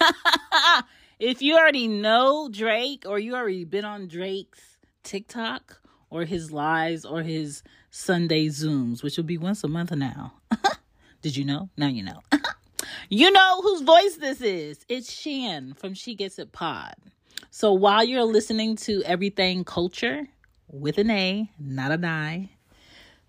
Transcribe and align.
if 1.18 1.42
you 1.42 1.56
already 1.56 1.88
know 1.88 2.48
Drake 2.50 3.04
or 3.06 3.18
you 3.18 3.34
already 3.34 3.64
been 3.64 3.84
on 3.84 4.08
Drake's 4.08 4.78
TikTok 5.02 5.80
or 6.10 6.24
his 6.24 6.52
lives 6.52 7.04
or 7.04 7.22
his 7.22 7.62
Sunday 7.90 8.48
Zooms, 8.48 9.02
which 9.02 9.16
will 9.16 9.24
be 9.24 9.38
once 9.38 9.64
a 9.64 9.68
month 9.68 9.92
now. 9.92 10.34
Did 11.22 11.36
you 11.36 11.44
know? 11.44 11.70
Now 11.76 11.88
you 11.88 12.02
know. 12.02 12.20
you 13.08 13.30
know 13.30 13.60
whose 13.62 13.82
voice 13.82 14.16
this 14.16 14.40
is. 14.40 14.84
It's 14.88 15.12
Shan 15.12 15.74
from 15.74 15.94
She 15.94 16.14
Gets 16.14 16.38
It 16.38 16.52
Pod. 16.52 16.94
So 17.50 17.72
while 17.72 18.04
you're 18.04 18.24
listening 18.24 18.76
to 18.76 19.02
Everything 19.04 19.64
Culture 19.64 20.26
with 20.70 20.98
an 20.98 21.10
A, 21.10 21.50
not 21.58 21.90
an 21.90 22.04
I, 22.04 22.50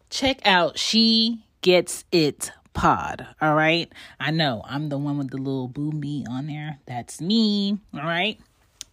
check 0.09 0.45
out 0.45 0.77
She 0.77 1.45
Gets 1.61 2.03
It 2.11 2.51
Pod. 2.77 3.25
All 3.41 3.55
right. 3.55 3.91
I 4.19 4.29
know 4.29 4.61
I'm 4.63 4.89
the 4.89 4.99
one 4.99 5.17
with 5.17 5.31
the 5.31 5.37
little 5.37 5.67
boom 5.67 5.99
me 5.99 6.25
on 6.29 6.45
there. 6.45 6.77
That's 6.85 7.19
me. 7.19 7.79
All 7.91 8.01
right. 8.01 8.39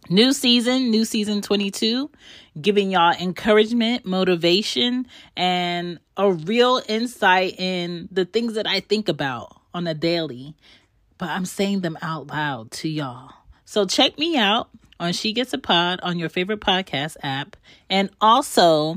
New 0.09 0.33
season, 0.33 0.89
new 0.89 1.05
season 1.05 1.43
22, 1.43 2.09
giving 2.59 2.89
y'all 2.89 3.13
encouragement, 3.13 4.03
motivation, 4.03 5.05
and 5.37 5.99
a 6.17 6.31
real 6.31 6.81
insight 6.87 7.59
in 7.59 8.09
the 8.11 8.25
things 8.25 8.55
that 8.55 8.65
I 8.65 8.79
think 8.79 9.07
about 9.07 9.55
on 9.71 9.85
a 9.85 9.93
daily, 9.93 10.55
but 11.19 11.29
I'm 11.29 11.45
saying 11.45 11.81
them 11.81 11.97
out 12.01 12.25
loud 12.25 12.71
to 12.71 12.89
y'all. 12.89 13.33
So 13.65 13.85
check 13.85 14.17
me 14.17 14.35
out 14.35 14.69
on 14.99 15.13
She 15.13 15.31
Gets 15.31 15.53
It 15.53 15.61
Pod 15.61 15.99
on 16.01 16.17
your 16.17 16.29
favorite 16.29 16.59
podcast 16.59 17.17
app, 17.21 17.55
and 17.87 18.09
also 18.19 18.95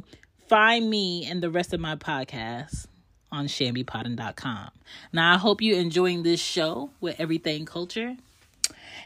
find 0.49 0.89
me 0.89 1.27
and 1.27 1.43
the 1.43 1.51
rest 1.51 1.75
of 1.75 1.81
my 1.81 1.95
podcasts 1.97 2.87
on 3.31 3.47
shambypodden.com. 3.47 4.71
Now, 5.13 5.35
I 5.35 5.39
hope 5.39 5.61
you're 5.61 5.79
enjoying 5.79 6.23
this 6.23 6.41
show 6.41 6.91
with 7.01 7.19
Everything 7.19 7.67
Culture. 7.67 8.17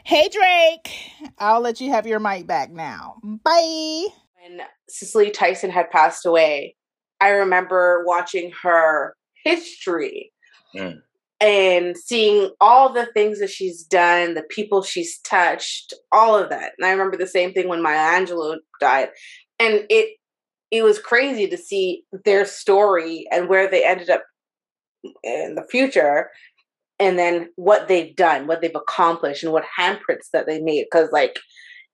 Hey, 0.03 0.29
Drake. 0.29 0.91
I'll 1.39 1.61
let 1.61 1.79
you 1.79 1.91
have 1.91 2.05
your 2.05 2.19
mic 2.19 2.45
back 2.45 2.71
now. 2.71 3.17
Bye. 3.23 4.07
When 4.41 4.61
Cicely 4.89 5.31
Tyson 5.31 5.69
had 5.69 5.89
passed 5.89 6.25
away, 6.25 6.75
I 7.21 7.29
remember 7.29 8.03
watching 8.05 8.51
her 8.63 9.15
history 9.45 10.33
mm. 10.75 11.01
and 11.39 11.97
seeing 11.97 12.51
all 12.59 12.91
the 12.91 13.05
things 13.13 13.39
that 13.39 13.49
she's 13.49 13.83
done, 13.83 14.33
the 14.33 14.43
people 14.43 14.83
she's 14.83 15.19
touched, 15.19 15.93
all 16.11 16.37
of 16.37 16.49
that. 16.49 16.73
And 16.77 16.85
I 16.85 16.91
remember 16.91 17.15
the 17.15 17.27
same 17.27 17.53
thing 17.53 17.69
when 17.69 17.81
Maya 17.81 18.19
Angelou 18.19 18.57
died. 18.81 19.09
And 19.59 19.85
it 19.89 20.17
it 20.73 20.83
was 20.83 20.97
crazy 20.97 21.47
to 21.47 21.55
see 21.55 22.03
their 22.25 22.45
story 22.45 23.27
and 23.31 23.47
where 23.47 23.69
they 23.69 23.85
ended 23.85 24.09
up 24.09 24.23
in 25.23 25.53
the 25.53 25.63
future 25.69 26.31
and 26.99 27.19
then 27.19 27.49
what 27.57 27.87
they've 27.87 28.15
done, 28.15 28.47
what 28.47 28.61
they've 28.61 28.75
accomplished, 28.75 29.43
and 29.43 29.53
what 29.53 29.65
handprints 29.79 30.31
that 30.33 30.47
they 30.47 30.59
made. 30.59 30.85
Because 30.91 31.09
like 31.11 31.37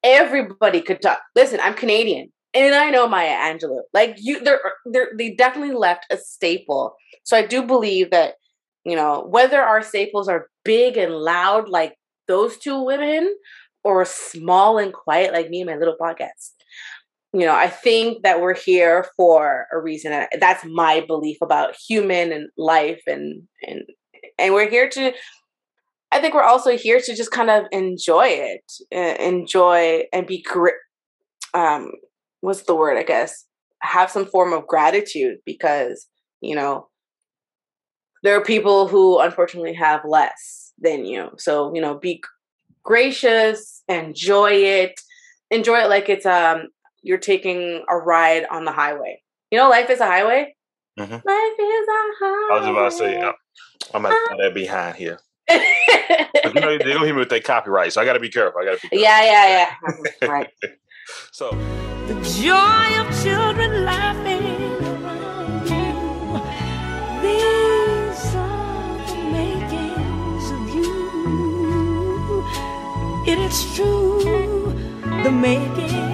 everybody 0.02 0.80
could 0.80 1.02
talk. 1.02 1.19
Listen, 1.36 1.59
I'm 1.61 1.73
Canadian, 1.73 2.31
and 2.53 2.73
I 2.73 2.89
know 2.89 3.05
Maya 3.05 3.36
Angelou. 3.36 3.81
Like 3.94 4.16
you, 4.17 4.41
they're, 4.41 4.61
they're 4.86 5.09
they 5.17 5.31
definitely 5.31 5.75
left 5.75 6.05
a 6.09 6.16
staple. 6.16 6.95
So 7.23 7.36
I 7.36 7.45
do 7.45 7.64
believe 7.64 8.11
that 8.11 8.36
you 8.86 8.95
know 8.95 9.25
whether 9.30 9.61
our 9.61 9.81
staples 9.81 10.30
are 10.30 10.47
big 10.64 10.95
and 10.95 11.14
loud 11.14 11.67
like 11.67 11.95
those 12.30 12.58
two 12.58 12.81
women, 12.81 13.36
or 13.83 14.05
small 14.05 14.77
and 14.77 14.93
quiet 14.93 15.33
like 15.33 15.49
me 15.49 15.61
and 15.61 15.69
my 15.69 15.75
little 15.75 15.97
podcast. 15.99 16.52
You 17.31 17.45
know, 17.45 17.55
I 17.55 17.67
think 17.67 18.23
that 18.23 18.41
we're 18.41 18.55
here 18.55 19.05
for 19.16 19.67
a 19.72 19.80
reason. 19.80 20.25
That's 20.39 20.66
my 20.66 21.02
belief 21.02 21.38
about 21.41 21.75
human 21.75 22.31
and 22.31 22.49
life 22.58 23.02
and 23.05 23.44
and 23.61 23.83
and 24.39 24.53
we're 24.53 24.69
here 24.69 24.89
to 24.89 25.13
i 26.11 26.19
think 26.19 26.33
we're 26.33 26.41
also 26.41 26.75
here 26.77 26.99
to 26.99 27.16
just 27.16 27.31
kind 27.31 27.49
of 27.49 27.66
enjoy 27.71 28.27
it 28.27 28.71
uh, 28.95 29.21
enjoy 29.21 30.03
and 30.11 30.25
be 30.25 30.41
great 30.41 30.73
um 31.53 31.91
what's 32.41 32.63
the 32.63 32.75
word 32.75 32.97
i 32.97 33.03
guess 33.03 33.45
have 33.81 34.09
some 34.09 34.25
form 34.25 34.53
of 34.53 34.66
gratitude 34.67 35.38
because 35.45 36.08
you 36.42 36.55
know 36.55 36.87
there 38.23 38.36
are 38.36 38.43
people 38.43 38.87
who 38.87 39.20
unfortunately 39.20 39.73
have 39.73 40.02
less 40.05 40.73
than 40.80 41.05
you 41.05 41.30
so 41.37 41.73
you 41.73 41.82
know 41.82 41.98
be 41.98 42.21
gracious 42.83 43.83
enjoy 43.87 44.52
it 44.52 44.99
enjoy 45.52 45.80
it 45.80 45.89
like 45.89 46.09
it's 46.09 46.26
um 46.26 46.67
you're 47.02 47.17
taking 47.17 47.83
a 47.89 47.98
ride 47.98 48.45
on 48.49 48.65
the 48.65 48.71
highway 48.71 49.21
you 49.52 49.58
know 49.58 49.70
life 49.70 49.89
is 49.89 49.99
a 49.99 50.05
highway 50.05 50.55
mm-hmm. 50.99 51.14
life 51.14 51.21
is 51.23 51.87
a 51.87 52.04
highway 52.20 52.49
i 52.52 52.60
was 52.60 52.67
about 52.67 52.92
to 52.92 52.98
say 52.98 53.33
I'm 53.93 54.04
gonna 54.04 54.15
uh, 54.15 54.37
that 54.37 54.54
behind 54.54 54.95
here. 54.95 55.20
you 55.49 55.58
know, 56.54 56.77
they 56.77 56.93
don't 56.93 57.05
hear 57.05 57.14
me 57.14 57.20
with 57.20 57.30
their 57.30 57.39
copyright, 57.39 57.93
so 57.93 58.02
I 58.02 58.05
gotta 58.05 58.20
be 58.20 58.30
careful. 58.30 58.61
I 58.61 58.65
gotta 58.65 58.80
be 58.82 58.89
careful. 58.89 58.99
Yeah, 58.99 59.23
yeah, 59.23 59.67
yeah. 60.21 60.27
right. 60.27 60.49
so 61.32 61.49
the 62.08 62.14
joy 62.42 62.99
of 62.99 63.23
children 63.23 63.83
laughing 63.83 64.45
around 64.86 65.67
you. 65.70 66.42
These 67.23 68.36
are 68.36 68.98
the 69.08 69.15
makings 69.32 70.52
of 70.52 70.70
you. 70.76 70.93
It 73.26 73.39
is 73.39 73.76
true, 73.76 74.21
the 75.23 75.32
makings 75.32 76.08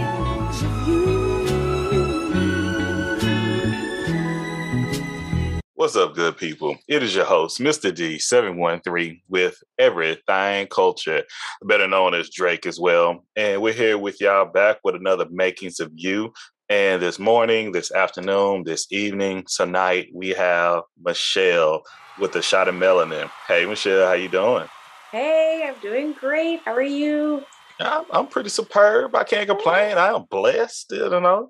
What's 5.77 5.97
up, 5.97 6.15
good 6.15 6.37
people? 6.37 6.77
It 6.87 7.03
is 7.03 7.13
your 7.13 7.25
host, 7.25 7.59
Mr. 7.59 7.91
D713, 7.91 9.23
with 9.27 9.61
Everything 9.77 10.67
Culture, 10.67 11.23
better 11.63 11.85
known 11.85 12.13
as 12.13 12.29
Drake 12.29 12.65
as 12.65 12.79
well. 12.79 13.25
And 13.35 13.61
we're 13.61 13.73
here 13.73 13.97
with 13.97 14.21
y'all 14.21 14.45
back 14.45 14.77
with 14.85 14.95
another 14.95 15.25
Makings 15.29 15.81
of 15.81 15.91
You. 15.93 16.31
And 16.69 17.01
this 17.01 17.19
morning, 17.19 17.73
this 17.73 17.91
afternoon, 17.91 18.63
this 18.63 18.89
evening, 18.89 19.43
tonight, 19.53 20.07
we 20.13 20.29
have 20.29 20.83
Michelle 21.03 21.83
with 22.21 22.33
a 22.37 22.41
shot 22.41 22.69
of 22.69 22.75
melanin. 22.75 23.29
Hey, 23.45 23.65
Michelle, 23.65 24.07
how 24.07 24.13
you 24.13 24.29
doing? 24.29 24.69
Hey, 25.11 25.65
I'm 25.67 25.75
doing 25.81 26.13
great. 26.13 26.61
How 26.63 26.71
are 26.71 26.81
you? 26.81 27.43
I'm, 27.81 28.05
I'm 28.11 28.27
pretty 28.27 28.47
superb. 28.49 29.13
I 29.13 29.25
can't 29.25 29.49
complain. 29.49 29.97
I 29.97 30.15
am 30.15 30.23
blessed. 30.29 30.93
You 30.93 31.09
know, 31.09 31.49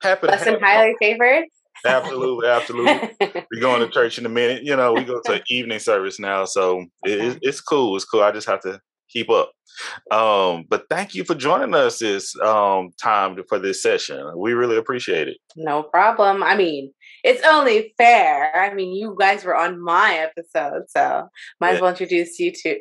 happy. 0.00 0.28
Blessed 0.28 0.46
and 0.46 0.62
highly 0.62 0.94
favored. 1.00 1.46
Absolutely, 1.84 2.48
absolutely. 2.48 3.10
We're 3.52 3.60
going 3.60 3.80
to 3.80 3.88
church 3.88 4.18
in 4.18 4.26
a 4.26 4.30
minute. 4.30 4.64
You 4.64 4.76
know, 4.76 4.92
we 4.92 5.04
go 5.04 5.20
to 5.26 5.42
evening 5.48 5.78
service 5.78 6.18
now, 6.18 6.44
so 6.44 6.86
it, 7.04 7.38
it's 7.42 7.60
cool. 7.60 7.96
It's 7.96 8.04
cool. 8.04 8.22
I 8.22 8.32
just 8.32 8.48
have 8.48 8.60
to 8.62 8.80
keep 9.08 9.30
up. 9.30 9.52
Um, 10.10 10.64
but 10.68 10.84
thank 10.88 11.14
you 11.14 11.24
for 11.24 11.34
joining 11.34 11.74
us 11.74 11.98
this 11.98 12.38
um, 12.40 12.90
time 13.00 13.36
for 13.48 13.58
this 13.58 13.82
session. 13.82 14.32
We 14.36 14.52
really 14.52 14.76
appreciate 14.76 15.28
it. 15.28 15.38
No 15.56 15.82
problem. 15.82 16.42
I 16.42 16.56
mean, 16.56 16.92
it's 17.22 17.44
only 17.44 17.92
fair. 17.98 18.54
I 18.54 18.72
mean, 18.74 18.94
you 18.94 19.16
guys 19.18 19.44
were 19.44 19.56
on 19.56 19.82
my 19.82 20.14
episode, 20.14 20.84
so 20.88 21.28
might 21.60 21.70
yeah. 21.70 21.74
as 21.74 21.80
well 21.80 21.90
introduce 21.90 22.38
you 22.38 22.52
to 22.62 22.80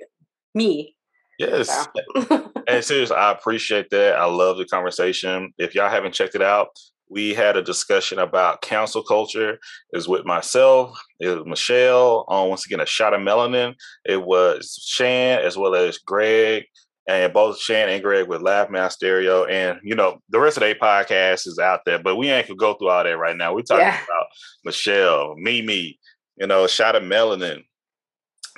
me. 0.54 0.96
Yes. 1.40 1.68
So. 1.68 2.52
and 2.68 2.84
seriously, 2.84 3.16
I 3.16 3.32
appreciate 3.32 3.90
that. 3.90 4.16
I 4.16 4.26
love 4.26 4.58
the 4.58 4.66
conversation. 4.66 5.54
If 5.58 5.74
y'all 5.74 5.90
haven't 5.90 6.14
checked 6.14 6.36
it 6.36 6.44
out, 6.44 6.70
we 7.14 7.34
had 7.34 7.56
a 7.56 7.62
discussion 7.62 8.18
about 8.18 8.62
cancel 8.62 9.04
culture. 9.04 9.60
Is 9.94 10.08
with 10.08 10.26
myself, 10.26 11.00
it 11.20 11.30
was 11.30 11.46
Michelle, 11.46 12.26
on 12.28 12.50
once 12.50 12.66
again 12.66 12.80
a 12.80 12.86
shot 12.86 13.14
of 13.14 13.22
melanin. 13.22 13.76
It 14.04 14.24
was 14.24 14.80
Shan 14.84 15.40
as 15.40 15.56
well 15.56 15.76
as 15.76 16.00
Greg. 16.00 16.66
And 17.08 17.34
both 17.34 17.60
Shan 17.60 17.90
and 17.90 18.02
Greg 18.02 18.30
with 18.30 18.42
Laugh 18.42 18.70
Man 18.70 18.90
Stereo. 18.90 19.46
And 19.46 19.80
you 19.84 19.96
know, 19.96 20.20
the 20.30 20.40
rest 20.40 20.58
of 20.58 20.62
their 20.62 20.74
podcast 20.74 21.46
is 21.46 21.60
out 21.60 21.82
there, 21.86 22.00
but 22.00 22.16
we 22.16 22.30
ain't 22.30 22.48
gonna 22.48 22.58
go 22.58 22.74
through 22.74 22.90
all 22.90 23.04
that 23.04 23.18
right 23.18 23.38
now. 23.38 23.54
We're 23.54 23.62
talking 23.62 23.86
yeah. 23.86 23.96
about 24.04 24.28
Michelle, 24.66 25.36
Mimi, 25.38 26.00
you 26.38 26.48
know, 26.48 26.66
shot 26.66 26.96
of 26.96 27.04
melanin. 27.04 27.64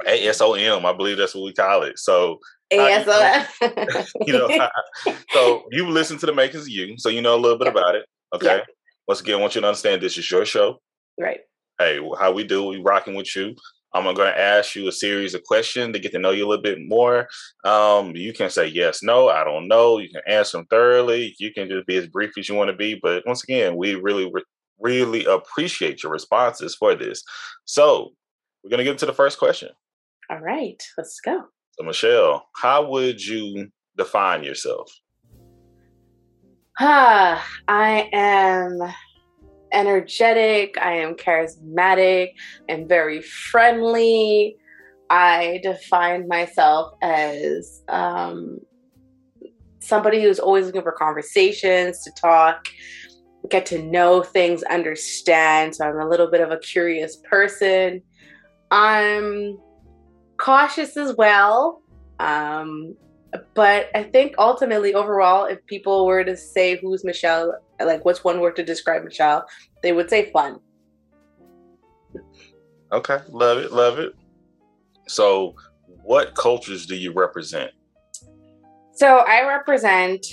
ASOM, 0.07 0.85
I 0.85 0.93
believe 0.93 1.17
that's 1.17 1.33
what 1.33 1.45
we 1.45 1.53
call 1.53 1.83
it. 1.83 1.97
So 1.97 2.39
ASOM. 2.71 4.05
you 4.27 4.33
know, 4.33 4.49
so 5.31 5.63
you 5.71 5.89
listen 5.89 6.17
to 6.19 6.25
the 6.25 6.33
makings 6.33 6.63
of 6.63 6.69
you, 6.69 6.95
so 6.97 7.09
you 7.09 7.21
know 7.21 7.35
a 7.35 7.39
little 7.39 7.57
bit 7.57 7.67
about 7.67 7.95
it. 7.95 8.05
Okay. 8.35 8.57
Yeah. 8.57 8.61
Once 9.07 9.21
again, 9.21 9.35
I 9.35 9.41
want 9.41 9.55
you 9.55 9.61
to 9.61 9.67
understand 9.67 10.01
this 10.01 10.17
is 10.17 10.29
your 10.29 10.45
show. 10.45 10.79
Right. 11.19 11.39
Hey, 11.79 11.99
how 12.19 12.31
we 12.31 12.43
do, 12.43 12.65
we 12.65 12.79
rocking 12.81 13.15
with 13.15 13.35
you. 13.35 13.55
I'm 13.93 14.03
going 14.03 14.17
to 14.17 14.37
ask 14.37 14.75
you 14.75 14.89
a 14.89 14.91
series 14.91 15.33
of 15.33 15.43
questions 15.43 15.93
to 15.93 15.99
get 15.99 16.11
to 16.11 16.19
know 16.19 16.31
you 16.31 16.45
a 16.45 16.49
little 16.49 16.63
bit 16.63 16.79
more. 16.81 17.29
Um, 17.63 18.13
you 18.13 18.33
can 18.33 18.49
say 18.49 18.67
yes, 18.67 19.01
no, 19.01 19.29
I 19.29 19.45
don't 19.45 19.69
know. 19.69 19.99
You 19.99 20.09
can 20.09 20.21
answer 20.27 20.57
them 20.57 20.65
thoroughly. 20.69 21.33
You 21.39 21.53
can 21.53 21.69
just 21.69 21.87
be 21.87 21.95
as 21.95 22.07
brief 22.07 22.31
as 22.37 22.49
you 22.49 22.55
want 22.55 22.69
to 22.69 22.75
be. 22.75 22.99
But 23.01 23.23
once 23.25 23.43
again, 23.43 23.77
we 23.77 23.95
really, 23.95 24.29
really 24.79 25.23
appreciate 25.23 26.03
your 26.03 26.11
responses 26.11 26.75
for 26.75 26.93
this. 26.93 27.23
So 27.63 28.11
we're 28.63 28.69
going 28.69 28.79
to 28.79 28.83
get 28.83 28.91
into 28.91 29.05
the 29.05 29.13
first 29.13 29.39
question. 29.39 29.69
All 30.29 30.39
right, 30.39 30.81
let's 30.97 31.21
go. 31.23 31.43
So, 31.77 31.85
Michelle, 31.85 32.45
how 32.55 32.89
would 32.89 33.25
you 33.25 33.69
define 33.95 34.43
yourself? 34.43 34.91
Ah, 36.79 37.45
I 37.67 38.09
am 38.13 38.79
energetic, 39.71 40.77
I 40.79 40.93
am 40.93 41.15
charismatic, 41.15 42.29
and 42.69 42.87
very 42.87 43.21
friendly. 43.21 44.57
I 45.09 45.59
define 45.61 46.27
myself 46.27 46.93
as 47.01 47.83
um, 47.89 48.59
somebody 49.79 50.21
who's 50.21 50.39
always 50.39 50.65
looking 50.65 50.81
for 50.81 50.93
conversations 50.93 52.03
to 52.03 52.11
talk, 52.19 52.65
get 53.49 53.65
to 53.67 53.81
know 53.83 54.23
things, 54.23 54.63
understand. 54.63 55.75
So 55.75 55.85
I'm 55.85 55.99
a 55.99 56.09
little 56.09 56.31
bit 56.31 56.41
of 56.41 56.51
a 56.51 56.57
curious 56.57 57.17
person. 57.29 58.01
I'm 58.71 59.59
cautious 60.37 60.97
as 60.97 61.15
well. 61.15 61.81
Um, 62.19 62.95
but 63.53 63.87
I 63.95 64.03
think 64.03 64.35
ultimately, 64.37 64.93
overall, 64.93 65.45
if 65.45 65.65
people 65.65 66.05
were 66.05 66.23
to 66.23 66.35
say 66.35 66.77
who's 66.77 67.03
Michelle, 67.03 67.55
like 67.83 68.05
what's 68.05 68.23
one 68.23 68.39
word 68.39 68.55
to 68.57 68.63
describe 68.63 69.03
Michelle, 69.03 69.45
they 69.81 69.93
would 69.93 70.09
say 70.09 70.31
fun. 70.31 70.59
Okay, 72.91 73.17
love 73.29 73.57
it, 73.57 73.71
love 73.71 73.99
it. 73.99 74.13
So, 75.07 75.55
what 76.03 76.35
cultures 76.35 76.85
do 76.85 76.95
you 76.95 77.11
represent? 77.13 77.71
So, 78.93 79.17
I 79.17 79.45
represent, 79.47 80.25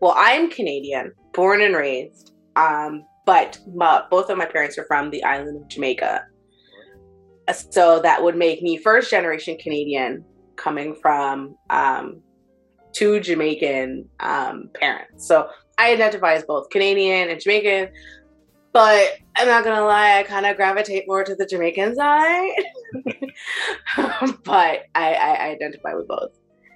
well, 0.00 0.14
I'm 0.16 0.50
Canadian, 0.50 1.12
born 1.34 1.60
and 1.60 1.74
raised, 1.74 2.32
um, 2.56 3.04
but 3.26 3.58
my, 3.74 4.02
both 4.10 4.30
of 4.30 4.38
my 4.38 4.46
parents 4.46 4.78
are 4.78 4.86
from 4.86 5.10
the 5.10 5.22
island 5.24 5.60
of 5.60 5.68
Jamaica. 5.68 6.24
So, 7.70 8.00
that 8.00 8.22
would 8.22 8.36
make 8.36 8.62
me 8.62 8.78
first 8.78 9.10
generation 9.10 9.58
Canadian 9.60 10.24
coming 10.56 10.94
from 11.00 11.56
um, 11.70 12.22
two 12.98 13.20
Jamaican 13.20 14.08
um, 14.20 14.70
parents. 14.74 15.26
So, 15.26 15.48
I 15.78 15.92
identify 15.92 16.34
as 16.34 16.44
both 16.44 16.68
Canadian 16.70 17.30
and 17.30 17.40
Jamaican. 17.40 17.92
But 18.72 19.18
I'm 19.36 19.48
not 19.48 19.64
gonna 19.64 19.84
lie, 19.84 20.18
I 20.18 20.22
kind 20.24 20.44
of 20.44 20.56
gravitate 20.56 21.04
more 21.06 21.24
to 21.24 21.34
the 21.34 21.46
Jamaican 21.46 21.96
side. 21.96 22.50
but 24.44 24.82
I, 24.94 25.14
I 25.14 25.48
identify 25.50 25.94
with 25.94 26.06
both. 26.06 26.32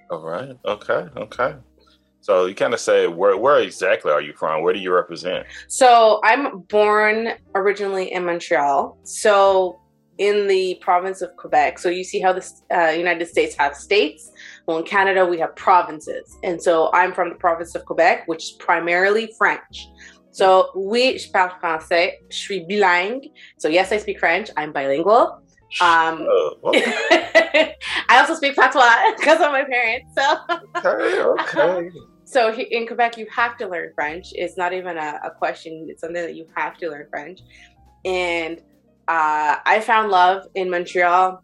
All 0.09 0.21
right. 0.21 0.57
Okay. 0.65 1.07
Okay. 1.15 1.55
So 2.21 2.45
you 2.45 2.55
kind 2.55 2.73
of 2.73 2.79
say 2.79 3.07
where 3.07 3.37
where 3.37 3.59
exactly 3.61 4.11
are 4.11 4.21
you 4.21 4.33
from? 4.33 4.63
Where 4.63 4.73
do 4.73 4.79
you 4.79 4.93
represent? 4.93 5.45
So 5.67 6.19
I'm 6.23 6.59
born 6.61 7.33
originally 7.53 8.11
in 8.11 8.25
Montreal. 8.25 8.97
So 9.03 9.79
in 10.17 10.47
the 10.47 10.77
province 10.81 11.21
of 11.21 11.35
Quebec. 11.37 11.79
So 11.79 11.89
you 11.89 12.03
see 12.03 12.19
how 12.19 12.33
the 12.33 12.47
uh, 12.73 12.91
United 12.91 13.27
States 13.27 13.55
have 13.57 13.75
states. 13.75 14.31
Well, 14.65 14.77
in 14.77 14.85
Canada 14.85 15.25
we 15.25 15.39
have 15.39 15.55
provinces, 15.55 16.37
and 16.43 16.61
so 16.61 16.89
I'm 16.93 17.13
from 17.13 17.29
the 17.29 17.35
province 17.35 17.75
of 17.75 17.85
Quebec, 17.85 18.27
which 18.27 18.43
is 18.43 18.51
primarily 18.51 19.33
French. 19.37 19.87
So, 20.33 20.71
oui, 20.75 21.19
je 21.19 21.29
parle 21.31 21.51
français. 21.61 22.13
Je 22.29 22.37
suis 22.37 22.65
bilingue. 22.67 23.31
So, 23.59 23.67
yes, 23.67 23.91
I 23.91 23.97
speak 23.97 24.19
French. 24.19 24.49
I'm 24.57 24.73
bilingual. 24.73 25.43
Um, 25.79 26.27
uh, 26.27 26.71
I 26.73 27.75
also 28.19 28.33
speak 28.33 28.55
patois 28.55 29.15
because 29.17 29.39
of 29.41 29.51
my 29.51 29.63
parents. 29.63 30.11
So, 30.15 30.37
okay, 30.77 31.21
okay. 31.21 31.89
so 32.25 32.51
in 32.51 32.87
Quebec, 32.87 33.17
you 33.17 33.27
have 33.31 33.57
to 33.57 33.67
learn 33.67 33.91
French. 33.93 34.29
It's 34.33 34.57
not 34.57 34.73
even 34.73 34.97
a, 34.97 35.19
a 35.23 35.31
question. 35.31 35.87
It's 35.89 36.01
something 36.01 36.21
that 36.21 36.35
you 36.35 36.47
have 36.55 36.77
to 36.77 36.89
learn 36.89 37.07
French. 37.11 37.41
And 38.03 38.59
uh, 39.07 39.57
I 39.65 39.81
found 39.81 40.09
love 40.09 40.47
in 40.55 40.69
Montreal. 40.69 41.43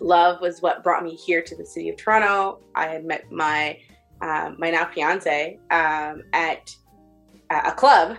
Love 0.00 0.40
was 0.40 0.60
what 0.60 0.82
brought 0.82 1.02
me 1.02 1.14
here 1.14 1.42
to 1.42 1.56
the 1.56 1.64
city 1.64 1.88
of 1.88 1.96
Toronto. 1.96 2.60
I 2.74 2.86
had 2.86 3.04
met 3.04 3.30
my 3.30 3.78
um, 4.22 4.56
my 4.58 4.70
now 4.70 4.86
fiance 4.86 5.58
um, 5.70 6.22
at 6.32 6.74
a 7.50 7.72
club. 7.72 8.16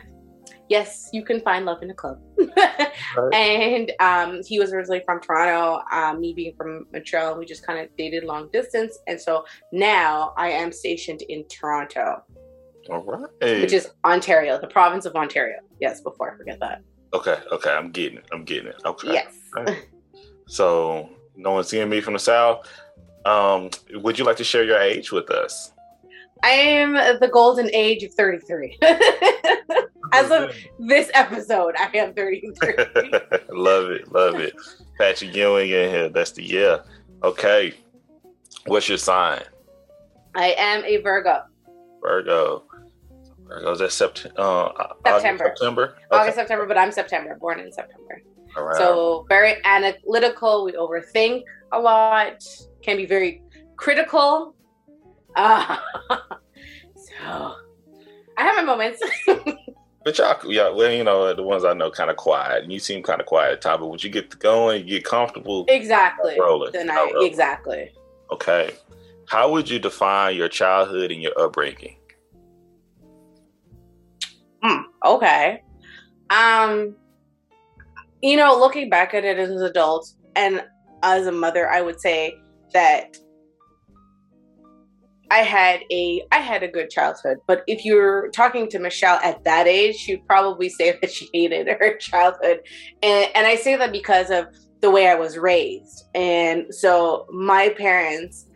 Yes, 0.69 1.09
you 1.13 1.23
can 1.23 1.39
find 1.41 1.65
love 1.65 1.81
in 1.81 1.89
a 1.89 1.93
club. 1.93 2.19
right. 2.37 3.33
And 3.33 3.91
um, 3.99 4.41
he 4.45 4.59
was 4.59 4.73
originally 4.73 5.01
from 5.05 5.21
Toronto, 5.21 5.81
um, 5.91 6.19
me 6.19 6.33
being 6.33 6.53
from 6.57 6.85
Montreal. 6.91 7.37
We 7.37 7.45
just 7.45 7.65
kind 7.65 7.79
of 7.79 7.87
dated 7.97 8.25
long 8.25 8.49
distance. 8.51 8.97
And 9.07 9.19
so 9.19 9.45
now 9.71 10.33
I 10.37 10.49
am 10.49 10.71
stationed 10.71 11.21
in 11.29 11.45
Toronto. 11.47 12.21
All 12.89 13.03
right. 13.03 13.61
Which 13.61 13.73
is 13.73 13.91
Ontario, 14.03 14.59
the 14.59 14.67
province 14.67 15.05
of 15.05 15.15
Ontario. 15.15 15.59
Yes, 15.79 16.01
before 16.01 16.33
I 16.33 16.37
forget 16.37 16.59
that. 16.59 16.81
Okay, 17.13 17.37
okay. 17.51 17.71
I'm 17.71 17.91
getting 17.91 18.17
it. 18.17 18.25
I'm 18.33 18.43
getting 18.43 18.67
it. 18.67 18.81
Okay. 18.85 19.13
Yes. 19.13 19.33
Right. 19.55 19.87
So, 20.47 21.09
no 21.37 21.51
one 21.51 21.63
seeing 21.63 21.89
me 21.89 22.01
from 22.01 22.13
the 22.13 22.19
South. 22.19 22.67
Um, 23.25 23.69
would 23.93 24.17
you 24.17 24.25
like 24.25 24.37
to 24.37 24.43
share 24.43 24.63
your 24.63 24.79
age 24.79 25.11
with 25.11 25.29
us? 25.29 25.71
I 26.43 26.49
am 26.49 26.93
the 26.93 27.29
golden 27.31 27.69
age 27.73 28.03
of 28.03 28.13
33. 28.13 28.77
As 30.13 30.31
of 30.31 30.55
this 30.79 31.09
episode, 31.13 31.75
I 31.77 31.89
am 31.97 32.13
33. 32.13 32.75
love 33.49 33.91
it, 33.91 34.11
love 34.11 34.35
it. 34.35 34.53
Patrick 34.97 35.35
Ewing 35.35 35.69
in 35.69 35.89
here. 35.89 36.09
That's 36.09 36.31
the 36.31 36.43
yeah. 36.43 36.77
Okay. 37.23 37.73
What's 38.65 38.87
your 38.87 38.97
sign? 38.97 39.41
I 40.35 40.55
am 40.57 40.85
a 40.85 40.97
Virgo. 40.97 41.43
Virgo. 42.01 42.63
Virgo's 43.47 43.81
at 43.81 43.89
sept- 43.89 44.31
uh, 44.37 44.93
September. 45.05 45.45
August, 45.45 45.57
September. 45.59 45.83
Okay. 45.83 46.21
August, 46.21 46.37
September, 46.37 46.65
but 46.65 46.77
I'm 46.77 46.91
September, 46.91 47.35
born 47.39 47.59
in 47.59 47.71
September. 47.71 48.21
So 48.77 49.25
very 49.29 49.55
analytical. 49.63 50.65
We 50.65 50.73
overthink 50.73 51.43
a 51.71 51.79
lot. 51.79 52.43
Can 52.81 52.97
be 52.97 53.05
very 53.05 53.41
critical 53.75 54.55
uh, 55.37 55.77
so 56.95 57.55
I 58.37 58.43
have 58.43 58.55
my 58.55 58.63
moments. 58.63 59.01
but 60.03 60.17
y'all, 60.17 60.51
yeah, 60.51 60.69
well, 60.69 60.91
you 60.91 61.03
know, 61.03 61.33
the 61.33 61.43
ones 61.43 61.63
I 61.63 61.73
know 61.73 61.91
kind 61.91 62.09
of 62.09 62.17
quiet, 62.17 62.63
and 62.63 62.73
you 62.73 62.79
seem 62.79 63.03
kind 63.03 63.21
of 63.21 63.27
quiet, 63.27 63.61
Ty. 63.61 63.77
But 63.77 63.87
once 63.87 64.03
you 64.03 64.09
get 64.09 64.37
going, 64.39 64.87
you 64.87 64.95
get 64.95 65.05
comfortable. 65.05 65.65
Exactly. 65.69 66.37
Rolling. 66.39 66.71
Then 66.73 66.89
I, 66.89 66.95
rolling. 66.95 67.27
exactly. 67.27 67.91
Okay. 68.31 68.71
How 69.27 69.51
would 69.51 69.69
you 69.69 69.77
define 69.77 70.35
your 70.35 70.49
childhood 70.49 71.11
and 71.11 71.21
your 71.21 71.39
upbringing? 71.39 71.97
Hmm. 74.63 74.81
Okay. 75.05 75.61
Um. 76.31 76.95
You 78.21 78.37
know, 78.37 78.57
looking 78.57 78.89
back 78.89 79.13
at 79.13 79.23
it 79.23 79.37
as 79.37 79.49
an 79.49 79.63
adult 79.63 80.13
and 80.35 80.63
as 81.03 81.27
a 81.27 81.31
mother, 81.31 81.69
I 81.69 81.81
would 81.81 81.99
say 81.99 82.35
that 82.73 83.17
I 85.29 85.39
had 85.39 85.81
a 85.91 86.21
I 86.31 86.37
had 86.37 86.63
a 86.63 86.67
good 86.67 86.89
childhood, 86.89 87.37
but 87.47 87.63
if 87.67 87.83
you're 87.83 88.29
talking 88.29 88.69
to 88.69 88.79
Michelle 88.79 89.19
at 89.23 89.43
that 89.43 89.67
age, 89.67 89.95
she'd 89.95 90.25
probably 90.25 90.69
say 90.69 90.97
that 91.01 91.11
she 91.11 91.29
hated 91.33 91.67
her 91.67 91.97
childhood, 91.97 92.61
and 93.03 93.29
and 93.35 93.47
I 93.47 93.55
say 93.55 93.75
that 93.75 93.91
because 93.91 94.29
of 94.29 94.45
the 94.81 94.89
way 94.89 95.07
I 95.07 95.15
was 95.15 95.37
raised, 95.37 96.05
and 96.15 96.73
so 96.73 97.27
my 97.31 97.69
parents 97.69 98.47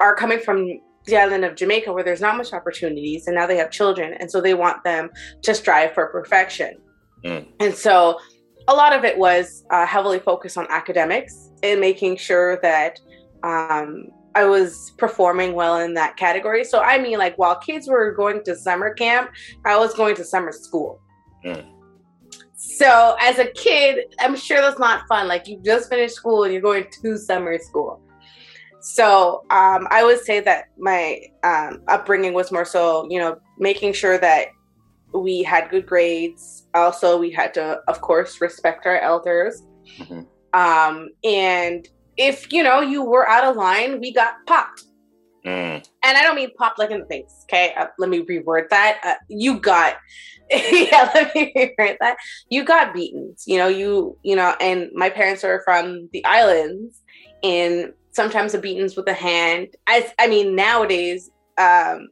are 0.00 0.14
coming 0.14 0.38
from 0.38 0.80
the 1.06 1.16
island 1.16 1.44
of 1.44 1.54
Jamaica 1.54 1.92
where 1.92 2.04
there's 2.04 2.20
not 2.20 2.36
much 2.36 2.52
opportunities, 2.52 3.26
and 3.26 3.36
now 3.36 3.46
they 3.46 3.56
have 3.56 3.70
children, 3.70 4.14
and 4.14 4.30
so 4.30 4.40
they 4.40 4.54
want 4.54 4.84
them 4.84 5.10
to 5.42 5.54
strive 5.54 5.92
for 5.92 6.06
perfection, 6.06 6.76
mm. 7.24 7.46
and 7.58 7.74
so 7.74 8.18
a 8.68 8.74
lot 8.74 8.92
of 8.92 9.04
it 9.04 9.16
was 9.16 9.64
uh, 9.70 9.86
heavily 9.86 10.18
focused 10.18 10.58
on 10.58 10.66
academics 10.70 11.50
and 11.62 11.80
making 11.80 12.16
sure 12.16 12.58
that 12.62 12.98
um, 13.42 14.08
I 14.34 14.44
was 14.44 14.92
performing 14.98 15.54
well 15.54 15.78
in 15.78 15.94
that 15.94 16.16
category. 16.16 16.64
So 16.64 16.80
I 16.80 16.98
mean, 16.98 17.18
like 17.18 17.36
while 17.38 17.56
kids 17.56 17.88
were 17.88 18.12
going 18.12 18.42
to 18.44 18.56
summer 18.56 18.92
camp, 18.92 19.30
I 19.64 19.78
was 19.78 19.94
going 19.94 20.16
to 20.16 20.24
summer 20.24 20.52
school. 20.52 21.00
Mm. 21.44 21.64
So 22.54 23.16
as 23.20 23.38
a 23.38 23.46
kid, 23.52 24.14
I'm 24.18 24.36
sure 24.36 24.60
that's 24.60 24.78
not 24.78 25.06
fun. 25.08 25.28
Like 25.28 25.46
you 25.46 25.60
just 25.64 25.88
finished 25.88 26.14
school 26.14 26.44
and 26.44 26.52
you're 26.52 26.62
going 26.62 26.86
to 27.02 27.16
summer 27.16 27.58
school. 27.58 28.02
So 28.80 29.44
um, 29.50 29.88
I 29.90 30.04
would 30.04 30.20
say 30.20 30.40
that 30.40 30.66
my 30.78 31.20
um, 31.42 31.82
upbringing 31.88 32.34
was 32.34 32.52
more 32.52 32.64
so, 32.64 33.06
you 33.10 33.18
know, 33.18 33.38
making 33.58 33.94
sure 33.94 34.18
that 34.18 34.48
we 35.18 35.42
had 35.42 35.70
good 35.70 35.86
grades. 35.86 36.66
Also, 36.74 37.18
we 37.18 37.30
had 37.30 37.54
to, 37.54 37.80
of 37.88 38.00
course, 38.00 38.40
respect 38.40 38.86
our 38.86 38.98
elders. 38.98 39.62
Mm-hmm. 39.98 40.22
Um, 40.52 41.10
and 41.24 41.86
if 42.16 42.52
you 42.52 42.62
know 42.62 42.80
you 42.80 43.02
were 43.02 43.28
out 43.28 43.44
of 43.44 43.56
line, 43.56 44.00
we 44.00 44.12
got 44.12 44.34
popped. 44.46 44.84
Mm. 45.44 45.86
And 46.02 46.18
I 46.18 46.22
don't 46.22 46.34
mean 46.34 46.50
popped 46.58 46.78
like 46.78 46.90
in 46.90 47.00
the 47.00 47.06
face. 47.06 47.44
Okay, 47.44 47.72
uh, 47.76 47.86
let 47.98 48.10
me 48.10 48.22
reword 48.22 48.68
that. 48.70 49.00
Uh, 49.04 49.14
you 49.28 49.60
got, 49.60 49.96
yeah, 50.50 51.10
let 51.14 51.34
me 51.34 51.52
reword 51.56 51.98
that. 52.00 52.16
You 52.48 52.64
got 52.64 52.92
beaten. 52.92 53.34
You 53.46 53.58
know, 53.58 53.68
you 53.68 54.18
you 54.22 54.34
know, 54.34 54.54
and 54.60 54.90
my 54.94 55.10
parents 55.10 55.44
are 55.44 55.62
from 55.64 56.08
the 56.12 56.24
islands, 56.24 57.02
and 57.42 57.92
sometimes 58.12 58.52
the 58.52 58.58
beatings 58.58 58.96
with 58.96 59.06
a 59.08 59.14
hand. 59.14 59.68
I 59.86 60.10
I 60.18 60.26
mean, 60.26 60.56
nowadays, 60.56 61.30
um, 61.58 62.08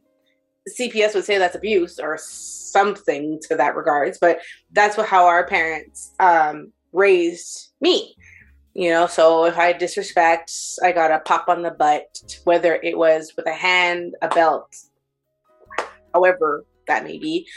CPS 0.79 1.13
would 1.13 1.25
say 1.25 1.37
that's 1.37 1.55
abuse 1.55 1.99
or 1.99 2.17
something 2.19 3.39
to 3.47 3.55
that 3.55 3.75
regards, 3.75 4.17
but 4.19 4.39
that's 4.71 4.97
what 4.97 5.07
how 5.07 5.25
our 5.25 5.45
parents 5.47 6.13
um, 6.19 6.71
raised 6.91 7.71
me 7.81 8.15
you 8.77 8.89
know? 8.89 9.07
So 9.07 9.45
if 9.45 9.57
i 9.57 9.71
disrespect 9.71 10.51
i 10.83 10.91
got 10.91 11.09
a 11.09 11.19
pop 11.19 11.47
on 11.47 11.63
the 11.63 11.71
butt 11.71 12.37
whether 12.43 12.75
it 12.75 12.97
was 12.97 13.33
with 13.35 13.47
a 13.47 13.53
hand 13.53 14.15
a 14.21 14.27
belt 14.27 14.75
however 16.13 16.65
that 16.87 17.03
may 17.03 17.17
be. 17.17 17.47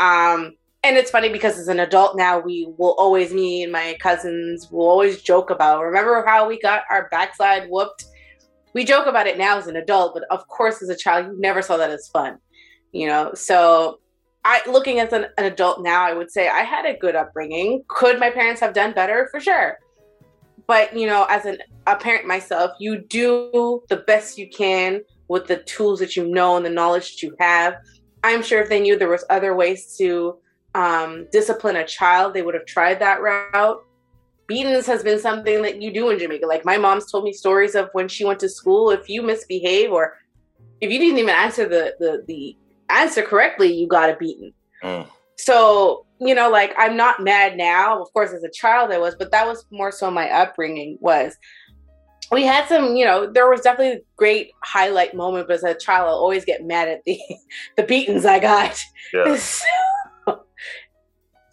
Um 0.00 0.54
and 0.84 0.96
it's 0.96 1.10
funny 1.10 1.28
because 1.28 1.58
as 1.58 1.66
an 1.68 1.80
adult 1.80 2.16
now, 2.16 2.38
we 2.38 2.72
will 2.78 2.94
always, 2.98 3.32
me 3.32 3.64
and 3.64 3.72
my 3.72 3.96
cousins 4.00 4.70
will 4.70 4.88
always 4.88 5.20
joke 5.20 5.50
about, 5.50 5.82
remember 5.82 6.24
how 6.24 6.48
we 6.48 6.58
got 6.60 6.84
our 6.88 7.08
backside 7.10 7.68
whooped? 7.68 8.04
We 8.74 8.84
joke 8.84 9.06
about 9.06 9.26
it 9.26 9.38
now 9.38 9.58
as 9.58 9.66
an 9.66 9.74
adult, 9.74 10.14
but 10.14 10.22
of 10.30 10.46
course, 10.46 10.80
as 10.80 10.88
a 10.88 10.96
child, 10.96 11.26
you 11.26 11.36
never 11.40 11.62
saw 11.62 11.76
that 11.78 11.90
as 11.90 12.06
fun, 12.08 12.38
you 12.92 13.06
know? 13.06 13.32
So, 13.34 14.00
I, 14.44 14.62
looking 14.66 14.98
as 15.00 15.12
an, 15.12 15.26
an 15.36 15.44
adult 15.44 15.82
now, 15.82 16.04
I 16.04 16.14
would 16.14 16.30
say 16.30 16.48
I 16.48 16.60
had 16.60 16.86
a 16.86 16.96
good 16.96 17.14
upbringing. 17.14 17.84
Could 17.88 18.18
my 18.18 18.30
parents 18.30 18.60
have 18.60 18.72
done 18.72 18.92
better? 18.92 19.28
For 19.30 19.40
sure. 19.40 19.78
But, 20.66 20.96
you 20.96 21.06
know, 21.06 21.26
as 21.28 21.44
an, 21.44 21.58
a 21.86 21.96
parent 21.96 22.26
myself, 22.26 22.72
you 22.78 22.98
do 22.98 23.82
the 23.88 23.96
best 23.96 24.38
you 24.38 24.48
can 24.48 25.02
with 25.28 25.46
the 25.46 25.58
tools 25.58 25.98
that 26.00 26.16
you 26.16 26.28
know 26.28 26.56
and 26.56 26.64
the 26.64 26.70
knowledge 26.70 27.12
that 27.12 27.22
you 27.22 27.34
have. 27.40 27.74
I'm 28.24 28.42
sure 28.42 28.60
if 28.60 28.68
they 28.68 28.80
knew 28.80 28.98
there 28.98 29.08
was 29.08 29.24
other 29.30 29.54
ways 29.54 29.96
to 29.98 30.38
um, 30.74 31.26
discipline 31.32 31.76
a 31.76 31.86
child, 31.86 32.34
they 32.34 32.42
would 32.42 32.54
have 32.54 32.66
tried 32.66 33.00
that 33.00 33.20
route. 33.20 33.84
Beatings 34.46 34.86
has 34.86 35.02
been 35.02 35.18
something 35.18 35.62
that 35.62 35.82
you 35.82 35.92
do 35.92 36.10
in 36.10 36.18
Jamaica. 36.18 36.46
Like 36.46 36.64
my 36.64 36.78
mom's 36.78 37.10
told 37.10 37.24
me 37.24 37.32
stories 37.32 37.74
of 37.74 37.90
when 37.92 38.08
she 38.08 38.24
went 38.24 38.40
to 38.40 38.48
school. 38.48 38.90
If 38.90 39.08
you 39.08 39.22
misbehave 39.22 39.92
or 39.92 40.16
if 40.80 40.90
you 40.90 40.98
didn't 40.98 41.18
even 41.18 41.34
answer 41.34 41.68
the 41.68 41.94
the, 41.98 42.24
the 42.26 42.56
answer 42.90 43.22
correctly, 43.22 43.72
you 43.72 43.88
got 43.88 44.10
a 44.10 44.16
beating. 44.16 44.52
Mm. 44.82 45.08
So 45.36 46.06
you 46.20 46.34
know, 46.34 46.50
like 46.50 46.74
I'm 46.76 46.96
not 46.96 47.22
mad 47.22 47.56
now. 47.56 48.00
Of 48.00 48.12
course, 48.12 48.32
as 48.32 48.42
a 48.42 48.50
child 48.50 48.90
I 48.90 48.98
was, 48.98 49.14
but 49.16 49.30
that 49.30 49.46
was 49.46 49.64
more 49.70 49.92
so 49.92 50.10
my 50.10 50.28
upbringing 50.30 50.98
was. 51.00 51.36
We 52.30 52.44
had 52.44 52.68
some, 52.68 52.94
you 52.94 53.06
know, 53.06 53.30
there 53.32 53.48
was 53.48 53.62
definitely 53.62 54.00
a 54.00 54.02
great 54.16 54.50
highlight 54.62 55.14
moment, 55.14 55.48
but 55.48 55.54
as 55.54 55.64
a 55.64 55.72
child, 55.72 56.08
I'll 56.08 56.16
always 56.16 56.44
get 56.44 56.62
mad 56.62 56.86
at 56.88 57.00
the 57.06 57.18
the 57.76 57.84
beatings 57.84 58.26
I 58.26 58.38
got. 58.38 58.78
Yeah. 59.14 59.38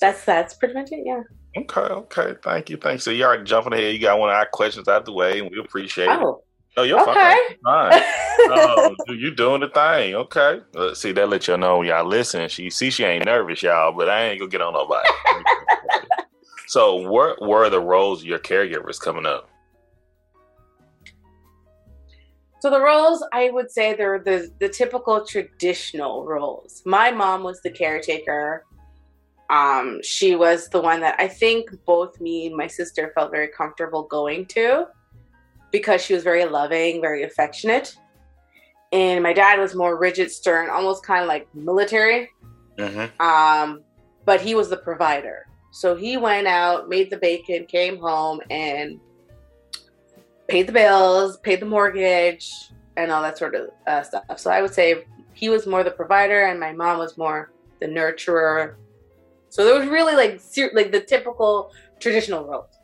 that's 0.02 0.26
that's 0.26 0.54
pretty 0.56 0.74
much 0.74 0.90
it. 0.92 1.04
Yeah. 1.06 1.22
Okay. 1.58 1.80
Okay. 1.80 2.36
Thank 2.44 2.70
you. 2.70 2.78
Thanks. 2.78 3.04
So 3.04 3.12
you 3.12 3.24
already 3.24 3.44
jumping 3.44 3.72
ahead. 3.72 3.94
You 3.94 4.02
got 4.02 4.20
one 4.20 4.30
of 4.30 4.36
our 4.36 4.48
questions 4.52 4.90
out 4.90 5.06
the 5.06 5.14
way, 5.14 5.40
and 5.40 5.50
we 5.50 5.60
appreciate 5.60 6.10
oh. 6.10 6.30
it. 6.30 6.45
Oh, 6.78 6.84
you're 6.84 7.00
okay. 7.02 7.14
fine. 7.14 7.40
fine. 7.64 8.02
oh, 8.50 8.96
you 9.08 9.32
doing 9.32 9.62
the 9.62 9.70
thing. 9.70 10.16
Okay. 10.16 10.60
Uh, 10.76 10.94
see, 10.94 11.14
that 11.14 11.30
let 11.30 11.48
y'all 11.48 11.58
know 11.58 11.82
y'all 11.84 12.06
listen. 12.06 12.50
She 12.50 12.70
see 12.70 12.90
she 12.90 13.04
ain't 13.04 13.26
nervous, 13.26 13.64
y'all, 13.64 13.94
but 13.94 14.10
I 14.10 14.26
ain't 14.26 14.40
gonna 14.40 14.52
get 14.52 14.62
on 14.62 14.74
nobody. 14.74 15.08
so 16.68 17.10
where 17.10 17.36
were 17.40 17.70
the 17.70 17.80
roles 17.80 18.24
your 18.24 18.40
caregivers 18.40 19.00
coming 19.00 19.26
up? 19.26 19.50
So 22.60 22.70
the 22.70 22.82
roles, 22.82 23.24
I 23.32 23.52
would 23.52 23.72
say, 23.72 23.96
they're 23.96 24.20
the 24.20 24.52
the 24.60 24.68
typical 24.68 25.26
traditional 25.26 26.26
roles. 26.26 26.82
My 26.86 27.10
mom 27.10 27.44
was 27.44 27.62
the 27.62 27.70
caretaker. 27.70 28.66
Um, 29.50 30.02
she 30.04 30.36
was 30.36 30.68
the 30.70 30.82
one 30.82 31.00
that 31.02 31.16
I 31.20 31.28
think 31.30 31.70
both 31.86 32.20
me 32.20 32.48
and 32.48 32.56
my 32.58 32.68
sister 32.68 33.14
felt 33.16 33.32
very 33.32 33.48
comfortable 33.48 34.04
going 34.04 34.48
to 34.48 34.88
because 35.78 36.02
she 36.02 36.14
was 36.14 36.24
very 36.24 36.46
loving, 36.46 37.02
very 37.02 37.24
affectionate. 37.24 37.98
And 38.94 39.22
my 39.22 39.34
dad 39.34 39.60
was 39.60 39.76
more 39.76 40.00
rigid, 40.00 40.32
stern, 40.32 40.70
almost 40.70 41.06
kind 41.06 41.22
of 41.22 41.28
like 41.28 41.54
military. 41.54 42.30
Mm-hmm. 42.78 43.22
Um, 43.22 43.82
but 44.24 44.40
he 44.40 44.56
was 44.56 44.70
the 44.70 44.78
provider. 44.78 45.48
So 45.72 45.94
he 45.94 46.16
went 46.16 46.48
out, 46.48 46.88
made 46.88 47.10
the 47.10 47.18
bacon, 47.18 47.66
came 47.66 47.98
home, 47.98 48.40
and 48.50 49.02
paid 50.48 50.68
the 50.68 50.72
bills, 50.72 51.38
paid 51.40 51.60
the 51.60 51.66
mortgage, 51.66 52.50
and 52.96 53.12
all 53.12 53.22
that 53.22 53.38
sort 53.38 53.54
of 53.56 53.70
uh, 53.86 54.02
stuff. 54.02 54.24
So 54.38 54.50
I 54.50 54.62
would 54.62 54.74
say 54.74 55.04
he 55.34 55.50
was 55.50 55.68
more 55.68 55.84
the 55.84 55.92
provider, 55.92 56.46
and 56.46 56.58
my 56.58 56.72
mom 56.72 57.00
was 57.00 57.18
more 57.18 57.52
the 57.82 57.88
nurturer. 57.88 58.76
So 59.50 59.66
there 59.66 59.78
was 59.78 59.90
really 59.90 60.16
like 60.16 60.42
like 60.74 60.94
the 60.94 61.02
typical 61.02 61.74
traditional 62.00 62.46
roles. 62.46 62.75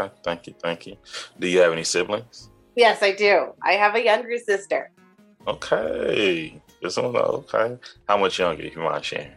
Okay, 0.00 0.12
thank 0.24 0.46
you, 0.46 0.54
thank 0.62 0.86
you. 0.86 0.96
Do 1.38 1.46
you 1.46 1.60
have 1.60 1.72
any 1.72 1.84
siblings? 1.84 2.48
Yes, 2.76 3.02
I 3.02 3.12
do. 3.12 3.52
I 3.62 3.72
have 3.72 3.94
a 3.94 4.02
younger 4.04 4.38
sister. 4.38 4.90
Okay, 5.46 6.60
this 6.82 6.96
one, 6.96 7.14
okay. 7.16 7.78
How 8.08 8.16
much 8.16 8.38
younger, 8.38 8.62
if 8.62 8.76
you 8.76 8.82
mind 8.82 9.04
sharing? 9.04 9.32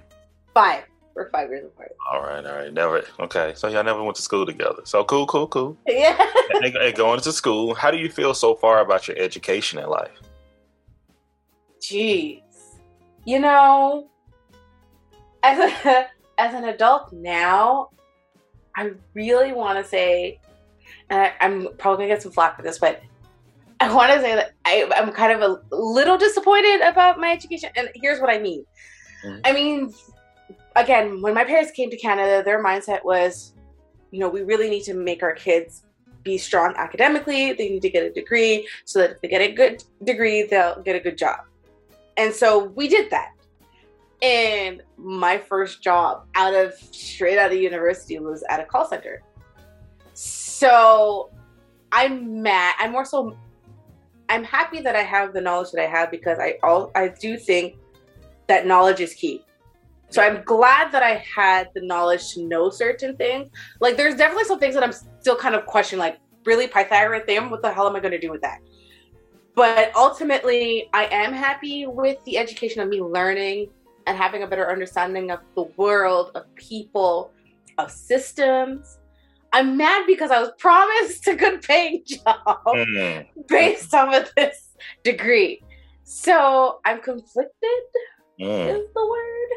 Five. 0.53 0.83
We're 1.15 1.29
five 1.29 1.49
years 1.49 1.65
apart. 1.65 1.91
All 2.11 2.21
right, 2.21 2.43
all 2.43 2.55
right. 2.55 2.73
Never. 2.73 3.03
Okay, 3.19 3.53
so 3.55 3.67
y'all 3.67 3.83
never 3.83 4.01
went 4.03 4.15
to 4.15 4.21
school 4.23 4.47
together. 4.47 4.81
So 4.83 5.03
cool, 5.03 5.27
cool, 5.27 5.47
cool. 5.47 5.77
Yeah. 5.87 6.17
and, 6.53 6.75
and 6.75 6.95
going 6.95 7.19
to 7.19 7.31
school, 7.31 7.75
how 7.75 7.91
do 7.91 7.97
you 7.97 8.09
feel 8.09 8.33
so 8.33 8.55
far 8.55 8.79
about 8.81 9.07
your 9.07 9.17
education 9.17 9.77
in 9.77 9.87
life? 9.87 10.19
Jeez, 11.79 12.41
you 13.25 13.39
know, 13.39 14.09
as 15.43 15.59
a 15.59 16.07
as 16.39 16.53
an 16.55 16.63
adult 16.63 17.13
now, 17.13 17.89
I 18.75 18.91
really 19.13 19.53
want 19.53 19.83
to 19.83 19.87
say, 19.87 20.39
and 21.09 21.19
I, 21.21 21.33
am 21.39 21.69
probably 21.77 22.05
gonna 22.05 22.15
get 22.15 22.21
some 22.21 22.31
flack 22.31 22.55
for 22.55 22.61
this, 22.61 22.79
but 22.79 23.01
I 23.79 23.93
want 23.93 24.13
to 24.13 24.21
say 24.21 24.35
that 24.35 24.51
I, 24.65 24.89
am 24.95 25.11
kind 25.11 25.31
of 25.31 25.41
a 25.41 25.75
little 25.75 26.17
disappointed 26.17 26.81
about 26.81 27.19
my 27.19 27.31
education. 27.31 27.69
And 27.75 27.89
here's 27.95 28.21
what 28.21 28.29
I 28.29 28.39
mean. 28.39 28.63
Mm-hmm. 29.25 29.39
I 29.43 29.51
mean, 29.51 29.93
again, 30.75 31.21
when 31.21 31.33
my 31.33 31.43
parents 31.43 31.71
came 31.71 31.89
to 31.89 31.97
Canada, 31.97 32.43
their 32.43 32.63
mindset 32.63 33.03
was, 33.03 33.53
you 34.11 34.19
know, 34.19 34.29
we 34.29 34.41
really 34.43 34.69
need 34.69 34.83
to 34.83 34.93
make 34.93 35.21
our 35.21 35.33
kids 35.33 35.83
be 36.23 36.37
strong 36.37 36.73
academically. 36.77 37.53
They 37.53 37.69
need 37.69 37.81
to 37.81 37.89
get 37.89 38.03
a 38.03 38.11
degree 38.11 38.67
so 38.85 38.99
that 38.99 39.11
if 39.11 39.21
they 39.21 39.27
get 39.27 39.41
a 39.41 39.51
good 39.51 39.83
degree, 40.03 40.43
they'll 40.43 40.81
get 40.81 40.95
a 40.95 40.99
good 40.99 41.17
job. 41.17 41.39
And 42.17 42.33
so 42.33 42.65
we 42.65 42.87
did 42.87 43.09
that. 43.09 43.31
And 44.21 44.81
my 44.97 45.37
first 45.37 45.83
job 45.83 46.25
out 46.35 46.53
of 46.53 46.73
straight 46.75 47.37
out 47.37 47.51
of 47.51 47.57
university 47.57 48.17
was 48.19 48.43
at 48.49 48.61
a 48.61 48.65
call 48.65 48.87
center. 48.87 49.21
So 50.63 51.29
I'm 51.91 52.41
mad. 52.41 52.75
I'm 52.79 52.93
more 52.93 53.03
so 53.03 53.35
I'm 54.29 54.45
happy 54.45 54.79
that 54.79 54.95
I 54.95 55.01
have 55.01 55.33
the 55.33 55.41
knowledge 55.41 55.71
that 55.71 55.83
I 55.83 55.87
have 55.87 56.09
because 56.09 56.39
I 56.39 56.57
all 56.63 56.89
I 56.95 57.09
do 57.09 57.35
think 57.35 57.75
that 58.47 58.65
knowledge 58.65 59.01
is 59.01 59.13
key. 59.13 59.43
So 60.07 60.21
I'm 60.21 60.41
glad 60.45 60.93
that 60.93 61.03
I 61.03 61.15
had 61.15 61.67
the 61.75 61.81
knowledge 61.81 62.33
to 62.35 62.43
know 62.45 62.69
certain 62.69 63.17
things. 63.17 63.51
Like 63.81 63.97
there's 63.97 64.15
definitely 64.15 64.45
some 64.45 64.57
things 64.57 64.73
that 64.75 64.83
I'm 64.85 64.93
still 65.19 65.35
kind 65.35 65.53
of 65.53 65.65
questioning, 65.65 65.99
like 65.99 66.19
really 66.45 66.67
Pythagorean 66.67 67.25
theorem, 67.25 67.49
what 67.49 67.61
the 67.61 67.73
hell 67.73 67.85
am 67.85 67.97
I 67.97 67.99
gonna 67.99 68.17
do 68.17 68.31
with 68.31 68.41
that? 68.43 68.59
But 69.55 69.93
ultimately 69.97 70.89
I 70.93 71.07
am 71.07 71.33
happy 71.33 71.87
with 71.87 72.23
the 72.23 72.37
education 72.37 72.81
of 72.81 72.87
me 72.87 73.01
learning 73.01 73.67
and 74.07 74.17
having 74.17 74.43
a 74.43 74.47
better 74.47 74.71
understanding 74.71 75.29
of 75.29 75.41
the 75.55 75.63
world, 75.75 76.31
of 76.35 76.45
people, 76.55 77.33
of 77.77 77.91
systems. 77.91 78.99
I'm 79.53 79.77
mad 79.77 80.05
because 80.07 80.31
I 80.31 80.39
was 80.39 80.49
promised 80.57 81.27
a 81.27 81.35
good 81.35 81.61
paying 81.61 82.03
job 82.05 82.35
mm. 82.67 83.27
based 83.47 83.93
off 83.93 84.13
of 84.13 84.31
this 84.35 84.69
degree. 85.03 85.63
So 86.03 86.79
I'm 86.83 87.01
conflicted, 87.01 87.53
mm. 88.39 88.75
is 88.75 88.87
the 88.93 89.07
word. 89.07 89.49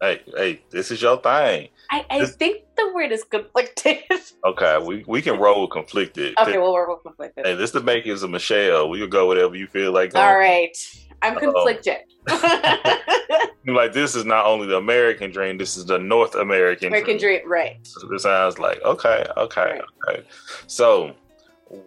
Hey, 0.00 0.22
hey, 0.36 0.62
this 0.70 0.90
is 0.90 1.02
your 1.02 1.20
thing. 1.20 1.68
I, 1.90 2.06
I 2.10 2.20
this... 2.20 2.34
think 2.36 2.64
the 2.76 2.92
word 2.94 3.12
is 3.12 3.24
conflicted. 3.24 3.98
Okay, 4.44 4.76
we, 4.84 5.04
we 5.06 5.22
can 5.22 5.38
roll 5.38 5.62
with 5.62 5.70
conflicted. 5.70 6.36
Okay, 6.36 6.58
we'll 6.58 6.76
roll 6.76 6.96
with 6.96 7.04
conflicted. 7.04 7.46
Hey, 7.46 7.54
this 7.54 7.70
is 7.70 7.72
the 7.74 7.80
makings 7.80 8.24
of 8.24 8.30
Michelle. 8.30 8.88
We 8.88 8.98
can 8.98 9.08
go 9.08 9.28
whatever 9.28 9.54
you 9.54 9.68
feel 9.68 9.92
like. 9.92 10.14
Going. 10.14 10.24
All 10.24 10.36
right. 10.36 10.76
I'm 11.22 11.36
conflicted. 11.36 11.98
like 13.66 13.92
this 13.92 14.14
is 14.14 14.24
not 14.24 14.46
only 14.46 14.66
the 14.66 14.76
American 14.76 15.30
dream, 15.30 15.56
this 15.56 15.76
is 15.76 15.86
the 15.86 15.98
North 15.98 16.34
American 16.34 16.88
American 16.88 17.18
dream, 17.18 17.40
dream 17.40 17.50
right? 17.50 17.78
So 17.82 18.06
this 18.08 18.24
sounds 18.24 18.58
like 18.58 18.82
okay, 18.82 19.24
okay, 19.36 19.60
right. 19.60 19.82
okay. 20.08 20.24
So, 20.66 21.14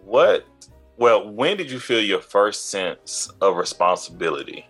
what? 0.04 0.46
Well, 0.96 1.30
when 1.30 1.58
did 1.58 1.70
you 1.70 1.78
feel 1.78 2.00
your 2.00 2.20
first 2.20 2.70
sense 2.70 3.30
of 3.42 3.56
responsibility? 3.56 4.66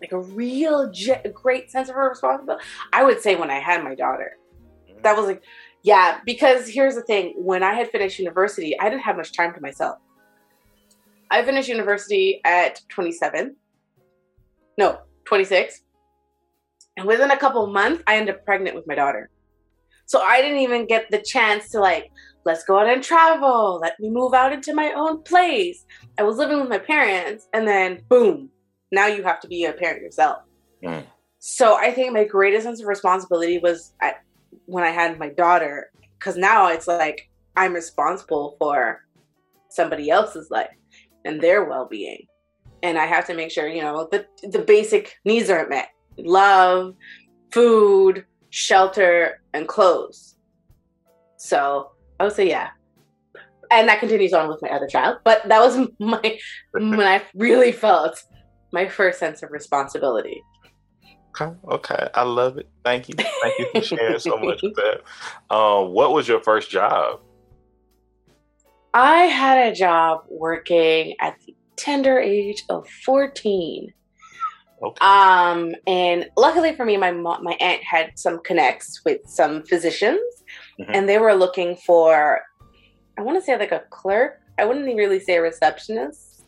Like 0.00 0.12
a 0.12 0.18
real 0.18 0.90
great 1.32 1.70
sense 1.70 1.90
of 1.90 1.96
responsibility. 1.96 2.64
I 2.92 3.04
would 3.04 3.20
say 3.20 3.36
when 3.36 3.50
I 3.50 3.58
had 3.58 3.84
my 3.84 3.94
daughter, 3.94 4.38
mm-hmm. 4.88 5.02
that 5.02 5.16
was 5.16 5.26
like, 5.26 5.42
yeah. 5.82 6.20
Because 6.24 6.66
here's 6.66 6.94
the 6.94 7.02
thing: 7.02 7.34
when 7.36 7.62
I 7.62 7.74
had 7.74 7.90
finished 7.90 8.18
university, 8.18 8.78
I 8.80 8.88
didn't 8.88 9.02
have 9.02 9.16
much 9.16 9.32
time 9.32 9.52
to 9.54 9.60
myself. 9.60 9.98
I 11.30 11.44
finished 11.44 11.68
university 11.68 12.40
at 12.44 12.80
27. 12.88 13.56
No, 14.78 14.98
26. 15.24 15.82
And 16.96 17.06
within 17.06 17.30
a 17.30 17.36
couple 17.36 17.66
months, 17.66 18.02
I 18.06 18.16
ended 18.16 18.36
up 18.36 18.44
pregnant 18.44 18.76
with 18.76 18.86
my 18.86 18.94
daughter. 18.94 19.30
So 20.06 20.20
I 20.20 20.40
didn't 20.40 20.58
even 20.58 20.86
get 20.86 21.10
the 21.10 21.18
chance 21.18 21.70
to 21.70 21.80
like, 21.80 22.10
let's 22.44 22.64
go 22.64 22.78
out 22.78 22.88
and 22.88 23.02
travel. 23.02 23.80
Let 23.82 23.98
me 23.98 24.08
move 24.08 24.34
out 24.34 24.52
into 24.52 24.72
my 24.72 24.92
own 24.92 25.22
place. 25.22 25.84
I 26.18 26.22
was 26.22 26.36
living 26.36 26.60
with 26.60 26.68
my 26.68 26.78
parents, 26.78 27.48
and 27.52 27.66
then 27.66 28.02
boom, 28.08 28.50
now 28.92 29.06
you 29.06 29.24
have 29.24 29.40
to 29.40 29.48
be 29.48 29.64
a 29.64 29.72
parent 29.72 30.02
yourself. 30.02 30.42
Mm. 30.82 31.04
So 31.38 31.76
I 31.76 31.90
think 31.90 32.12
my 32.12 32.24
greatest 32.24 32.64
sense 32.64 32.80
of 32.80 32.86
responsibility 32.86 33.58
was 33.58 33.92
at, 34.00 34.22
when 34.66 34.84
I 34.84 34.90
had 34.90 35.18
my 35.18 35.28
daughter, 35.28 35.90
because 36.18 36.36
now 36.36 36.68
it's 36.68 36.86
like 36.86 37.28
I'm 37.56 37.74
responsible 37.74 38.56
for 38.58 39.04
somebody 39.68 40.08
else's 40.08 40.50
life 40.50 40.70
and 41.26 41.40
their 41.40 41.64
well-being 41.64 42.24
and 42.82 42.96
i 42.98 43.04
have 43.04 43.26
to 43.26 43.34
make 43.34 43.50
sure 43.50 43.68
you 43.68 43.82
know 43.82 44.08
the 44.10 44.26
the 44.50 44.60
basic 44.60 45.16
needs 45.24 45.50
aren't 45.50 45.70
met 45.70 45.88
love, 46.18 46.94
food, 47.50 48.24
shelter, 48.50 49.40
and 49.52 49.68
clothes. 49.68 50.36
So 51.36 51.90
I 52.18 52.24
would 52.24 52.32
say, 52.32 52.48
yeah. 52.48 52.70
And 53.70 53.88
that 53.88 54.00
continues 54.00 54.32
on 54.32 54.48
with 54.48 54.62
my 54.62 54.68
other 54.68 54.86
child. 54.86 55.18
But 55.24 55.48
that 55.48 55.60
was 55.60 55.88
my 55.98 56.38
when 56.72 57.00
I 57.00 57.22
really 57.34 57.72
felt 57.72 58.22
my 58.72 58.88
first 58.88 59.18
sense 59.18 59.42
of 59.42 59.50
responsibility. 59.50 60.42
Okay, 61.38 61.54
okay, 61.68 62.08
I 62.14 62.22
love 62.22 62.56
it. 62.56 62.68
Thank 62.82 63.08
you, 63.08 63.14
thank 63.14 63.58
you 63.58 63.66
for 63.74 63.82
sharing 63.82 64.18
so 64.18 64.38
much 64.38 64.62
of 64.62 64.74
that. 64.76 65.54
Um, 65.54 65.92
what 65.92 66.12
was 66.12 66.26
your 66.26 66.40
first 66.40 66.70
job? 66.70 67.20
I 68.96 69.24
had 69.24 69.58
a 69.58 69.74
job 69.74 70.24
working 70.30 71.16
at 71.20 71.38
the 71.44 71.54
tender 71.76 72.18
age 72.18 72.64
of 72.70 72.88
fourteen. 73.04 73.92
Okay. 74.82 75.04
Um, 75.04 75.74
and 75.86 76.30
luckily 76.34 76.74
for 76.74 76.86
me, 76.86 76.96
my 76.96 77.12
mom, 77.12 77.44
my 77.44 77.58
aunt 77.60 77.82
had 77.84 78.18
some 78.18 78.40
connects 78.42 79.04
with 79.04 79.20
some 79.26 79.64
physicians, 79.64 80.22
mm-hmm. 80.80 80.90
and 80.94 81.06
they 81.06 81.18
were 81.18 81.34
looking 81.34 81.76
for, 81.76 82.40
I 83.18 83.22
want 83.22 83.38
to 83.38 83.44
say 83.44 83.58
like 83.58 83.72
a 83.72 83.84
clerk. 83.90 84.40
I 84.58 84.64
wouldn't 84.64 84.86
really 84.86 85.20
say 85.20 85.36
a 85.36 85.42
receptionist. 85.42 86.46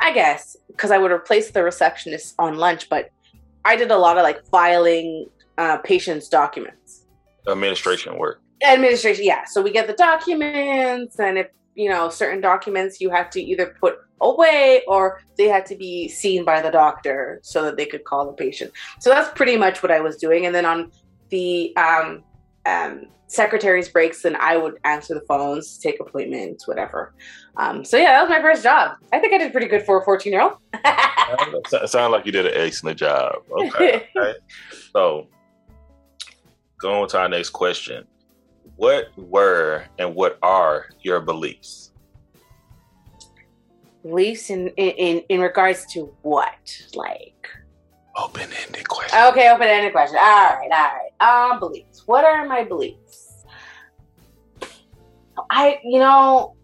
I 0.00 0.12
guess 0.12 0.58
because 0.66 0.90
I 0.90 0.98
would 0.98 1.12
replace 1.12 1.50
the 1.50 1.64
receptionist 1.64 2.34
on 2.38 2.58
lunch, 2.58 2.90
but 2.90 3.08
I 3.64 3.76
did 3.76 3.90
a 3.90 3.96
lot 3.96 4.18
of 4.18 4.22
like 4.22 4.44
filing 4.48 5.30
uh, 5.56 5.78
patients' 5.78 6.28
documents. 6.28 7.06
Administration 7.48 8.18
work. 8.18 8.42
Administration, 8.62 9.24
yeah. 9.24 9.44
So 9.46 9.62
we 9.62 9.70
get 9.70 9.86
the 9.86 9.94
documents, 9.94 11.18
and 11.18 11.38
if 11.38 11.46
you 11.80 11.88
know 11.88 12.10
certain 12.10 12.42
documents, 12.42 13.00
you 13.00 13.08
have 13.08 13.30
to 13.30 13.40
either 13.40 13.74
put 13.80 13.96
away 14.20 14.82
or 14.86 15.22
they 15.38 15.48
had 15.48 15.64
to 15.64 15.74
be 15.74 16.08
seen 16.08 16.44
by 16.44 16.60
the 16.60 16.70
doctor 16.70 17.40
so 17.42 17.62
that 17.64 17.78
they 17.78 17.86
could 17.86 18.04
call 18.04 18.26
the 18.26 18.32
patient. 18.32 18.70
So 18.98 19.08
that's 19.08 19.30
pretty 19.34 19.56
much 19.56 19.82
what 19.82 19.90
I 19.90 20.00
was 20.00 20.16
doing. 20.16 20.44
And 20.44 20.54
then 20.54 20.66
on 20.66 20.92
the 21.30 21.74
um, 21.78 22.22
um, 22.66 23.06
secretary's 23.28 23.88
breaks, 23.88 24.22
then 24.22 24.36
I 24.36 24.58
would 24.58 24.74
answer 24.84 25.14
the 25.14 25.22
phones, 25.22 25.78
take 25.78 26.00
appointments, 26.00 26.68
whatever. 26.68 27.14
Um, 27.56 27.82
so 27.82 27.96
yeah, 27.96 28.12
that 28.12 28.20
was 28.20 28.30
my 28.30 28.42
first 28.42 28.62
job. 28.62 28.96
I 29.10 29.18
think 29.18 29.32
I 29.32 29.38
did 29.38 29.52
pretty 29.52 29.68
good 29.68 29.86
for 29.86 30.02
a 30.02 30.04
14 30.04 30.30
year 30.30 30.42
old. 30.42 30.54
it 30.74 31.88
sounds 31.88 32.12
like 32.12 32.26
you 32.26 32.32
did 32.32 32.46
an 32.46 32.52
excellent 32.54 32.98
job. 32.98 33.36
Okay. 33.50 34.06
okay. 34.16 34.38
So 34.92 35.28
going 36.78 37.08
to 37.08 37.18
our 37.20 37.28
next 37.30 37.50
question. 37.50 38.06
What 38.80 39.10
were 39.18 39.84
and 39.98 40.14
what 40.14 40.38
are 40.40 40.86
your 41.02 41.20
beliefs? 41.20 41.90
Beliefs 44.02 44.48
in 44.48 44.68
in 44.68 45.18
in 45.28 45.40
regards 45.42 45.84
to 45.92 46.10
what? 46.22 46.82
Like 46.94 47.46
open-ended 48.16 48.88
question. 48.88 49.18
Okay, 49.18 49.50
open-ended 49.50 49.92
question. 49.92 50.16
All 50.16 50.24
right, 50.24 50.70
all 50.72 50.92
right. 50.96 51.50
Um, 51.52 51.60
beliefs. 51.60 52.04
What 52.06 52.24
are 52.24 52.46
my 52.46 52.64
beliefs? 52.64 53.44
I, 55.50 55.78
you 55.84 55.98
know, 55.98 56.56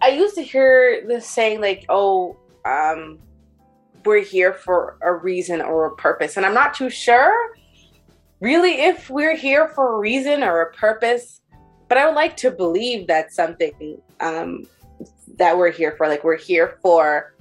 I 0.00 0.10
used 0.10 0.36
to 0.36 0.42
hear 0.42 1.04
this 1.08 1.28
saying 1.28 1.60
like, 1.60 1.86
"Oh, 1.88 2.36
um, 2.64 3.18
we're 4.04 4.22
here 4.22 4.52
for 4.52 4.96
a 5.02 5.12
reason 5.12 5.60
or 5.60 5.86
a 5.86 5.96
purpose," 5.96 6.36
and 6.36 6.46
I'm 6.46 6.54
not 6.54 6.72
too 6.74 6.88
sure, 6.88 7.56
really, 8.40 8.82
if 8.82 9.10
we're 9.10 9.36
here 9.36 9.68
for 9.68 9.94
a 9.94 9.98
reason 9.98 10.42
or 10.42 10.62
a 10.62 10.72
purpose. 10.72 11.40
But 11.88 11.98
I 11.98 12.06
would 12.06 12.16
like 12.16 12.36
to 12.38 12.50
believe 12.50 13.06
that 13.06 13.32
something 13.32 14.00
um, 14.20 14.66
that 15.36 15.56
we're 15.56 15.70
here 15.70 15.94
for. 15.96 16.08
Like 16.08 16.24
we're 16.24 16.36
here 16.36 16.78
for, 16.82 17.34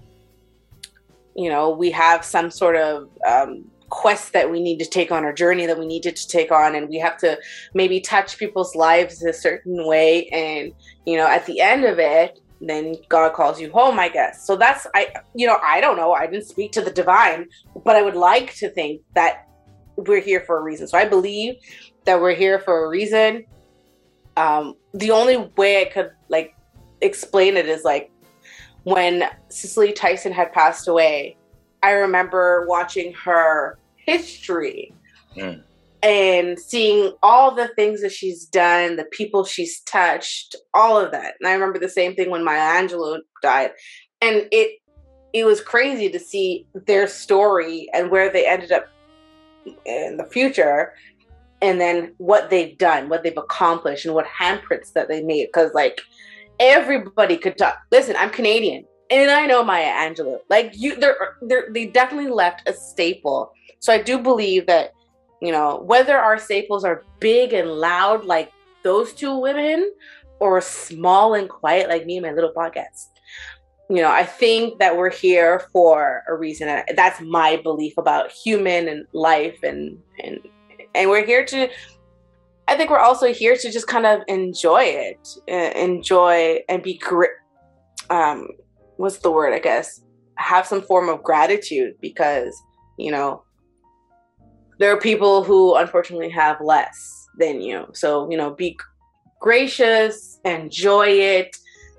you 1.36 1.50
know, 1.50 1.72
we 1.72 1.90
have 1.92 2.24
some 2.24 2.52
sort 2.52 2.76
of 2.76 3.10
um, 3.28 3.66
quest 3.90 4.34
that 4.34 4.52
we 4.52 4.62
need 4.62 4.78
to 4.80 4.86
take 4.86 5.12
on, 5.12 5.26
or 5.26 5.34
journey 5.34 5.66
that 5.66 5.80
we 5.80 5.88
needed 5.88 6.16
to 6.16 6.28
take 6.28 6.52
on, 6.52 6.76
and 6.76 6.90
we 6.90 6.98
have 6.98 7.18
to 7.18 7.40
maybe 7.74 8.00
touch 8.00 8.38
people's 8.38 8.76
lives 8.76 9.24
a 9.24 9.34
certain 9.34 9.86
way. 9.88 10.28
And 10.28 10.74
you 11.06 11.18
know, 11.18 11.28
at 11.28 11.46
the 11.46 11.60
end 11.60 11.86
of 11.86 11.98
it, 11.98 12.40
then 12.62 12.96
God 13.10 13.34
calls 13.34 13.60
you 13.60 13.72
home, 13.72 14.00
I 14.00 14.10
guess. 14.10 14.46
So 14.46 14.56
that's 14.56 14.86
I, 14.94 15.14
you 15.34 15.48
know, 15.48 15.58
I 15.64 15.82
don't 15.82 15.98
know. 15.98 16.14
I 16.14 16.28
didn't 16.28 16.46
speak 16.46 16.72
to 16.74 16.82
the 16.82 16.92
divine, 16.92 17.48
but 17.84 17.96
I 17.96 18.02
would 18.02 18.16
like 18.16 18.54
to 18.56 18.70
think 18.70 19.02
that 19.14 19.45
we're 19.98 20.22
here 20.22 20.42
for 20.42 20.58
a 20.58 20.62
reason. 20.62 20.88
So 20.88 20.98
I 20.98 21.06
believe 21.06 21.56
that 22.06 22.20
we're 22.20 22.36
here 22.36 22.60
for 22.60 22.86
a 22.86 22.90
reason. 22.90 23.46
Um, 24.38 24.76
the 24.94 25.12
only 25.12 25.38
way 25.58 25.82
I 25.82 25.86
could 25.86 26.12
like 26.30 26.56
explain 27.02 27.58
it 27.58 27.68
is 27.68 27.84
like 27.84 28.12
when 28.84 29.24
Cicely 29.50 29.94
Tyson 29.94 30.32
had 30.32 30.52
passed 30.54 30.88
away, 30.88 31.38
I 31.82 31.92
remember 31.92 32.66
watching 32.68 33.14
her 33.14 33.78
history 33.96 34.94
mm. 35.36 35.62
and 36.04 36.60
seeing 36.60 37.14
all 37.24 37.54
the 37.54 37.70
things 37.70 38.02
that 38.02 38.12
she's 38.12 38.46
done, 38.46 38.96
the 38.96 39.06
people 39.06 39.44
she's 39.44 39.82
touched, 39.82 40.56
all 40.74 41.00
of 41.00 41.12
that. 41.12 41.36
And 41.40 41.48
I 41.48 41.54
remember 41.54 41.80
the 41.80 41.90
same 41.90 42.16
thing 42.16 42.30
when 42.30 42.44
Maya 42.44 42.82
Angelou 42.82 43.20
died. 43.42 43.72
And 44.22 44.48
it 44.52 44.80
it 45.34 45.44
was 45.46 45.60
crazy 45.60 46.10
to 46.10 46.20
see 46.20 46.66
their 46.74 47.08
story 47.08 47.90
and 47.94 48.10
where 48.10 48.32
they 48.32 48.48
ended 48.48 48.72
up 48.72 48.86
in 49.86 50.18
the 50.18 50.26
future 50.26 50.94
and 51.62 51.80
then 51.80 52.14
what 52.18 52.50
they've 52.50 52.78
done, 52.78 53.10
what 53.10 53.24
they've 53.24 53.38
accomplished 53.38 54.06
and 54.06 54.14
what 54.14 54.26
handprints 54.26 54.94
that 54.94 55.08
they 55.08 55.24
made. 55.24 55.48
Cause 55.54 55.72
like 55.74 56.02
everybody 56.60 57.38
could 57.38 57.58
talk. 57.58 57.78
Listen, 57.92 58.16
I'm 58.18 58.30
Canadian 58.30 58.86
and 59.10 59.32
I 59.32 59.46
know 59.46 59.64
Maya 59.64 59.92
Angelou. 59.92 60.40
Like 60.50 60.74
you, 60.76 60.96
they're, 60.96 61.38
they're, 61.42 61.68
they 61.72 61.86
definitely 61.88 62.32
left 62.32 62.68
a 62.68 62.74
staple. 62.74 63.52
So 63.80 63.94
I 63.94 64.02
do 64.02 64.20
believe 64.20 64.68
that, 64.68 64.92
you 65.42 65.52
know, 65.52 65.82
whether 65.86 66.18
our 66.18 66.38
staples 66.38 66.84
are 66.84 67.04
big 67.20 67.54
and 67.54 67.70
loud 67.70 68.26
like 68.26 68.52
those 68.84 69.14
two 69.14 69.38
women 69.38 69.92
or 70.40 70.62
small 70.62 71.34
and 71.34 71.50
quiet 71.50 71.90
like 71.90 72.06
me 72.06 72.18
and 72.18 72.26
my 72.26 72.32
little 72.32 72.54
podcast, 72.54 73.10
you 73.90 73.98
know, 73.98 74.12
I 74.12 74.24
think 74.24 74.80
that 74.80 74.98
we're 74.98 75.12
here 75.12 75.68
for 75.72 76.24
a 76.28 76.36
reason. 76.36 76.84
That's 76.96 77.22
my 77.22 77.58
belief 77.58 77.98
about 77.98 78.32
human 78.32 78.88
and 78.88 79.06
life 79.14 79.60
and, 79.64 79.98
and, 80.24 80.40
and 80.96 81.10
we're 81.10 81.26
here 81.26 81.46
to 81.46 81.70
I 82.68 82.76
think 82.76 82.90
we're 82.90 83.00
also 83.00 83.32
here 83.32 83.56
to 83.56 83.72
just 83.72 83.88
kind 83.88 84.06
of 84.06 84.22
enjoy 84.28 84.84
it, 84.84 85.28
uh, 85.50 85.78
enjoy 85.80 86.62
and 86.68 86.82
be 86.82 86.98
great. 86.98 87.30
Um, 88.10 88.50
what's 88.98 89.20
the 89.20 89.32
word? 89.32 89.54
I 89.54 89.60
guess 89.60 90.02
have 90.38 90.66
some 90.66 90.82
form 90.82 91.08
of 91.08 91.24
gratitude 91.24 91.96
because 92.02 92.60
you 92.98 93.12
know 93.12 93.44
there 94.80 94.92
are 94.92 95.00
people 95.00 95.44
who 95.44 95.76
unfortunately 95.76 96.30
have 96.30 96.60
less 96.60 97.28
than 97.38 97.62
you. 97.62 97.88
So 97.94 98.30
you 98.32 98.38
know, 98.38 98.52
be 98.52 98.78
gracious, 99.40 100.40
enjoy 100.44 101.08
it, 101.08 101.56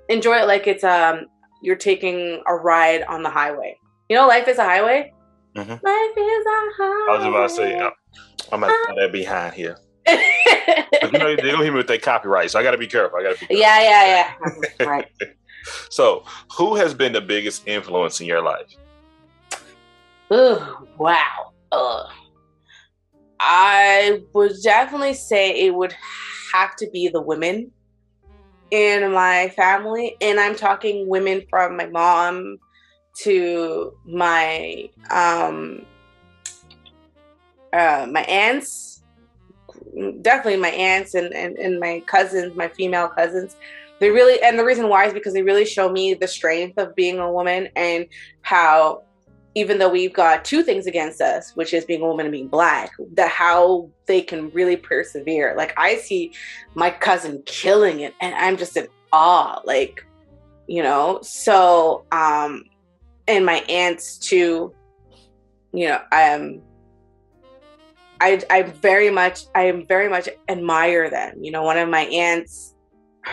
enjoy 0.09 0.39
it 0.39 0.47
like 0.47 0.67
it's 0.67 0.83
um 0.83 1.27
you're 1.61 1.75
taking 1.75 2.41
a 2.47 2.55
ride 2.55 3.03
on 3.03 3.23
the 3.23 3.29
highway. 3.29 3.77
You 4.09 4.15
know, 4.15 4.27
life 4.27 4.47
is 4.47 4.57
a 4.57 4.63
highway. 4.63 5.13
Mm-hmm. 5.55 5.71
Life 5.71 5.81
is 5.81 6.45
a 6.45 6.59
highway. 6.77 7.11
I 7.11 7.17
was 7.17 7.25
about 7.25 7.49
to 7.49 7.55
say, 7.55 7.79
I'm 8.51 8.61
gonna 8.61 8.73
put 8.87 8.95
that 8.95 9.11
behind 9.11 9.53
here 9.53 9.77
you 10.07 11.11
know, 11.19 11.35
they 11.35 11.51
don't 11.51 11.63
hear 11.63 11.71
me 11.71 11.77
with 11.77 11.87
their 11.87 11.97
copyright, 11.97 12.51
so 12.51 12.59
I 12.59 12.63
got 12.63 12.71
to 12.71 12.77
be 12.77 12.87
careful. 12.87 13.19
I 13.19 13.23
got 13.23 13.35
to 13.35 13.39
be. 13.39 13.47
Careful. 13.47 13.61
Yeah, 13.61 13.81
yeah, 13.81 14.35
yeah. 14.79 14.85
right. 14.85 15.07
so, 15.89 16.23
who 16.55 16.75
has 16.75 16.93
been 16.93 17.13
the 17.13 17.21
biggest 17.21 17.67
influence 17.67 18.21
in 18.21 18.27
your 18.27 18.41
life? 18.41 18.73
Oh 20.29 20.87
wow. 20.97 21.51
I 23.39 24.23
would 24.33 24.53
definitely 24.63 25.13
say 25.13 25.67
it 25.67 25.73
would 25.73 25.95
have 26.53 26.75
to 26.77 26.89
be 26.91 27.07
the 27.07 27.21
women 27.21 27.71
in 28.71 29.11
my 29.11 29.49
family, 29.55 30.15
and 30.21 30.39
I'm 30.39 30.55
talking 30.55 31.07
women 31.07 31.43
from 31.49 31.77
my 31.77 31.87
mom 31.87 32.57
to 33.21 33.93
my 34.05 34.89
um 35.09 35.85
uh, 37.73 38.07
my 38.09 38.21
aunts 38.23 38.97
definitely 40.21 40.57
my 40.57 40.69
aunts 40.69 41.13
and, 41.13 41.33
and, 41.33 41.57
and 41.57 41.79
my 41.79 42.01
cousins, 42.05 42.55
my 42.55 42.67
female 42.67 43.07
cousins, 43.07 43.55
they 43.99 44.09
really, 44.09 44.41
and 44.43 44.59
the 44.59 44.65
reason 44.65 44.89
why 44.89 45.05
is 45.05 45.13
because 45.13 45.33
they 45.33 45.41
really 45.41 45.65
show 45.65 45.91
me 45.91 46.13
the 46.13 46.27
strength 46.27 46.77
of 46.77 46.95
being 46.95 47.19
a 47.19 47.31
woman 47.31 47.69
and 47.75 48.05
how 48.41 49.03
even 49.57 49.79
though 49.79 49.89
we've 49.89 50.13
got 50.13 50.45
two 50.45 50.61
things 50.61 50.85
against 50.85 51.19
us, 51.19 51.55
which 51.55 51.73
is 51.73 51.83
being 51.83 52.03
a 52.03 52.05
woman 52.05 52.27
and 52.27 52.31
being 52.31 52.47
black, 52.47 52.91
that 53.13 53.31
how 53.31 53.89
they 54.05 54.21
can 54.21 54.51
really 54.51 54.77
persevere. 54.77 55.55
Like 55.57 55.73
I 55.77 55.95
see 55.95 56.31
my 56.75 56.91
cousin 56.91 57.41
killing 57.47 58.01
it 58.01 58.13
and 58.21 58.35
I'm 58.35 58.55
just 58.55 58.77
in 58.77 58.87
awe. 59.11 59.59
Like, 59.65 60.05
you 60.67 60.83
know, 60.83 61.19
so 61.23 62.05
um 62.11 62.65
and 63.27 63.47
my 63.47 63.63
aunts 63.67 64.19
too, 64.19 64.75
you 65.73 65.87
know, 65.87 66.01
um 66.11 66.61
I 68.21 68.39
I 68.51 68.61
very 68.61 69.09
much 69.09 69.45
I 69.55 69.63
am 69.63 69.87
very 69.87 70.07
much 70.07 70.29
admire 70.49 71.09
them. 71.09 71.43
You 71.43 71.51
know, 71.51 71.63
one 71.63 71.79
of 71.79 71.89
my 71.89 72.03
aunts, 72.03 72.75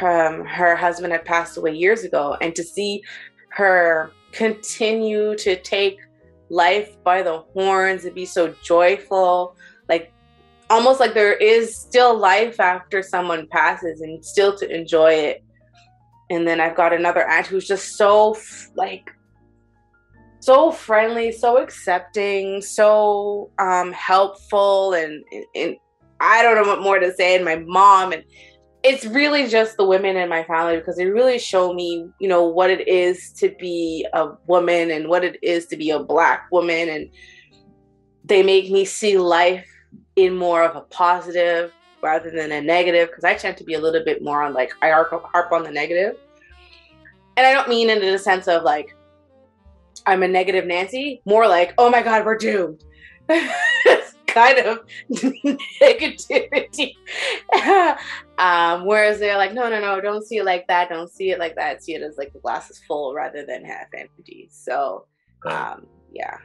um, 0.00 0.46
her 0.46 0.74
husband 0.74 1.12
had 1.12 1.26
passed 1.26 1.58
away 1.58 1.74
years 1.74 2.02
ago, 2.02 2.38
and 2.40 2.54
to 2.54 2.64
see 2.64 3.02
her 3.50 4.10
continue 4.32 5.36
to 5.36 5.56
take 5.56 5.98
life 6.50 7.02
by 7.02 7.22
the 7.22 7.38
horns 7.54 8.04
and 8.04 8.14
be 8.14 8.26
so 8.26 8.54
joyful, 8.62 9.56
like 9.88 10.12
almost 10.70 11.00
like 11.00 11.14
there 11.14 11.34
is 11.34 11.76
still 11.76 12.16
life 12.16 12.60
after 12.60 13.02
someone 13.02 13.46
passes 13.48 14.00
and 14.00 14.24
still 14.24 14.56
to 14.56 14.74
enjoy 14.74 15.12
it. 15.12 15.44
And 16.30 16.46
then 16.46 16.60
I've 16.60 16.76
got 16.76 16.92
another 16.92 17.28
aunt 17.28 17.46
who's 17.46 17.66
just 17.66 17.96
so 17.96 18.36
like 18.74 19.10
so 20.40 20.70
friendly, 20.70 21.32
so 21.32 21.62
accepting, 21.62 22.60
so 22.60 23.50
um 23.58 23.92
helpful 23.92 24.94
and, 24.94 25.24
and, 25.32 25.44
and 25.54 25.76
I 26.20 26.42
don't 26.42 26.56
know 26.56 26.70
what 26.70 26.82
more 26.82 26.98
to 26.98 27.12
say 27.14 27.36
and 27.36 27.44
my 27.44 27.56
mom 27.56 28.12
and 28.12 28.24
it's 28.84 29.06
really 29.06 29.48
just 29.48 29.78
the 29.78 29.84
women 29.84 30.14
in 30.16 30.28
my 30.28 30.44
family 30.44 30.76
because 30.76 30.96
they 30.96 31.06
really 31.06 31.38
show 31.38 31.72
me, 31.72 32.06
you 32.20 32.28
know, 32.28 32.44
what 32.44 32.68
it 32.68 32.86
is 32.86 33.32
to 33.32 33.48
be 33.58 34.06
a 34.12 34.28
woman 34.46 34.90
and 34.90 35.08
what 35.08 35.24
it 35.24 35.38
is 35.42 35.64
to 35.66 35.76
be 35.76 35.90
a 35.90 35.98
black 35.98 36.46
woman. 36.52 36.90
And 36.90 37.10
they 38.24 38.42
make 38.42 38.70
me 38.70 38.84
see 38.84 39.16
life 39.16 39.66
in 40.16 40.36
more 40.36 40.62
of 40.62 40.76
a 40.76 40.82
positive 40.82 41.72
rather 42.02 42.30
than 42.30 42.52
a 42.52 42.60
negative 42.60 43.08
because 43.08 43.24
I 43.24 43.34
tend 43.34 43.56
to 43.56 43.64
be 43.64 43.72
a 43.72 43.80
little 43.80 44.04
bit 44.04 44.22
more 44.22 44.42
on 44.42 44.52
like, 44.52 44.74
I 44.82 44.90
harp, 44.90 45.50
on 45.50 45.62
the 45.62 45.70
negative. 45.70 46.18
And 47.38 47.46
I 47.46 47.54
don't 47.54 47.70
mean 47.70 47.88
in 47.88 48.02
a 48.02 48.18
sense 48.18 48.48
of 48.48 48.64
like, 48.64 48.94
I'm 50.04 50.22
a 50.22 50.28
negative 50.28 50.66
Nancy, 50.66 51.22
more 51.24 51.48
like, 51.48 51.72
oh 51.78 51.88
my 51.88 52.02
God, 52.02 52.26
we're 52.26 52.36
doomed. 52.36 52.84
kind 54.34 54.58
of 54.58 54.80
negativity. 55.80 56.94
um, 58.36 58.84
whereas 58.84 59.20
they're 59.20 59.38
like, 59.38 59.54
no, 59.54 59.70
no, 59.70 59.80
no, 59.80 60.00
don't 60.00 60.26
see 60.26 60.38
it 60.38 60.44
like 60.44 60.66
that. 60.66 60.88
Don't 60.88 61.10
see 61.10 61.30
it 61.30 61.38
like 61.38 61.54
that. 61.54 61.82
See 61.82 61.94
it 61.94 62.02
as 62.02 62.18
like 62.18 62.32
the 62.32 62.40
glass 62.40 62.68
is 62.70 62.80
full 62.86 63.14
rather 63.14 63.46
than 63.46 63.64
half 63.64 63.86
empty. 63.96 64.48
So, 64.50 65.06
um, 65.46 65.86
yeah. 66.12 66.36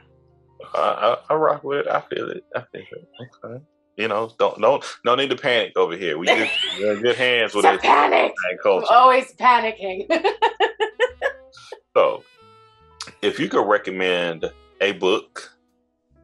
I, 0.74 1.16
I, 1.28 1.32
I 1.32 1.34
rock 1.34 1.64
with 1.64 1.80
it. 1.80 1.88
I 1.88 2.00
feel 2.02 2.30
it. 2.30 2.44
I 2.54 2.62
feel 2.72 2.82
it. 2.92 3.08
Okay. 3.44 3.62
You 3.96 4.08
know, 4.08 4.32
don't 4.38 4.58
don't 4.60 4.84
no 5.04 5.14
need 5.14 5.30
to 5.30 5.36
panic 5.36 5.76
over 5.76 5.96
here. 5.96 6.16
We 6.16 6.26
just 6.26 6.52
we're 6.78 6.94
in 6.94 7.02
good 7.02 7.16
hands 7.16 7.54
with 7.54 7.64
it. 7.66 7.80
Panic. 7.80 8.32
Culture. 8.62 8.86
I'm 8.88 9.02
always 9.02 9.34
panicking. 9.34 10.06
so, 11.96 12.24
if 13.20 13.38
you 13.38 13.48
could 13.48 13.66
recommend 13.66 14.50
a 14.80 14.92
book, 14.92 15.52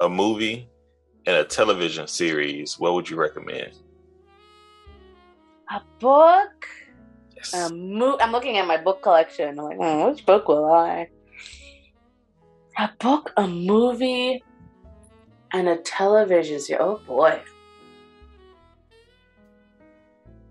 a 0.00 0.08
movie, 0.08 0.70
and 1.26 1.36
a 1.36 1.44
television 1.44 2.06
series, 2.06 2.78
what 2.78 2.94
would 2.94 3.10
you 3.10 3.16
recommend? 3.16 3.72
A 5.70 5.80
book? 5.98 6.66
Yes. 7.34 7.52
A 7.52 7.74
mo- 7.74 8.18
I'm 8.20 8.32
looking 8.32 8.56
at 8.58 8.66
my 8.66 8.76
book 8.76 9.02
collection. 9.02 9.58
I'm 9.58 9.64
like, 9.64 9.78
oh, 9.80 10.10
which 10.10 10.24
book 10.24 10.48
will 10.48 10.72
I? 10.72 11.08
A 12.78 12.90
book, 13.00 13.32
a 13.36 13.46
movie, 13.46 14.44
and 15.52 15.68
a 15.68 15.78
television 15.78 16.60
series. 16.60 16.80
Oh 16.80 17.00
boy. 17.06 17.40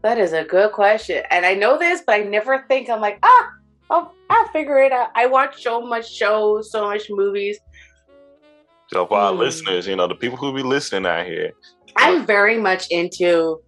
That 0.01 0.17
is 0.19 0.33
a 0.33 0.43
good 0.43 0.71
question. 0.73 1.23
And 1.31 1.45
I 1.45 1.55
know 1.55 1.79
this, 1.79 2.01
but 2.05 2.15
I 2.15 2.23
never 2.23 2.65
think 2.67 2.89
I'm 2.89 3.01
like, 3.01 3.17
ah, 3.23 3.49
I'll, 3.89 4.13
I'll 4.29 4.47
figure 4.49 4.77
it 4.79 4.91
out. 4.91 5.09
I 5.15 5.25
watch 5.25 5.63
so 5.63 5.81
much 5.81 6.11
shows, 6.11 6.71
so 6.71 6.83
much 6.83 7.09
movies. 7.09 7.57
So 8.95 9.05
for 9.05 9.17
our 9.17 9.34
mm. 9.34 9.39
listeners, 9.39 9.88
you 9.88 9.97
know, 9.97 10.08
the 10.08 10.15
people 10.15 10.38
who 10.38 10.53
be 10.53 10.63
listening 10.63 11.05
out 11.05 11.25
here. 11.25 11.51
I'm 11.97 12.25
very 12.25 12.58
much 12.58 12.88
into 12.91 13.62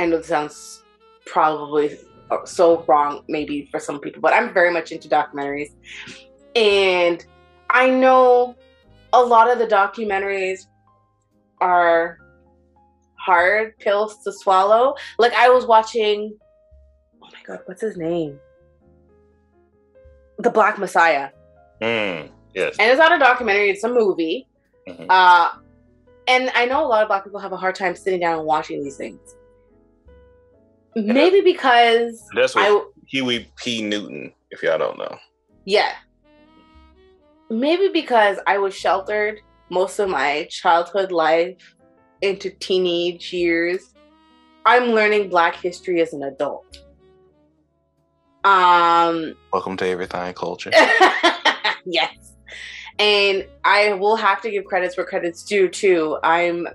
I 0.00 0.06
know 0.06 0.16
this 0.16 0.26
sounds 0.26 0.82
probably 1.24 1.96
so 2.44 2.84
wrong 2.88 3.22
maybe 3.28 3.68
for 3.70 3.78
some 3.78 4.00
people, 4.00 4.20
but 4.20 4.32
I'm 4.32 4.52
very 4.52 4.72
much 4.72 4.90
into 4.90 5.08
documentaries. 5.08 5.68
And 6.56 7.24
I 7.70 7.88
know 7.90 8.56
a 9.12 9.22
lot 9.22 9.48
of 9.48 9.60
the 9.60 9.68
documentaries 9.68 10.66
are 11.60 12.18
hard 13.14 13.78
pills 13.78 14.20
to 14.24 14.32
swallow. 14.32 14.96
Like 15.16 15.32
I 15.34 15.48
was 15.48 15.64
watching 15.64 16.36
oh 17.22 17.28
my 17.32 17.38
god, 17.46 17.60
what's 17.66 17.82
his 17.82 17.96
name? 17.96 18.40
The 20.38 20.50
Black 20.50 20.76
Messiah. 20.76 21.30
Mm. 21.80 22.30
Yes. 22.52 22.74
And 22.80 22.90
it's 22.90 22.98
not 22.98 23.12
a 23.12 23.18
documentary, 23.20 23.70
it's 23.70 23.84
a 23.84 23.88
movie. 23.88 24.48
Mm-hmm. 24.88 25.06
Uh, 25.08 25.50
and 26.28 26.50
I 26.54 26.66
know 26.66 26.84
a 26.84 26.88
lot 26.88 27.02
of 27.02 27.08
black 27.08 27.24
people 27.24 27.40
have 27.40 27.52
a 27.52 27.56
hard 27.56 27.74
time 27.74 27.94
sitting 27.96 28.20
down 28.20 28.38
and 28.38 28.46
watching 28.46 28.82
these 28.82 28.96
things. 28.96 29.36
Maybe 30.94 31.42
because 31.42 32.26
that's 32.34 32.54
what 32.54 32.64
I, 32.64 32.84
Huey 33.08 33.50
P. 33.56 33.82
Newton, 33.82 34.32
if 34.50 34.62
y'all 34.62 34.78
don't 34.78 34.98
know. 34.98 35.18
Yeah. 35.64 35.92
Maybe 37.50 37.88
because 37.92 38.38
I 38.46 38.58
was 38.58 38.74
sheltered 38.74 39.40
most 39.68 39.98
of 39.98 40.08
my 40.08 40.48
childhood 40.50 41.12
life 41.12 41.74
into 42.22 42.50
teenage 42.50 43.32
years. 43.32 43.94
I'm 44.64 44.92
learning 44.92 45.28
black 45.28 45.56
history 45.56 46.00
as 46.00 46.12
an 46.12 46.22
adult. 46.22 46.78
Um 48.44 49.34
Welcome 49.52 49.76
to 49.76 49.86
Everything 49.86 50.32
Culture. 50.34 50.70
yes. 51.84 52.34
And 52.98 53.46
I 53.64 53.92
will 53.92 54.16
have 54.16 54.40
to 54.42 54.50
give 54.50 54.64
credits 54.64 54.96
where 54.96 55.06
credits 55.06 55.42
due 55.42 55.68
too. 55.68 56.18
I'm 56.22 56.66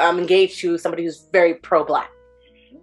I'm 0.00 0.18
engaged 0.18 0.60
to 0.60 0.78
somebody 0.78 1.04
who's 1.04 1.28
very 1.32 1.54
pro 1.54 1.84
black. 1.84 2.10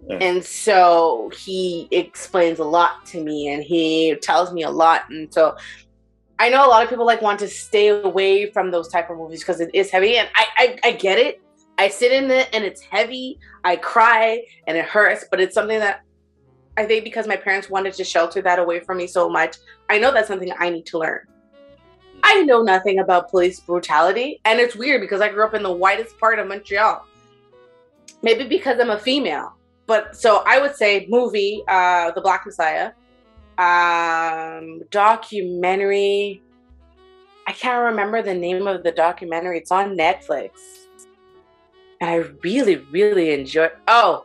Yeah. 0.08 0.18
And 0.20 0.44
so 0.44 1.30
he 1.36 1.88
explains 1.90 2.58
a 2.58 2.64
lot 2.64 3.06
to 3.06 3.22
me 3.22 3.48
and 3.48 3.62
he 3.62 4.16
tells 4.20 4.52
me 4.52 4.62
a 4.62 4.70
lot. 4.70 5.08
And 5.08 5.32
so 5.32 5.56
I 6.38 6.48
know 6.50 6.66
a 6.66 6.68
lot 6.68 6.82
of 6.82 6.90
people 6.90 7.06
like 7.06 7.22
want 7.22 7.38
to 7.40 7.48
stay 7.48 7.88
away 7.88 8.50
from 8.50 8.70
those 8.70 8.88
type 8.88 9.08
of 9.08 9.16
movies 9.16 9.40
because 9.40 9.60
it 9.60 9.70
is 9.72 9.90
heavy. 9.90 10.16
And 10.16 10.28
I, 10.34 10.46
I, 10.58 10.78
I 10.88 10.92
get 10.92 11.18
it. 11.18 11.40
I 11.78 11.88
sit 11.88 12.12
in 12.12 12.30
it 12.30 12.48
and 12.52 12.64
it's 12.64 12.82
heavy. 12.82 13.38
I 13.64 13.76
cry 13.76 14.44
and 14.66 14.76
it 14.76 14.84
hurts, 14.84 15.24
but 15.30 15.40
it's 15.40 15.54
something 15.54 15.78
that 15.78 16.02
I 16.76 16.84
think 16.84 17.04
because 17.04 17.26
my 17.26 17.36
parents 17.36 17.70
wanted 17.70 17.94
to 17.94 18.04
shelter 18.04 18.42
that 18.42 18.58
away 18.58 18.80
from 18.80 18.98
me 18.98 19.06
so 19.06 19.28
much, 19.28 19.56
I 19.88 19.98
know 19.98 20.12
that's 20.12 20.28
something 20.28 20.52
I 20.58 20.70
need 20.70 20.86
to 20.86 20.98
learn. 20.98 21.20
I 22.26 22.40
know 22.42 22.62
nothing 22.62 23.00
about 23.00 23.30
police 23.30 23.60
brutality, 23.60 24.40
and 24.46 24.58
it's 24.58 24.74
weird 24.74 25.02
because 25.02 25.20
I 25.20 25.28
grew 25.28 25.44
up 25.44 25.52
in 25.52 25.62
the 25.62 25.70
whitest 25.70 26.18
part 26.18 26.38
of 26.38 26.48
Montreal. 26.48 27.04
Maybe 28.22 28.44
because 28.48 28.80
I'm 28.80 28.88
a 28.88 28.98
female, 28.98 29.52
but 29.86 30.16
so 30.16 30.42
I 30.46 30.58
would 30.58 30.74
say 30.74 31.06
movie, 31.10 31.62
uh, 31.68 32.12
The 32.12 32.22
Black 32.22 32.46
Messiah, 32.46 32.92
um, 33.58 34.80
documentary. 34.90 36.40
I 37.46 37.52
can't 37.52 37.84
remember 37.84 38.22
the 38.22 38.32
name 38.32 38.66
of 38.66 38.82
the 38.82 38.92
documentary. 38.92 39.58
It's 39.58 39.70
on 39.70 39.94
Netflix, 39.94 40.52
and 42.00 42.08
I 42.08 42.16
really, 42.42 42.76
really 42.76 43.34
enjoy. 43.34 43.68
Oh, 43.86 44.24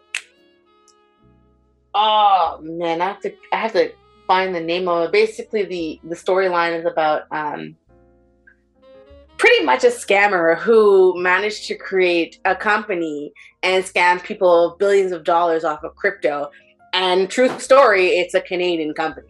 oh 1.93 2.59
man, 2.61 3.01
I 3.01 3.07
have 3.07 3.19
to, 3.23 3.33
I 3.51 3.57
have 3.57 3.73
to 3.73 3.91
find 4.25 4.55
the 4.55 4.61
name 4.61 4.87
of 4.87 5.03
it. 5.03 5.11
Basically, 5.11 5.63
the 5.63 5.99
the 6.05 6.15
storyline 6.15 6.79
is 6.79 6.85
about 6.85 7.23
um, 7.31 7.75
pretty 9.39 9.63
much 9.63 9.85
a 9.85 9.87
scammer 9.87 10.57
who 10.57 11.19
managed 11.19 11.65
to 11.65 11.75
create 11.75 12.39
a 12.45 12.55
company 12.55 13.33
and 13.63 13.83
scam 13.83 14.21
people 14.21 14.75
billions 14.77 15.13
of 15.13 15.23
dollars 15.23 15.63
off 15.63 15.83
of 15.83 15.95
crypto. 15.95 16.51
And 16.93 17.29
truth 17.29 17.61
story, 17.61 18.07
it's 18.09 18.33
a 18.33 18.41
Canadian 18.41 18.93
company. 18.93 19.29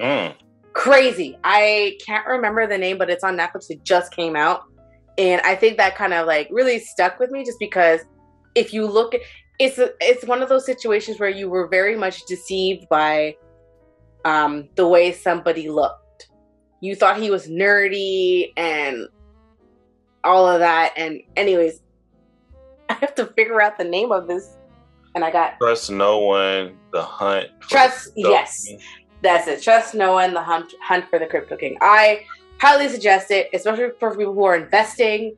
Mm. 0.00 0.34
Crazy. 0.72 1.38
I 1.44 1.98
can't 2.04 2.26
remember 2.26 2.66
the 2.66 2.78
name, 2.78 2.96
but 2.98 3.10
it's 3.10 3.22
on 3.22 3.36
Netflix. 3.36 3.70
It 3.70 3.84
just 3.84 4.12
came 4.12 4.34
out. 4.34 4.62
And 5.18 5.40
I 5.42 5.54
think 5.54 5.76
that 5.76 5.94
kind 5.94 6.14
of 6.14 6.26
like 6.26 6.48
really 6.50 6.78
stuck 6.80 7.20
with 7.20 7.30
me 7.30 7.44
just 7.44 7.58
because 7.60 8.00
if 8.54 8.72
you 8.72 8.86
look 8.86 9.14
at 9.14 9.20
it's 9.60 9.78
a, 9.78 9.90
it's 10.00 10.24
one 10.24 10.42
of 10.42 10.48
those 10.48 10.66
situations 10.66 11.20
where 11.20 11.28
you 11.28 11.48
were 11.48 11.68
very 11.68 11.96
much 11.96 12.24
deceived 12.26 12.88
by 12.88 13.36
um, 14.24 14.68
the 14.74 14.86
way 14.88 15.12
somebody 15.12 15.68
looked. 15.70 16.28
You 16.80 16.96
thought 16.96 17.20
he 17.20 17.30
was 17.30 17.46
nerdy 17.46 18.52
and 18.56 19.06
all 20.24 20.48
of 20.48 20.60
that. 20.60 20.92
And 20.96 21.20
anyways, 21.36 21.80
I 22.88 22.94
have 22.94 23.14
to 23.16 23.26
figure 23.26 23.60
out 23.60 23.78
the 23.78 23.84
name 23.84 24.12
of 24.12 24.26
this. 24.26 24.56
And 25.14 25.24
I 25.24 25.30
got 25.30 25.58
Trust 25.58 25.90
No 25.90 26.18
One, 26.18 26.76
The 26.92 27.02
Hunt. 27.02 27.48
Trust, 27.60 28.14
the 28.16 28.22
yes. 28.22 28.66
That's 29.22 29.46
it. 29.46 29.62
Trust 29.62 29.94
No 29.94 30.14
One, 30.14 30.34
The 30.34 30.42
Hunt, 30.42 30.74
Hunt 30.82 31.08
for 31.08 31.18
the 31.20 31.26
Crypto 31.26 31.56
King. 31.56 31.76
I 31.80 32.24
highly 32.60 32.88
suggest 32.88 33.30
it, 33.30 33.48
especially 33.54 33.90
for 34.00 34.16
people 34.16 34.34
who 34.34 34.44
are 34.44 34.56
investing. 34.56 35.36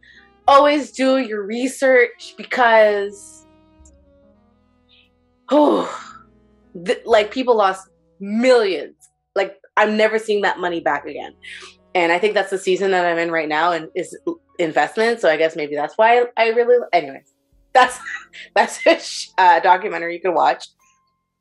Always 0.49 0.93
do 0.93 1.19
your 1.19 1.43
research 1.43 2.35
because, 2.39 3.47
oh, 5.51 6.17
th- 6.85 7.05
like 7.05 7.31
people 7.31 7.57
lost 7.57 7.89
millions. 8.21 8.95
Like 9.35 9.57
I'm 9.77 9.97
never 9.97 10.19
seeing 10.19 10.43
that 10.43 10.59
money 10.59 10.81
back 10.81 11.05
again. 11.07 11.35
And 11.95 12.13
I 12.13 12.19
think 12.19 12.35
that's 12.35 12.51
the 12.51 12.59
season 12.59 12.91
that 12.91 13.07
I'm 13.07 13.19
in 13.19 13.31
right 13.31 13.49
now, 13.49 13.73
and 13.73 13.89
is 13.95 14.17
investment. 14.59 15.21
So 15.21 15.29
I 15.29 15.37
guess 15.37 15.57
maybe 15.57 15.75
that's 15.75 15.97
why 15.97 16.25
I, 16.37 16.49
really. 16.49 16.79
Anyways, 16.93 17.33
that's 17.73 17.99
that's 18.55 18.87
a 18.87 18.99
uh, 19.43 19.61
documentary 19.61 20.15
you 20.15 20.21
can 20.21 20.35
watch. 20.35 20.67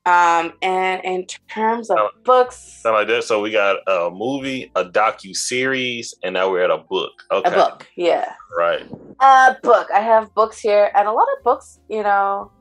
Um, 0.07 0.53
and 0.61 1.03
in 1.03 1.25
terms 1.51 1.89
of 1.89 1.97
books, 2.23 2.81
something 2.83 2.99
like 2.99 3.07
that. 3.07 3.23
So 3.23 3.41
we 3.41 3.51
got 3.51 3.77
a 3.87 4.11
movie, 4.11 4.71
a 4.75 4.85
docu 4.85 5.35
series, 5.35 6.13
and 6.23 6.35
now 6.35 6.51
we're 6.51 6.63
at 6.63 6.69
a 6.69 6.77
book. 6.77 7.11
Okay, 7.31 7.51
a 7.51 7.53
book, 7.53 7.87
yeah, 7.97 8.33
right. 8.55 8.87
A 9.19 9.57
book. 9.63 9.87
I 9.91 10.01
have 10.01 10.31
books 10.35 10.59
here, 10.59 10.91
and 10.93 11.07
a 11.07 11.11
lot 11.11 11.25
of 11.35 11.43
books. 11.43 11.79
You 11.89 12.03
know, 12.03 12.51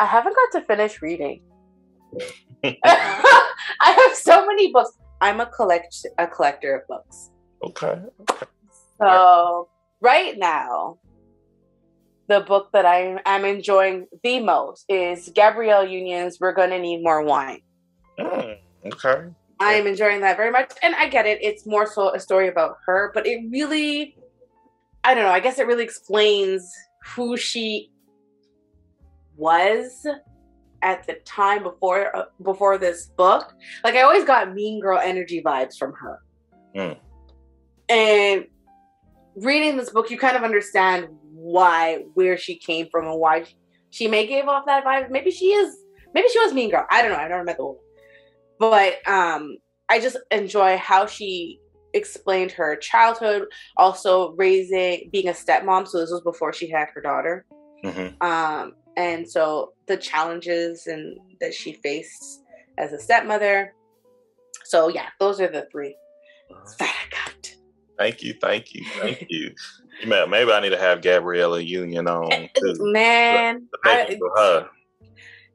I 0.00 0.06
haven't 0.06 0.34
got 0.34 0.58
to 0.58 0.66
finish 0.66 1.00
reading. 1.00 1.42
I 2.64 3.54
have 3.80 4.16
so 4.16 4.44
many 4.44 4.72
books. 4.72 4.90
I'm 5.20 5.40
a 5.40 5.46
collect 5.46 6.04
a 6.18 6.26
collector 6.26 6.76
of 6.76 6.88
books. 6.88 7.30
Okay. 7.62 8.00
okay. 8.30 8.45
So 9.00 9.68
right 10.00 10.36
now, 10.38 10.98
the 12.28 12.40
book 12.40 12.70
that 12.72 12.86
I 12.86 13.20
am 13.24 13.44
enjoying 13.44 14.06
the 14.22 14.40
most 14.40 14.84
is 14.88 15.30
Gabrielle 15.34 15.86
Union's 15.86 16.38
We're 16.40 16.52
Gonna 16.52 16.78
Need 16.78 17.02
More 17.02 17.22
Wine. 17.22 17.60
Mm, 18.18 18.58
okay. 18.86 19.30
I 19.60 19.74
am 19.74 19.86
enjoying 19.86 20.20
that 20.20 20.36
very 20.36 20.50
much. 20.50 20.72
And 20.82 20.94
I 20.94 21.08
get 21.08 21.26
it, 21.26 21.38
it's 21.42 21.66
more 21.66 21.86
so 21.86 22.14
a 22.14 22.20
story 22.20 22.48
about 22.48 22.76
her, 22.86 23.10
but 23.14 23.26
it 23.26 23.44
really, 23.50 24.16
I 25.04 25.14
don't 25.14 25.24
know, 25.24 25.30
I 25.30 25.40
guess 25.40 25.58
it 25.58 25.66
really 25.66 25.84
explains 25.84 26.70
who 27.14 27.36
she 27.36 27.90
was 29.36 30.06
at 30.82 31.06
the 31.06 31.14
time 31.24 31.62
before 31.62 32.14
uh, 32.16 32.24
before 32.42 32.78
this 32.78 33.06
book. 33.16 33.54
Like 33.84 33.94
I 33.94 34.02
always 34.02 34.24
got 34.24 34.54
mean 34.54 34.80
girl 34.80 34.98
energy 34.98 35.42
vibes 35.42 35.76
from 35.78 35.92
her. 35.94 36.20
Mm. 36.74 36.96
And 37.88 38.46
reading 39.36 39.76
this 39.76 39.90
book, 39.90 40.10
you 40.10 40.18
kind 40.18 40.36
of 40.36 40.42
understand 40.42 41.08
why 41.32 42.04
where 42.14 42.36
she 42.36 42.56
came 42.56 42.88
from 42.90 43.06
and 43.06 43.18
why 43.20 43.44
she 43.90 44.08
may 44.08 44.26
give 44.26 44.48
off 44.48 44.66
that 44.66 44.84
vibe. 44.84 45.10
Maybe 45.10 45.30
she 45.30 45.52
is 45.52 45.76
maybe 46.14 46.28
she 46.28 46.40
was 46.40 46.52
mean 46.52 46.70
girl. 46.70 46.86
I 46.90 47.02
don't 47.02 47.12
know. 47.12 47.18
I 47.18 47.28
never 47.28 47.44
met 47.44 47.56
the 47.56 47.64
woman. 47.64 47.80
But 48.58 49.06
um 49.08 49.56
I 49.88 50.00
just 50.00 50.16
enjoy 50.30 50.76
how 50.78 51.06
she 51.06 51.60
explained 51.94 52.50
her 52.52 52.76
childhood, 52.76 53.44
also 53.76 54.32
raising 54.32 55.08
being 55.12 55.28
a 55.28 55.32
stepmom. 55.32 55.86
So 55.86 56.00
this 56.00 56.10
was 56.10 56.22
before 56.22 56.52
she 56.52 56.68
had 56.68 56.88
her 56.94 57.00
daughter. 57.00 57.44
Mm-hmm. 57.84 58.26
Um 58.26 58.72
and 58.96 59.28
so 59.28 59.74
the 59.86 59.96
challenges 59.96 60.86
and 60.86 61.18
that 61.40 61.54
she 61.54 61.74
faced 61.74 62.42
as 62.78 62.92
a 62.92 62.98
stepmother. 62.98 63.74
So 64.64 64.88
yeah, 64.88 65.08
those 65.20 65.40
are 65.40 65.48
the 65.48 65.68
3 65.70 65.94
uh-huh. 66.50 66.74
that. 66.78 67.05
Thank 67.98 68.22
you, 68.22 68.34
thank 68.40 68.74
you, 68.74 68.84
thank 68.98 69.26
you. 69.28 69.54
Maybe 70.06 70.52
I 70.52 70.60
need 70.60 70.70
to 70.70 70.78
have 70.78 71.00
Gabrielle 71.00 71.58
Union 71.58 72.06
on 72.06 72.30
too. 72.54 72.74
Man, 72.92 73.66
I, 73.84 74.18
her. 74.36 74.68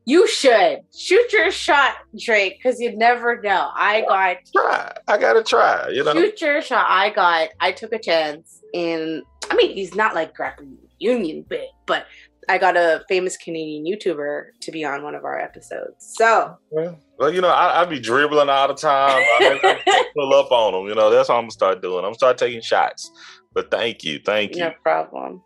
You 0.06 0.28
should 0.28 0.80
shoot 0.96 1.32
your 1.32 1.52
shot, 1.52 1.98
Drake, 2.18 2.58
because 2.58 2.80
you 2.80 2.98
never 2.98 3.40
know. 3.42 3.70
I 3.76 4.02
got 4.02 4.38
try. 4.52 4.92
I 5.08 5.18
gotta 5.20 5.44
try. 5.44 5.90
You 5.90 6.04
know, 6.04 6.14
shoot 6.14 6.42
your 6.42 6.62
shot. 6.62 6.86
I 6.90 7.12
got. 7.12 7.50
I 7.60 7.72
took 7.72 7.94
a 7.94 8.00
chance 8.00 8.62
in. 8.74 9.22
I 9.52 9.56
mean, 9.56 9.76
he's 9.76 9.94
not 9.94 10.16
like 10.16 10.36
Gabrielle 10.36 10.78
Union 10.98 11.46
big, 11.48 11.70
but 11.86 12.08
I 12.52 12.58
got 12.58 12.76
a 12.76 13.02
famous 13.08 13.38
Canadian 13.38 13.86
YouTuber 13.86 14.48
to 14.60 14.72
be 14.72 14.84
on 14.84 15.04
one 15.04 15.16
of 15.16 15.24
our 15.24 15.40
episodes. 15.40 16.16
So, 16.18 16.58
well, 16.70 17.34
you 17.34 17.40
know, 17.40 17.48
I, 17.48 17.82
I 17.82 17.86
be 17.86 17.98
dribbling 17.98 18.50
all 18.50 18.68
the 18.68 18.74
time. 18.74 19.24
I 19.40 20.10
pull 20.16 20.34
up 20.34 20.52
on 20.52 20.74
them. 20.74 20.88
You 20.90 20.96
know, 20.96 21.10
that's 21.10 21.30
what 21.30 21.36
I'm 21.36 21.44
gonna 21.44 21.52
start 21.52 21.82
doing. 21.82 22.00
I'm 22.00 22.08
gonna 22.08 22.16
start 22.16 22.38
taking 22.38 22.62
shots. 22.62 23.10
But 23.54 23.72
thank 23.72 24.04
you, 24.04 24.20
thank 24.26 24.56
you. 24.56 24.64
No 24.64 24.74
problem. 24.84 25.42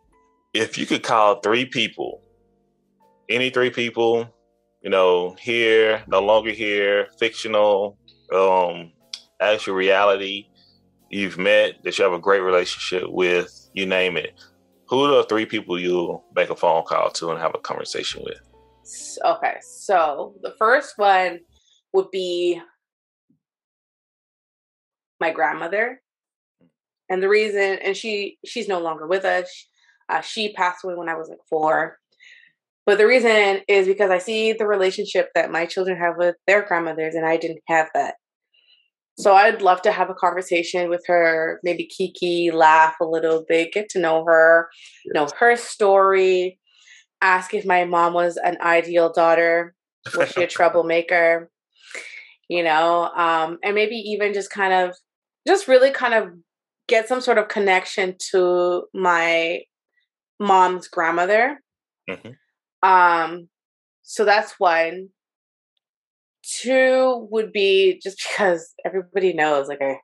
If 0.55 0.79
you 0.79 0.87
could 0.87 1.03
call 1.03 1.41
three 1.41 1.67
people, 1.67 2.23
any 3.29 3.51
three 3.51 3.69
people, 3.69 4.27
you 4.81 4.89
know, 4.89 5.35
here, 5.39 6.03
no 6.07 6.21
longer 6.21 6.51
here, 6.51 7.09
fictional, 7.19 7.99
um, 8.33 8.91
actual 9.39 9.75
reality, 9.75 10.47
you've 11.11 11.37
met 11.37 11.83
that 11.83 11.99
you 11.99 12.03
have 12.03 12.13
a 12.13 12.19
great 12.19 12.41
relationship 12.41 13.03
with, 13.09 13.69
you 13.75 13.85
name 13.85 14.17
it 14.17 14.33
who 14.87 15.03
are 15.03 15.15
the 15.15 15.23
three 15.23 15.45
people 15.45 15.79
you'll 15.79 16.23
make 16.35 16.49
a 16.49 16.55
phone 16.55 16.83
call 16.83 17.09
to 17.11 17.31
and 17.31 17.39
have 17.39 17.55
a 17.55 17.59
conversation 17.59 18.23
with? 18.23 18.39
Okay, 19.25 19.55
so 19.61 20.35
the 20.41 20.53
first 20.59 20.93
one 20.97 21.39
would 21.93 22.11
be 22.11 22.61
my 25.19 25.31
grandmother, 25.31 26.01
and 27.09 27.21
the 27.21 27.29
reason, 27.29 27.79
and 27.83 27.97
she 27.97 28.37
she's 28.45 28.67
no 28.67 28.79
longer 28.79 29.07
with 29.07 29.25
us. 29.25 29.49
Uh, 30.07 30.21
she 30.21 30.53
passed 30.53 30.83
away 30.83 30.95
when 30.95 31.09
I 31.09 31.15
was 31.15 31.29
like 31.29 31.39
four. 31.49 31.97
But 32.85 32.99
the 32.99 33.07
reason 33.07 33.61
is 33.67 33.87
because 33.87 34.11
I 34.11 34.19
see 34.19 34.53
the 34.53 34.67
relationship 34.67 35.29
that 35.33 35.51
my 35.51 35.65
children 35.65 35.97
have 35.97 36.17
with 36.17 36.35
their 36.45 36.61
grandmothers, 36.61 37.15
and 37.15 37.25
I 37.25 37.37
didn't 37.37 37.61
have 37.67 37.89
that. 37.95 38.15
So 39.17 39.33
I'd 39.33 39.61
love 39.61 39.81
to 39.83 39.91
have 39.91 40.09
a 40.09 40.13
conversation 40.13 40.89
with 40.89 41.05
her, 41.07 41.59
maybe 41.63 41.85
Kiki, 41.85 42.51
laugh 42.51 42.95
a 43.01 43.05
little 43.05 43.45
bit, 43.47 43.71
get 43.71 43.87
to 43.89 43.99
know 43.99 44.25
her, 44.25 44.69
yes. 45.05 45.13
know 45.13 45.27
her 45.39 45.55
story, 45.55 46.59
ask 47.21 47.53
if 47.53 47.65
my 47.65 47.85
mom 47.85 48.13
was 48.13 48.37
an 48.37 48.57
ideal 48.61 49.11
daughter, 49.11 49.73
was 50.17 50.29
she 50.29 50.43
a 50.43 50.47
troublemaker, 50.47 51.49
you 52.49 52.61
know, 52.61 53.05
um, 53.15 53.57
and 53.63 53.73
maybe 53.73 53.95
even 53.95 54.33
just 54.33 54.49
kind 54.49 54.73
of, 54.73 54.95
just 55.47 55.67
really 55.67 55.91
kind 55.91 56.13
of 56.13 56.31
get 56.87 57.07
some 57.07 57.21
sort 57.21 57.37
of 57.37 57.47
connection 57.47 58.15
to 58.31 58.83
my 58.93 59.61
mom's 60.39 60.87
grandmother. 60.89 61.61
Mm-hmm. 62.09 62.87
Um, 62.87 63.47
so 64.03 64.25
that's 64.25 64.59
one. 64.59 65.09
Two 66.47 67.27
would 67.31 67.51
be 67.51 67.99
just 68.03 68.23
because 68.29 68.73
everybody 68.85 69.33
knows, 69.33 69.67
like 69.67 69.81
I, 69.81 69.99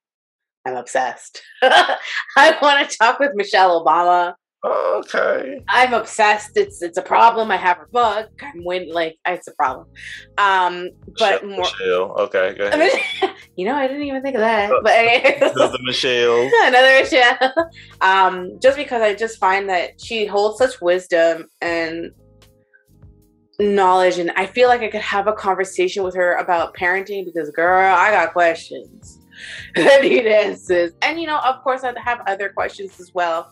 I'm 0.65 0.75
obsessed. 0.75 1.41
I 1.61 2.57
want 2.61 2.89
to 2.89 2.97
talk 2.97 3.19
with 3.19 3.31
Michelle 3.35 3.83
Obama. 3.85 4.33
Okay. 4.63 5.59
I'm 5.69 5.93
obsessed. 5.93 6.55
It's 6.55 6.83
it's 6.83 6.97
a 6.97 7.01
problem. 7.01 7.49
I 7.49 7.57
have 7.57 7.77
her 7.77 7.89
book. 7.91 8.29
I'm 8.43 8.63
win 8.63 8.91
like 8.91 9.17
it's 9.27 9.47
a 9.47 9.53
problem. 9.55 9.87
Um, 10.37 10.89
but 11.17 11.43
Michelle, 11.43 11.49
more. 11.49 11.59
Michelle. 11.59 12.15
Okay. 12.19 12.55
Go 12.55 12.67
ahead. 12.67 13.33
you 13.55 13.65
know, 13.65 13.75
I 13.75 13.87
didn't 13.87 14.03
even 14.03 14.21
think 14.21 14.35
of 14.35 14.41
that. 14.41 14.71
But 14.83 15.51
another 15.55 15.79
Michelle. 15.81 16.47
Another 16.63 16.99
Michelle. 17.01 17.71
Um, 18.01 18.59
just 18.61 18.77
because 18.77 19.01
I 19.01 19.15
just 19.15 19.39
find 19.39 19.67
that 19.69 19.99
she 19.99 20.27
holds 20.27 20.59
such 20.59 20.79
wisdom 20.79 21.47
and 21.61 22.11
knowledge 23.59 24.17
and 24.17 24.31
I 24.31 24.45
feel 24.45 24.69
like 24.69 24.81
I 24.81 24.87
could 24.87 25.01
have 25.01 25.27
a 25.27 25.33
conversation 25.33 26.03
with 26.03 26.15
her 26.15 26.35
about 26.35 26.75
parenting 26.75 27.25
because 27.25 27.49
girl, 27.51 27.95
I 27.95 28.11
got 28.11 28.33
questions. 28.33 29.19
I 29.75 30.01
need 30.01 30.25
answers. 30.25 30.91
And 31.01 31.19
you 31.19 31.27
know, 31.27 31.39
of 31.39 31.61
course 31.63 31.83
I 31.83 31.93
have 31.99 32.21
other 32.27 32.49
questions 32.49 32.99
as 32.99 33.13
well. 33.13 33.51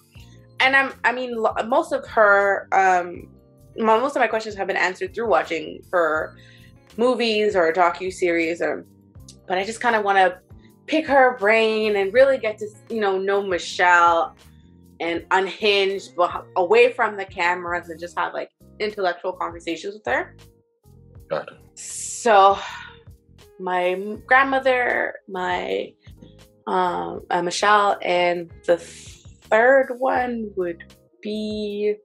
And 0.59 0.75
I'm 0.75 0.93
I 1.03 1.11
mean 1.11 1.41
most 1.67 1.91
of 1.91 2.05
her 2.07 2.67
um 2.71 3.27
most 3.77 4.15
of 4.15 4.19
my 4.19 4.27
questions 4.27 4.55
have 4.55 4.67
been 4.67 4.77
answered 4.77 5.13
through 5.13 5.27
watching 5.27 5.81
her 5.91 6.35
movies 6.97 7.55
or 7.55 7.71
docu 7.71 8.11
series 8.11 8.61
or 8.61 8.85
but 9.47 9.57
I 9.57 9.63
just 9.63 9.79
kind 9.79 9.95
of 9.95 10.03
want 10.03 10.17
to 10.17 10.39
pick 10.85 11.07
her 11.07 11.37
brain 11.37 11.95
and 11.95 12.13
really 12.13 12.37
get 12.37 12.57
to 12.57 12.67
you 12.89 12.99
know 12.99 13.17
know 13.17 13.41
Michelle 13.41 14.35
and 14.99 15.25
unhinged 15.31 16.11
away 16.57 16.91
from 16.91 17.15
the 17.15 17.25
cameras 17.25 17.89
and 17.89 17.99
just 17.99 18.17
have 18.19 18.33
like 18.33 18.51
intellectual 18.79 19.33
conversations 19.33 19.95
with 19.95 20.05
her. 20.05 20.35
Got 21.29 21.49
it. 21.49 21.57
So, 21.75 22.57
my 23.59 24.17
grandmother, 24.25 25.15
my 25.27 25.93
um, 26.67 27.25
uh, 27.29 27.41
Michelle, 27.41 27.97
and 28.01 28.51
the 28.65 28.77
third 28.77 29.95
one 29.97 30.51
would 30.55 30.83
be. 31.21 31.95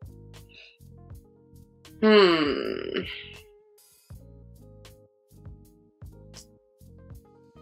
Hmm. 2.03 3.03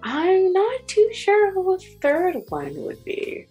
I'm 0.05 0.53
not 0.53 0.89
too 0.89 1.11
sure 1.13 1.53
who 1.53 1.77
the 1.77 1.85
third 2.01 2.37
one 2.49 2.75
would 2.83 3.05
be. 3.05 3.47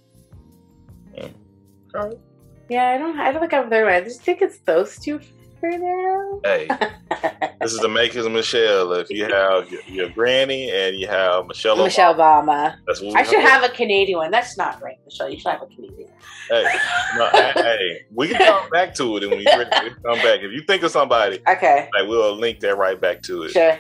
Okay. 1.18 2.18
Yeah, 2.70 2.92
I 2.92 2.98
don't. 2.98 3.20
I 3.20 3.32
don't 3.32 3.42
think 3.42 3.54
I'm 3.54 3.70
third 3.70 3.86
one. 3.86 3.94
I 3.94 4.02
just 4.02 4.22
think 4.22 4.42
it's 4.42 4.60
those 4.60 4.98
two 4.98 5.20
for 5.62 5.70
now. 5.70 6.42
Hey, 6.44 6.68
this 7.62 7.72
is 7.72 7.80
the 7.80 7.88
makers 7.88 8.26
of 8.26 8.32
Michelle. 8.34 8.92
If 8.94 9.10
you 9.10 9.26
have 9.26 9.72
your, 9.72 9.82
your 9.84 10.10
granny 10.10 10.70
and 10.70 10.98
you 10.98 11.08
have 11.08 11.48
Michelle 11.48 11.78
Obama. 11.78 11.84
Michelle 11.84 12.16
Obama. 12.16 12.76
That's 12.88 13.02
what 13.02 13.16
I 13.16 13.24
should 13.24 13.40
have 13.40 13.64
a 13.64 13.70
Canadian 13.70 14.18
one. 14.18 14.32
That's 14.32 14.58
not 14.58 14.82
right, 14.82 14.98
Michelle. 15.06 15.30
You 15.30 15.40
should 15.40 15.52
have 15.52 15.62
a 15.62 15.68
Canadian. 15.68 16.10
Hey, 16.50 16.66
no, 17.16 17.30
hey, 17.56 18.06
we 18.14 18.28
can 18.28 18.38
come 18.38 18.70
back 18.72 18.94
to 18.96 19.18
it 19.18 19.24
and 19.24 19.32
we 19.32 19.46
can 19.46 19.70
come 19.70 20.18
back. 20.18 20.42
If 20.42 20.52
you 20.52 20.64
think 20.68 20.84
of 20.84 20.92
somebody, 20.92 21.40
okay, 21.48 21.88
like 21.98 22.10
we'll 22.10 22.36
link 22.36 22.60
that 22.62 22.78
right 22.78 23.00
back 23.00 23.22
to 23.24 23.44
it. 23.44 23.52
Sure. 23.52 23.78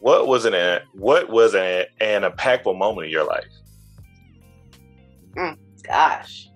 what 0.00 0.28
was 0.28 0.46
an 0.46 0.80
what 0.94 1.28
was 1.28 1.54
an, 1.54 1.84
an 2.00 2.22
impactful 2.22 2.78
moment 2.78 3.06
in 3.06 3.12
your 3.12 3.24
life? 3.24 3.44
Mm, 5.36 5.58
gosh 5.82 6.48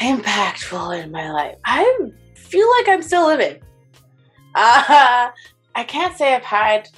impactful 0.00 1.02
in 1.02 1.10
my 1.10 1.30
life. 1.30 1.56
I 1.64 2.10
feel 2.44 2.68
like 2.78 2.88
I'm 2.88 3.02
still 3.02 3.26
living. 3.26 3.60
Uh, 4.54 5.30
I 5.74 5.84
can't 5.84 6.16
say 6.16 6.34
I've 6.34 6.44
had 6.44 6.88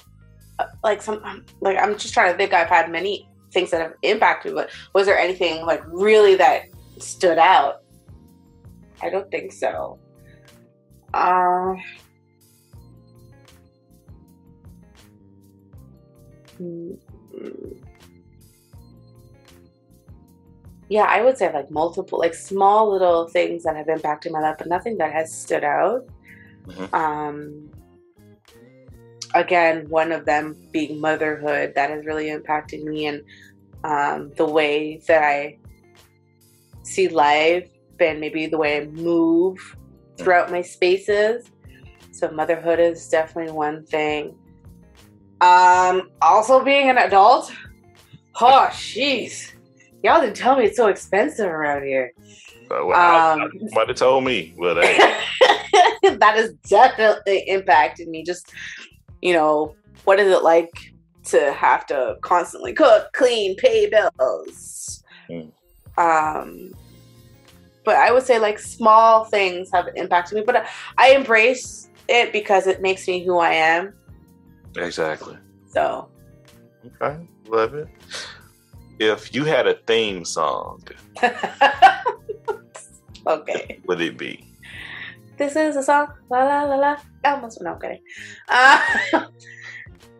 uh, 0.59 0.65
like 0.83 1.01
some 1.01 1.23
um, 1.23 1.45
like 1.61 1.77
I'm 1.77 1.97
just 1.97 2.13
trying 2.13 2.31
to 2.31 2.37
think. 2.37 2.53
I've 2.53 2.67
had 2.67 2.91
many 2.91 3.27
things 3.51 3.71
that 3.71 3.81
have 3.81 3.93
impacted, 4.03 4.53
but 4.53 4.69
was 4.93 5.05
there 5.05 5.17
anything 5.17 5.65
like 5.65 5.81
really 5.87 6.35
that 6.35 6.65
stood 6.99 7.37
out? 7.37 7.83
I 9.01 9.09
don't 9.09 9.29
think 9.31 9.51
so. 9.51 9.99
Uh, 11.13 11.75
yeah, 20.89 21.03
I 21.03 21.21
would 21.21 21.37
say 21.37 21.51
like 21.53 21.69
multiple, 21.69 22.19
like 22.19 22.33
small 22.33 22.91
little 22.91 23.27
things 23.27 23.63
that 23.63 23.75
have 23.75 23.89
impacted 23.89 24.31
my 24.31 24.39
life, 24.39 24.55
but 24.57 24.67
nothing 24.67 24.97
that 24.97 25.11
has 25.11 25.33
stood 25.33 25.63
out. 25.63 26.07
Mm-hmm. 26.67 26.95
Um, 26.95 27.69
again, 29.35 29.89
one 29.89 30.11
of 30.11 30.25
them 30.25 30.55
being 30.71 31.01
motherhood 31.01 31.73
that 31.75 31.89
has 31.89 32.05
really 32.05 32.29
impacted 32.29 32.83
me 32.83 33.07
and 33.07 33.23
um, 33.83 34.31
the 34.37 34.45
way 34.45 35.01
that 35.07 35.23
I 35.23 35.57
see 36.83 37.09
life 37.09 37.69
and 37.99 38.19
maybe 38.19 38.47
the 38.47 38.57
way 38.57 38.81
I 38.81 38.85
move 38.85 39.75
throughout 40.17 40.51
my 40.51 40.61
spaces. 40.61 41.49
So 42.11 42.31
motherhood 42.31 42.79
is 42.79 43.07
definitely 43.09 43.51
one 43.51 43.85
thing. 43.85 44.35
Um, 45.41 46.09
also 46.21 46.63
being 46.63 46.89
an 46.89 46.97
adult. 46.97 47.51
Oh, 48.39 48.67
jeez. 48.71 49.51
Y'all 50.03 50.21
didn't 50.21 50.35
tell 50.35 50.57
me 50.57 50.65
it's 50.65 50.77
so 50.77 50.87
expensive 50.87 51.47
around 51.47 51.83
here. 51.83 52.11
Uh, 52.69 52.85
well, 52.85 53.39
um, 53.39 53.51
somebody 53.69 53.93
told 53.93 54.23
me. 54.23 54.53
Well, 54.57 54.75
that 54.75 55.23
has 56.03 56.53
definitely 56.69 57.39
impacted 57.47 58.07
me. 58.07 58.23
Just, 58.23 58.53
you 59.21 59.33
know, 59.33 59.75
what 60.05 60.19
is 60.19 60.31
it 60.31 60.43
like 60.43 60.69
to 61.25 61.51
have 61.53 61.85
to 61.87 62.17
constantly 62.21 62.73
cook, 62.73 63.11
clean, 63.13 63.55
pay 63.55 63.89
bills? 63.89 65.03
Mm. 65.29 65.51
Um, 65.97 66.73
but 67.83 67.95
I 67.95 68.11
would 68.11 68.23
say 68.23 68.37
like 68.37 68.59
small 68.59 69.23
things 69.25 69.69
have 69.73 69.87
impacted 69.95 70.37
me. 70.37 70.43
But 70.45 70.67
I 70.97 71.11
embrace 71.11 71.89
it 72.07 72.31
because 72.33 72.67
it 72.67 72.81
makes 72.81 73.07
me 73.07 73.23
who 73.25 73.39
I 73.39 73.53
am. 73.53 73.93
Exactly. 74.75 75.37
So. 75.69 76.09
Okay, 76.85 77.27
love 77.47 77.73
it. 77.73 77.87
If 78.99 79.33
you 79.33 79.43
had 79.45 79.67
a 79.67 79.75
theme 79.85 80.25
song, 80.25 80.83
okay, 83.27 83.79
would 83.85 84.01
it 84.01 84.17
be? 84.17 84.47
This 85.37 85.55
is 85.55 85.75
a 85.75 85.83
song. 85.83 86.07
La 86.31 86.43
la 86.43 86.63
la 86.63 86.75
la. 86.75 86.97
Almost. 87.23 87.61
No, 87.61 87.73
I'm 87.73 87.79
kidding. 87.79 88.01
Uh, 88.49 88.81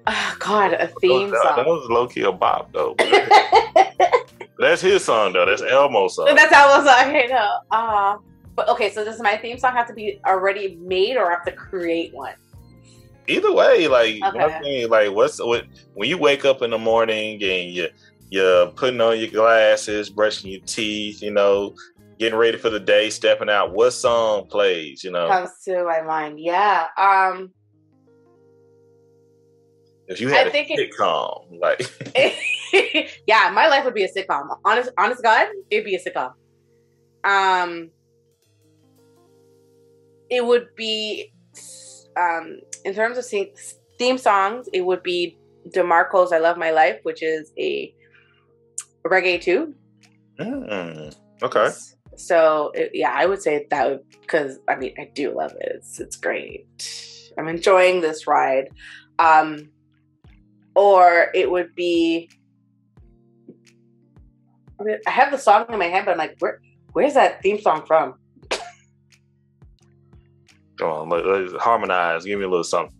oh 0.07 0.35
God, 0.39 0.73
a 0.73 0.87
theme 1.01 1.31
that, 1.31 1.41
song. 1.41 1.55
That 1.55 1.65
was 1.65 1.89
low 1.89 2.07
key 2.07 2.21
a 2.21 2.31
bop 2.31 2.71
though. 2.71 2.95
That's 4.59 4.81
his 4.81 5.03
song 5.03 5.33
though. 5.33 5.45
That's 5.47 5.63
Elmo's 5.63 6.15
song. 6.15 6.35
That's 6.35 6.53
Elmo's 6.53 6.85
song. 6.85 7.09
Okay, 7.09 7.27
no. 7.29 7.59
Uh, 7.71 8.17
but 8.55 8.69
okay, 8.69 8.91
so 8.91 9.03
does 9.03 9.19
my 9.19 9.37
theme 9.37 9.57
song 9.57 9.73
have 9.73 9.87
to 9.87 9.93
be 9.93 10.19
already 10.25 10.77
made, 10.81 11.17
or 11.17 11.31
I 11.31 11.35
have 11.35 11.45
to 11.45 11.51
create 11.51 12.13
one? 12.13 12.33
Either 13.27 13.53
way, 13.53 13.87
like 13.87 14.21
okay. 14.23 14.85
like 14.85 15.11
what's 15.11 15.39
what 15.39 15.65
when 15.95 16.07
you 16.07 16.17
wake 16.17 16.45
up 16.45 16.61
in 16.61 16.69
the 16.69 16.77
morning 16.77 17.41
and 17.43 17.71
you 17.71 17.87
you're 18.29 18.67
putting 18.67 19.01
on 19.01 19.19
your 19.19 19.29
glasses, 19.29 20.09
brushing 20.09 20.51
your 20.51 20.61
teeth, 20.65 21.21
you 21.21 21.31
know, 21.31 21.75
getting 22.19 22.37
ready 22.37 22.57
for 22.57 22.69
the 22.69 22.79
day, 22.79 23.09
stepping 23.09 23.49
out. 23.49 23.73
What 23.73 23.91
song 23.91 24.47
plays? 24.47 25.03
You 25.03 25.11
know, 25.11 25.27
comes 25.27 25.51
to 25.65 25.83
my 25.83 26.01
mind. 26.01 26.39
Yeah. 26.39 26.87
Um. 26.97 27.53
If 30.07 30.21
you 30.21 30.29
had 30.29 30.47
I 30.47 30.49
a 30.51 30.65
sitcom, 30.65 31.47
it, 31.51 31.59
like 31.59 33.11
yeah, 33.27 33.51
my 33.53 33.67
life 33.67 33.83
would 33.83 33.93
be 33.93 34.05
a 34.05 34.09
sitcom. 34.09 34.47
Honest, 34.63 34.89
honest 34.97 35.21
God, 35.21 35.47
it'd 35.69 35.85
be 35.85 35.95
a 35.95 35.99
sitcom. 35.99 36.31
Um, 37.25 37.91
it 40.29 40.45
would 40.45 40.67
be, 40.77 41.33
um, 42.15 42.59
in 42.85 42.93
terms 42.93 43.17
of 43.17 43.25
theme 43.99 44.17
songs, 44.17 44.69
it 44.71 44.85
would 44.85 45.03
be 45.03 45.37
DeMarco's 45.75 46.31
"I 46.31 46.37
Love 46.37 46.57
My 46.57 46.71
Life," 46.71 46.99
which 47.03 47.21
is 47.21 47.51
a 47.59 47.93
reggae 49.09 49.41
too. 49.41 49.73
Mm, 50.39 51.15
okay. 51.43 51.69
So 52.15 52.71
it, 52.73 52.91
yeah, 52.93 53.11
I 53.13 53.25
would 53.25 53.41
say 53.41 53.67
that 53.69 53.89
would 53.89 54.09
because 54.21 54.59
I 54.67 54.75
mean 54.75 54.93
I 54.99 55.09
do 55.13 55.35
love 55.35 55.53
it. 55.53 55.71
It's 55.75 55.99
it's 55.99 56.15
great. 56.15 56.65
I'm 57.37 57.47
enjoying 57.47 58.01
this 58.01 58.27
ride. 58.27 58.69
Um, 59.19 59.69
or 60.75 61.31
it 61.33 61.49
would 61.49 61.73
be 61.75 62.29
I, 64.79 64.83
mean, 64.83 64.97
I 65.07 65.09
have 65.09 65.31
the 65.31 65.37
song 65.37 65.65
in 65.69 65.79
my 65.79 65.85
head, 65.85 66.05
but 66.05 66.11
I'm 66.11 66.17
like, 66.17 66.35
where, 66.39 66.61
where's 66.93 67.15
that 67.15 67.41
theme 67.41 67.59
song 67.59 67.83
from? 67.85 68.13
Come 70.77 70.89
on, 70.89 71.09
let, 71.09 71.25
us 71.25 71.51
harmonize. 71.59 72.25
Give 72.25 72.37
me 72.37 72.45
a 72.45 72.49
little 72.49 72.63
something. 72.63 72.93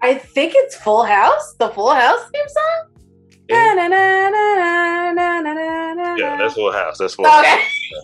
I 0.00 0.14
think 0.14 0.52
it's 0.56 0.76
Full 0.76 1.04
House, 1.04 1.54
the 1.58 1.68
Full 1.70 1.92
House 1.92 2.20
theme 2.30 2.48
song. 2.48 2.91
Yeah, 6.18 6.36
that's 6.36 6.54
Full 6.54 6.72
House. 6.72 6.98
That's 6.98 7.16
what. 7.18 7.44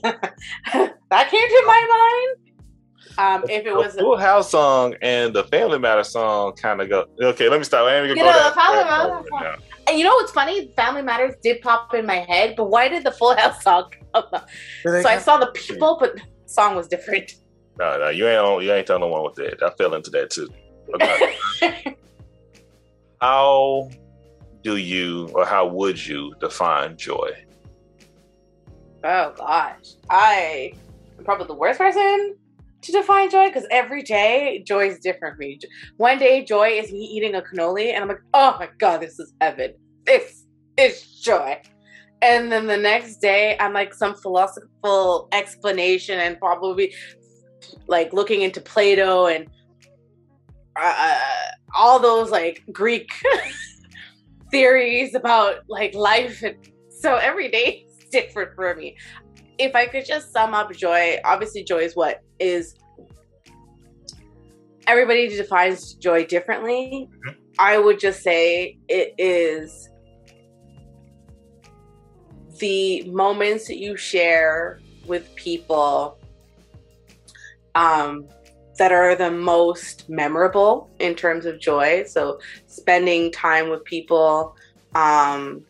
okay. 0.05 0.91
That 1.11 1.31
came 1.31 1.41
to 1.41 1.63
my 1.67 2.35
mind. 2.37 2.49
Um, 3.19 3.51
if 3.51 3.67
it 3.67 3.75
was 3.75 3.97
a 3.97 4.01
Full 4.01 4.17
House 4.17 4.51
song 4.51 4.95
and 5.03 5.35
the 5.35 5.45
Family 5.45 5.79
Matter 5.79 6.05
song, 6.05 6.55
kind 6.55 6.81
of 6.81 6.89
go. 6.89 7.07
Okay, 7.21 7.49
let 7.49 7.59
me 7.59 7.65
stop. 7.65 7.87
I 7.87 7.97
ain't 7.97 8.15
gonna 8.15 8.21
go 8.21 8.31
know, 8.31 9.25
Family 9.31 9.57
and 9.89 9.99
you 9.99 10.05
know 10.05 10.15
what's 10.15 10.33
funny? 10.33 10.71
Family 10.77 11.03
Matters 11.03 11.35
did 11.43 11.63
pop 11.63 11.95
in 11.95 12.07
my 12.07 12.17
head, 12.17 12.55
but 12.57 12.67
why 12.71 12.89
did 12.89 13.05
the 13.05 13.11
Full 13.11 13.35
House 13.37 13.63
song 13.63 13.91
come 14.13 14.25
up? 14.33 14.49
So 14.83 15.05
I 15.05 15.19
saw 15.19 15.39
the 15.39 15.47
people, 15.47 15.97
but 15.99 16.17
the 16.17 16.23
song 16.47 16.77
was 16.77 16.89
different. 16.89 17.33
No, 17.79 17.99
no, 17.99 18.09
you 18.09 18.29
ain't 18.29 18.63
you 18.65 18.73
ain't 18.73 18.87
telling 18.87 19.01
no 19.01 19.09
one 19.09 19.25
with 19.25 19.35
that. 19.37 19.63
I 19.63 19.71
fell 19.77 19.95
into 19.95 20.11
that 20.11 20.31
too. 20.31 20.49
Okay. 20.95 21.97
how 23.21 23.89
do 24.63 24.77
you 24.77 25.31
or 25.35 25.45
how 25.45 25.67
would 25.67 26.05
you 26.05 26.35
define 26.41 26.97
joy? 26.97 27.31
Oh 29.05 29.33
gosh, 29.37 29.95
I 30.11 30.73
am 31.19 31.25
probably 31.25 31.47
the 31.47 31.55
worst 31.55 31.79
person 31.79 32.37
to 32.83 32.93
define 32.93 33.31
joy 33.31 33.47
because 33.49 33.67
every 33.71 34.03
day 34.03 34.63
joy 34.67 34.89
is 34.89 34.99
different 35.01 35.37
for 35.37 35.39
me. 35.39 35.59
One 35.97 36.19
day 36.19 36.45
joy 36.45 36.71
is 36.71 36.93
me 36.93 36.99
eating 36.99 37.35
a 37.35 37.43
cannoli 37.43 37.93
and 37.93 38.03
I'm 38.03 38.09
like, 38.09 38.23
oh 38.35 38.57
my 38.59 38.69
god, 38.79 39.01
this 39.01 39.19
is 39.19 39.33
heaven. 39.41 39.75
This 40.05 40.45
is 40.77 41.03
joy. 41.21 41.61
And 42.21 42.51
then 42.51 42.67
the 42.67 42.77
next 42.77 43.19
day 43.19 43.57
I'm 43.61 43.73
like 43.73 43.95
some 43.95 44.17
philosophical 44.17 45.29
explanation 45.33 46.19
and 46.19 46.39
probably 46.39 46.95
like 47.87 48.13
looking 48.13 48.43
into 48.43 48.61
Plato 48.61 49.27
and 49.27 49.49
uh, 50.77 51.21
all 51.77 51.99
those 51.99 52.31
like 52.31 52.63
Greek 52.73 53.11
theories 54.51 55.15
about 55.15 55.57
like 55.69 55.95
life 55.95 56.43
and 56.43 56.57
so 56.89 57.17
every 57.17 57.49
day 57.49 57.87
is 57.87 58.09
different 58.11 58.55
for 58.55 58.75
me 58.75 58.97
if 59.59 59.75
I 59.75 59.87
could 59.87 60.07
just 60.07 60.33
sum 60.33 60.55
up 60.55 60.73
joy, 60.73 61.19
obviously 61.25 61.65
joy 61.65 61.79
is 61.79 61.95
what 61.95 62.23
is 62.39 62.77
everybody 64.87 65.29
defines 65.29 65.95
joy 65.95 66.25
differently. 66.25 67.09
Mm-hmm. 67.11 67.41
I 67.59 67.79
would 67.79 67.99
just 67.99 68.23
say 68.23 68.79
it 68.89 69.15
is 69.19 69.91
the 72.59 73.03
moments 73.11 73.67
that 73.67 73.79
you 73.79 73.97
share 73.97 74.81
with 75.07 75.35
people 75.35 76.19
um, 77.75 78.29
that 78.79 78.93
are 78.93 79.15
the 79.15 79.31
most 79.31 80.09
memorable 80.09 80.91
in 80.99 81.15
terms 81.15 81.45
of 81.45 81.61
joy. 81.61 82.05
So, 82.05 82.39
spending 82.67 83.31
time 83.31 83.69
with 83.69 83.85
people 83.85 84.57
um, 84.95 85.65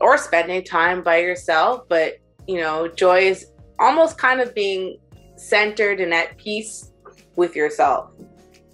or 0.00 0.18
spending 0.18 0.62
time 0.64 1.02
by 1.02 1.18
yourself, 1.18 1.88
but 1.88 2.18
you 2.46 2.60
know, 2.60 2.88
joy 2.88 3.20
is 3.20 3.46
almost 3.78 4.18
kind 4.18 4.40
of 4.40 4.54
being 4.54 4.98
centered 5.36 6.00
and 6.00 6.12
at 6.12 6.36
peace 6.36 6.92
with 7.36 7.56
yourself 7.56 8.10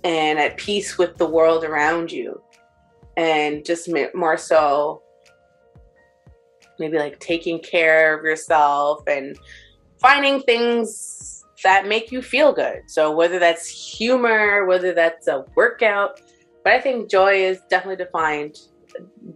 and 0.03 0.39
at 0.39 0.57
peace 0.57 0.99
with 0.99 1.17
the 1.17 1.27
world 1.27 1.65
around 1.65 2.11
you. 2.11 2.41
And 3.17 3.65
just 3.65 3.89
more 4.15 4.37
so, 4.37 5.03
maybe 6.79 6.99
like 6.99 7.19
taking 7.19 7.61
care 7.61 8.19
of 8.19 8.25
yourself 8.25 9.03
and 9.07 9.39
finding 9.99 10.43
things 10.43 11.36
that 11.63 11.87
make 11.87 12.13
you 12.13 12.23
feel 12.23 12.53
good. 12.53 12.83
So, 12.87 13.11
whether 13.11 13.39
that's 13.39 13.67
humor, 13.69 14.67
whether 14.67 14.93
that's 14.93 15.29
a 15.29 15.45
workout, 15.55 16.21
but 16.65 16.73
I 16.73 16.81
think 16.81 17.11
joy 17.11 17.35
is 17.35 17.61
definitely 17.71 18.05
defined 18.05 18.57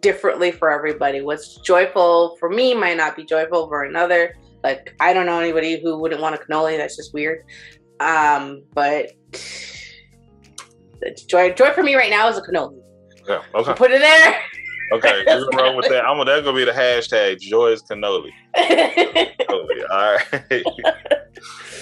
differently 0.01 0.51
for 0.51 0.71
everybody. 0.71 1.21
What's 1.21 1.57
joyful 1.61 2.37
for 2.39 2.49
me 2.49 2.75
might 2.75 2.97
not 2.97 3.16
be 3.16 3.25
joyful 3.25 3.68
for 3.68 3.85
another. 3.85 4.35
Like 4.62 4.95
I 5.01 5.12
don't 5.12 5.27
know 5.27 5.39
anybody 5.41 5.81
who 5.83 5.99
wouldn't 5.99 6.21
want 6.21 6.35
a 6.35 6.39
cannoli. 6.39 6.77
That's 6.77 6.97
just 6.97 7.14
weird. 7.14 7.45
Um, 8.01 8.62
but 8.75 9.12
joy. 11.27 11.53
Joy 11.53 11.73
for 11.73 11.83
me 11.83 11.95
right 11.95 12.11
now 12.11 12.29
is 12.29 12.37
a 12.37 12.43
cannoli. 12.43 12.81
Yeah. 13.29 13.43
Okay. 13.55 13.75
Put 13.75 13.91
it 13.91 14.01
there. 14.01 14.43
Okay, 14.93 15.23
we're 15.25 15.49
gonna 15.53 15.77
with 15.77 15.89
that. 15.89 16.05
I'm 16.07 16.16
gonna 16.16 16.33
that's 16.33 16.45
gonna 16.45 16.57
be 16.57 16.64
the 16.64 16.73
hashtag 16.73 17.39
Joy's 17.39 17.83
cannoli. 17.83 18.31
cannoli. 18.57 19.91
All 19.91 20.18
right. 20.51 20.64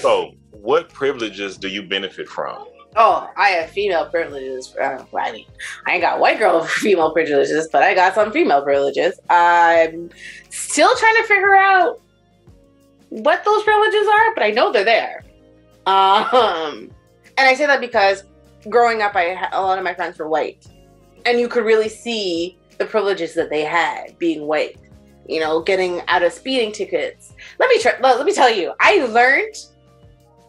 so, 0.00 0.32
what 0.50 0.88
privileges 0.88 1.56
do 1.56 1.68
you 1.68 1.82
benefit 1.82 2.28
from? 2.28 2.66
Oh, 2.96 3.30
I 3.36 3.50
have 3.50 3.70
female 3.70 4.06
privileges. 4.06 4.74
Uh, 4.74 5.04
well, 5.12 5.24
I 5.26 5.32
mean, 5.32 5.46
I 5.86 5.92
ain't 5.92 6.00
got 6.00 6.18
white 6.18 6.38
girl 6.38 6.64
female 6.64 7.12
privileges, 7.12 7.68
but 7.70 7.82
I 7.82 7.94
got 7.94 8.14
some 8.14 8.32
female 8.32 8.62
privileges. 8.62 9.20
I'm 9.30 10.11
still 10.50 10.94
trying 10.96 11.16
to 11.16 11.22
figure 11.24 11.54
out 11.54 12.00
what 13.11 13.44
those 13.44 13.62
privileges 13.62 14.06
are, 14.06 14.34
but 14.34 14.42
I 14.42 14.50
know 14.50 14.72
they're 14.72 14.84
there. 14.84 15.24
Um, 15.86 16.90
and 17.36 17.48
I 17.48 17.54
say 17.54 17.66
that 17.66 17.80
because 17.80 18.24
growing 18.68 19.02
up, 19.02 19.14
I 19.14 19.48
a 19.52 19.62
lot 19.62 19.78
of 19.78 19.84
my 19.84 19.94
friends 19.94 20.18
were 20.18 20.28
white, 20.28 20.66
and 21.24 21.38
you 21.38 21.48
could 21.48 21.64
really 21.64 21.88
see 21.88 22.59
the 22.78 22.84
privileges 22.84 23.34
that 23.34 23.50
they 23.50 23.64
had 23.64 24.18
being 24.18 24.42
white. 24.42 24.78
You 25.29 25.41
know, 25.41 25.61
getting 25.61 26.03
out 26.09 26.22
of 26.22 26.33
speeding 26.33 26.72
tickets. 26.72 27.35
Let 27.59 27.68
me 27.68 27.81
try. 27.81 27.93
Let 28.01 28.24
me 28.24 28.33
tell 28.33 28.51
you, 28.51 28.72
I 28.81 29.05
learned 29.05 29.55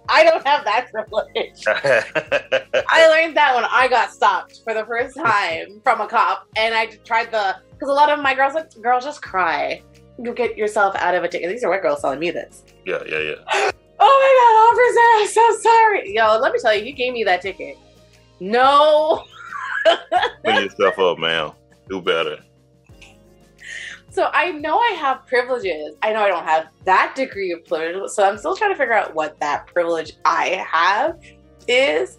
I 0.09 0.23
don't 0.23 0.45
have 0.45 0.65
that 0.65 0.89
privilege. 0.91 1.63
I 1.67 3.07
learned 3.07 3.37
that 3.37 3.55
when 3.55 3.65
I 3.65 3.87
got 3.87 4.11
stopped 4.11 4.61
for 4.63 4.73
the 4.73 4.85
first 4.85 5.15
time 5.15 5.79
from 5.83 6.01
a 6.01 6.07
cop, 6.07 6.47
and 6.57 6.73
I 6.73 6.87
tried 7.05 7.31
the 7.31 7.57
because 7.71 7.89
a 7.89 7.93
lot 7.93 8.09
of 8.09 8.19
my 8.19 8.33
girls 8.33 8.55
like 8.55 8.73
girls 8.81 9.05
just 9.05 9.21
cry. 9.21 9.81
You 10.17 10.33
get 10.33 10.57
yourself 10.57 10.95
out 10.97 11.15
of 11.15 11.23
a 11.23 11.29
ticket. 11.29 11.49
These 11.49 11.63
are 11.63 11.69
white 11.69 11.81
girls 11.81 12.01
telling 12.01 12.19
me 12.19 12.31
this. 12.31 12.63
Yeah, 12.85 13.01
yeah, 13.07 13.19
yeah. 13.19 13.35
oh 13.99 14.15
my 14.19 14.31
god, 14.39 15.31
officer, 15.31 15.43
I'm 15.45 15.53
so 15.53 15.61
sorry. 15.61 16.13
Yo, 16.13 16.39
let 16.39 16.51
me 16.51 16.59
tell 16.59 16.75
you, 16.75 16.83
you 16.83 16.91
gave 16.93 17.13
me 17.13 17.23
that 17.23 17.41
ticket. 17.41 17.77
No. 18.41 19.23
Clean 20.43 20.63
yourself 20.63 20.99
up, 20.99 21.19
man. 21.19 21.51
Do 21.87 22.01
better. 22.01 22.39
So 24.11 24.29
I 24.33 24.51
know 24.51 24.79
I 24.79 24.91
have 24.99 25.25
privileges. 25.27 25.95
I 26.01 26.13
know 26.13 26.21
I 26.21 26.29
don't 26.29 26.45
have 26.45 26.67
that 26.85 27.13
degree 27.15 27.51
of 27.51 27.63
privilege. 27.65 28.09
So 28.11 28.23
I'm 28.23 28.37
still 28.37 28.55
trying 28.55 28.71
to 28.71 28.75
figure 28.75 28.93
out 28.93 29.13
what 29.13 29.39
that 29.39 29.67
privilege 29.67 30.13
I 30.25 30.65
have 30.67 31.19
is. 31.67 32.17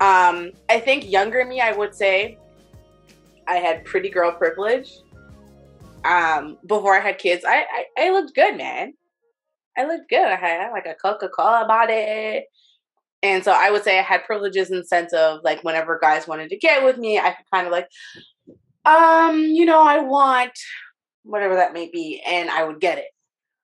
Um, 0.00 0.52
I 0.68 0.78
think 0.80 1.10
younger 1.10 1.44
me, 1.44 1.60
I 1.60 1.72
would 1.72 1.94
say 1.94 2.38
I 3.46 3.56
had 3.56 3.84
pretty 3.84 4.10
girl 4.10 4.32
privilege. 4.32 4.98
Um, 6.04 6.58
before 6.66 6.96
I 6.96 7.00
had 7.00 7.18
kids, 7.18 7.44
I, 7.46 7.64
I, 7.96 8.06
I 8.06 8.10
looked 8.10 8.34
good, 8.34 8.56
man. 8.56 8.94
I 9.76 9.86
looked 9.86 10.10
good. 10.10 10.26
I 10.26 10.36
had 10.36 10.70
like 10.70 10.86
a 10.86 10.94
Coca 10.94 11.28
Cola 11.28 11.64
body. 11.66 12.44
And 13.22 13.42
so 13.42 13.52
I 13.52 13.70
would 13.70 13.84
say 13.84 13.98
I 13.98 14.02
had 14.02 14.24
privileges 14.24 14.70
in 14.70 14.78
the 14.78 14.84
sense 14.84 15.12
of 15.12 15.40
like 15.44 15.62
whenever 15.62 15.98
guys 16.02 16.26
wanted 16.26 16.50
to 16.50 16.58
get 16.58 16.84
with 16.84 16.98
me, 16.98 17.18
I 17.18 17.30
could 17.30 17.46
kind 17.52 17.66
of 17.66 17.72
like, 17.72 17.88
um, 18.84 19.38
you 19.38 19.64
know, 19.64 19.80
I 19.80 20.00
want 20.00 20.52
whatever 21.24 21.54
that 21.56 21.72
may 21.72 21.88
be, 21.92 22.22
and 22.26 22.50
I 22.50 22.64
would 22.64 22.80
get 22.80 22.98
it. 22.98 23.06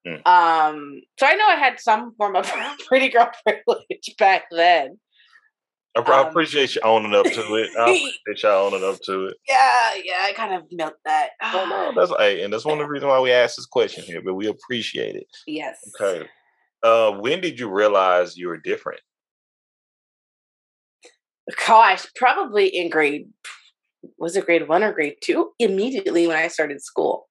Mm. 0.06 0.26
Um, 0.26 1.00
so 1.18 1.26
I 1.26 1.34
know 1.34 1.46
I 1.46 1.56
had 1.56 1.80
some 1.80 2.14
form 2.16 2.36
of 2.36 2.50
pretty 2.86 3.08
girl 3.08 3.30
privilege 3.44 4.14
back 4.18 4.44
then. 4.50 4.98
I, 5.96 6.00
um, 6.00 6.28
appreciate 6.28 6.74
you 6.76 6.80
owning 6.84 7.14
up 7.14 7.24
to 7.24 7.54
it. 7.56 7.70
I 7.76 7.82
appreciate 8.26 8.42
y'all 8.42 8.66
owning 8.66 8.88
up 8.88 9.00
to 9.04 9.26
it. 9.26 9.36
Yeah, 9.48 9.90
yeah, 10.04 10.26
I 10.26 10.32
kind 10.34 10.54
of 10.54 10.62
milked 10.70 11.00
that. 11.04 11.30
Oh, 11.42 11.92
no, 11.94 12.00
that's 12.00 12.16
hey, 12.18 12.42
and 12.42 12.52
that's 12.52 12.64
one 12.64 12.78
of 12.78 12.86
the 12.86 12.90
reasons 12.90 13.08
why 13.08 13.20
we 13.20 13.32
asked 13.32 13.56
this 13.56 13.66
question 13.66 14.04
here, 14.04 14.22
but 14.22 14.34
we 14.34 14.46
appreciate 14.46 15.16
it. 15.16 15.26
Yes. 15.46 15.78
Okay. 16.00 16.28
Uh, 16.82 17.12
when 17.12 17.40
did 17.40 17.58
you 17.58 17.68
realize 17.68 18.36
you 18.36 18.48
were 18.48 18.58
different? 18.58 19.00
Gosh, 21.66 22.06
probably 22.14 22.68
in 22.68 22.90
grade 22.90 23.28
was 24.18 24.36
it 24.36 24.46
grade 24.46 24.68
one 24.68 24.82
or 24.82 24.92
grade 24.92 25.16
two? 25.22 25.50
Immediately 25.58 26.26
when 26.26 26.36
I 26.36 26.48
started 26.48 26.80
school. 26.82 27.27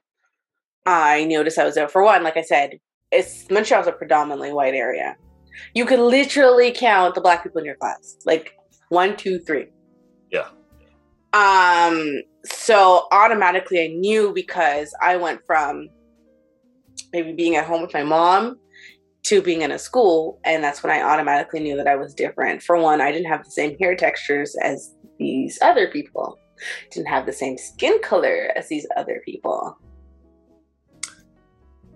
I 0.88 1.26
noticed 1.26 1.60
I 1.60 1.66
was 1.66 1.76
there. 1.76 1.90
For 1.90 2.02
one, 2.02 2.24
like 2.24 2.38
I 2.38 2.42
said, 2.42 2.80
it's 3.12 3.50
Montreal's 3.52 3.88
a 3.88 3.92
predominantly 3.92 4.54
white 4.54 4.74
area. 4.74 5.18
You 5.74 5.86
could 5.86 6.00
literally 6.00 6.72
count 6.72 7.14
the 7.14 7.22
black 7.22 7.44
people 7.44 7.60
in 7.60 7.66
your 7.66 7.76
class, 7.76 8.18
like 8.26 8.54
one, 8.90 9.18
two, 9.18 9.40
three. 9.40 9.68
Yeah. 10.32 10.48
Um. 11.34 12.22
So 12.46 13.08
automatically, 13.12 13.84
I 13.84 13.88
knew 13.88 14.32
because 14.34 14.96
I 15.02 15.18
went 15.18 15.42
from 15.46 15.90
maybe 17.12 17.34
being 17.34 17.58
at 17.58 17.66
home 17.66 17.82
with 17.82 17.94
my 17.94 18.04
mom 18.04 18.58
to 19.24 19.42
being 19.42 19.62
in 19.62 19.72
a 19.72 19.80
school, 19.80 20.40
and 20.46 20.64
that's 20.64 20.84
when 20.84 20.92
I 20.92 21.02
automatically 21.02 21.60
knew 21.60 21.76
that 21.76 21.88
I 21.88 21.98
was 21.98 22.14
different. 22.14 22.64
For 22.64 22.78
one, 22.78 23.02
I 23.02 23.12
didn't 23.12 23.28
have 23.30 23.44
the 23.44 23.52
same 23.52 23.78
hair 23.78 23.96
textures 23.96 24.56
as 24.64 24.96
these 25.20 25.60
other 25.62 25.88
people. 25.88 26.40
Didn't 26.92 27.10
have 27.10 27.26
the 27.26 27.34
same 27.34 27.58
skin 27.58 28.00
color 28.02 28.52
as 28.56 28.70
these 28.70 28.88
other 28.96 29.22
people. 29.26 29.78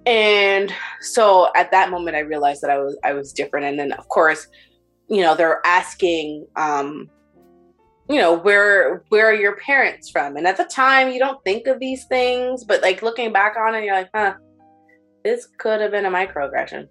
And 0.05 0.73
so 1.01 1.49
at 1.55 1.71
that 1.71 1.91
moment 1.91 2.15
I 2.15 2.21
realized 2.21 2.61
that 2.61 2.71
I 2.71 2.79
was 2.79 2.97
I 3.03 3.13
was 3.13 3.33
different. 3.33 3.67
And 3.67 3.79
then 3.79 3.91
of 3.93 4.07
course, 4.07 4.47
you 5.09 5.21
know, 5.21 5.35
they're 5.35 5.61
asking 5.65 6.47
um, 6.55 7.09
you 8.09 8.19
know, 8.19 8.33
where 8.33 9.03
where 9.09 9.27
are 9.27 9.33
your 9.33 9.55
parents 9.57 10.09
from? 10.09 10.35
And 10.35 10.45
at 10.45 10.57
the 10.57 10.65
time 10.65 11.11
you 11.11 11.19
don't 11.19 11.41
think 11.43 11.67
of 11.67 11.79
these 11.79 12.05
things, 12.05 12.63
but 12.63 12.81
like 12.81 13.01
looking 13.01 13.31
back 13.31 13.55
on 13.57 13.75
it, 13.75 13.83
you're 13.83 13.95
like, 13.95 14.09
huh, 14.13 14.35
this 15.23 15.47
could 15.57 15.81
have 15.81 15.91
been 15.91 16.05
a 16.05 16.11
microaggression. 16.11 16.87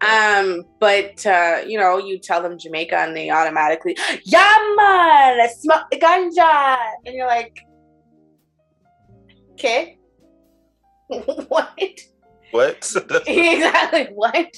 Um, 0.00 0.64
but 0.80 1.24
uh, 1.26 1.62
you 1.66 1.78
know, 1.78 1.98
you 1.98 2.18
tell 2.18 2.42
them 2.42 2.58
Jamaica 2.58 2.96
and 2.96 3.16
they 3.16 3.30
automatically, 3.30 3.96
yeah 4.24 4.74
man, 4.76 5.48
smoke 5.50 5.84
the 5.90 5.98
ganja. 5.98 6.76
And 7.04 7.14
you're 7.14 7.26
like, 7.26 7.58
okay. 9.52 9.98
what? 11.48 12.00
What? 12.52 12.94
exactly. 13.26 14.08
What? 14.14 14.56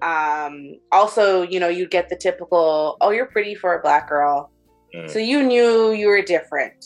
Um, 0.00 0.76
also, 0.92 1.42
you 1.42 1.60
know, 1.60 1.68
you 1.68 1.86
get 1.86 2.08
the 2.08 2.16
typical, 2.16 2.96
oh, 3.00 3.10
you're 3.10 3.26
pretty 3.26 3.54
for 3.54 3.78
a 3.78 3.82
black 3.82 4.08
girl. 4.08 4.50
Mm. 4.94 5.10
So 5.10 5.18
you 5.18 5.42
knew 5.42 5.92
you 5.92 6.08
were 6.08 6.22
different. 6.22 6.84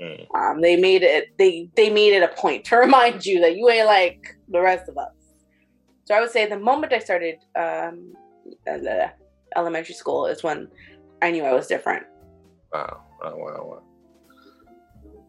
Mm. 0.00 0.26
Um, 0.34 0.60
they 0.60 0.76
made 0.76 1.02
it 1.02 1.28
they 1.38 1.68
they 1.76 1.88
made 1.88 2.14
it 2.14 2.22
a 2.22 2.28
point 2.28 2.64
to 2.66 2.76
remind 2.86 3.24
you 3.24 3.40
that 3.40 3.56
you 3.56 3.68
ain't 3.68 3.86
like 3.86 4.36
the 4.48 4.60
rest 4.60 4.88
of 4.88 4.98
us. 4.98 5.12
So 6.04 6.14
I 6.14 6.20
would 6.20 6.30
say 6.30 6.46
the 6.46 6.58
moment 6.58 6.92
I 6.92 6.98
started 6.98 7.36
um, 7.56 8.14
the 8.64 9.10
elementary 9.56 9.94
school 9.94 10.26
is 10.26 10.42
when 10.42 10.68
I 11.22 11.30
knew 11.30 11.44
I 11.44 11.52
was 11.52 11.66
different. 11.66 12.04
Wow! 12.72 13.02
Wow! 13.22 13.36
Wow! 13.36 13.82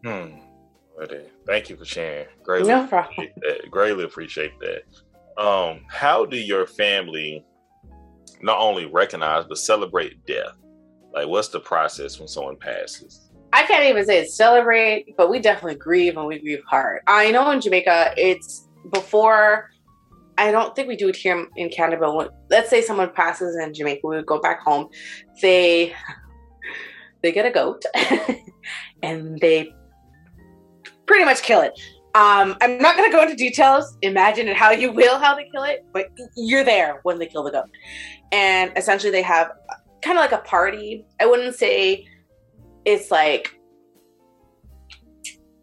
wow. 0.04 0.26
Hmm. 0.26 0.45
Thank 1.46 1.70
you 1.70 1.76
for 1.76 1.84
sharing. 1.84 2.26
Greatly 2.42 2.68
no 2.68 2.86
problem. 2.86 3.12
appreciate 3.12 3.34
that. 3.42 3.70
Greatly 3.70 4.04
appreciate 4.04 4.52
that. 4.60 5.42
Um, 5.42 5.80
how 5.88 6.24
do 6.24 6.36
your 6.36 6.66
family 6.66 7.44
not 8.40 8.58
only 8.58 8.86
recognize 8.86 9.44
but 9.44 9.58
celebrate 9.58 10.24
death? 10.26 10.56
Like, 11.12 11.28
what's 11.28 11.48
the 11.48 11.60
process 11.60 12.18
when 12.18 12.28
someone 12.28 12.56
passes? 12.56 13.30
I 13.52 13.64
can't 13.64 13.84
even 13.84 14.04
say 14.04 14.18
it's 14.18 14.36
celebrate, 14.36 15.16
but 15.16 15.30
we 15.30 15.38
definitely 15.38 15.76
grieve 15.76 16.16
and 16.16 16.26
we 16.26 16.38
grieve 16.38 16.62
hard. 16.68 17.00
I 17.06 17.30
know 17.30 17.50
in 17.50 17.60
Jamaica, 17.60 18.14
it's 18.16 18.68
before. 18.92 19.70
I 20.38 20.50
don't 20.50 20.76
think 20.76 20.88
we 20.88 20.96
do 20.96 21.08
it 21.08 21.16
here 21.16 21.46
in 21.56 21.70
Canada. 21.70 21.98
But 22.00 22.14
when, 22.14 22.28
let's 22.50 22.68
say 22.68 22.82
someone 22.82 23.10
passes 23.14 23.56
in 23.56 23.72
Jamaica, 23.72 24.00
we 24.06 24.16
would 24.16 24.26
go 24.26 24.40
back 24.40 24.60
home. 24.60 24.88
They 25.40 25.94
they 27.22 27.32
get 27.32 27.46
a 27.46 27.50
goat 27.50 27.82
and 29.02 29.38
they 29.40 29.72
pretty 31.06 31.24
much 31.24 31.42
kill 31.42 31.60
it. 31.60 31.78
Um, 32.14 32.56
I'm 32.62 32.78
not 32.78 32.96
going 32.96 33.10
to 33.10 33.14
go 33.14 33.22
into 33.22 33.36
details. 33.36 33.98
Imagine 34.00 34.48
how 34.48 34.70
you 34.70 34.90
will 34.90 35.18
how 35.18 35.34
they 35.34 35.48
kill 35.52 35.64
it, 35.64 35.84
but 35.92 36.06
you're 36.34 36.64
there 36.64 37.00
when 37.02 37.18
they 37.18 37.26
kill 37.26 37.42
the 37.42 37.50
goat. 37.50 37.68
And 38.32 38.72
essentially, 38.76 39.10
they 39.10 39.22
have 39.22 39.52
kind 40.02 40.16
of 40.16 40.22
like 40.22 40.32
a 40.32 40.42
party. 40.42 41.04
I 41.20 41.26
wouldn't 41.26 41.54
say 41.56 42.06
it's 42.86 43.10
like 43.10 43.52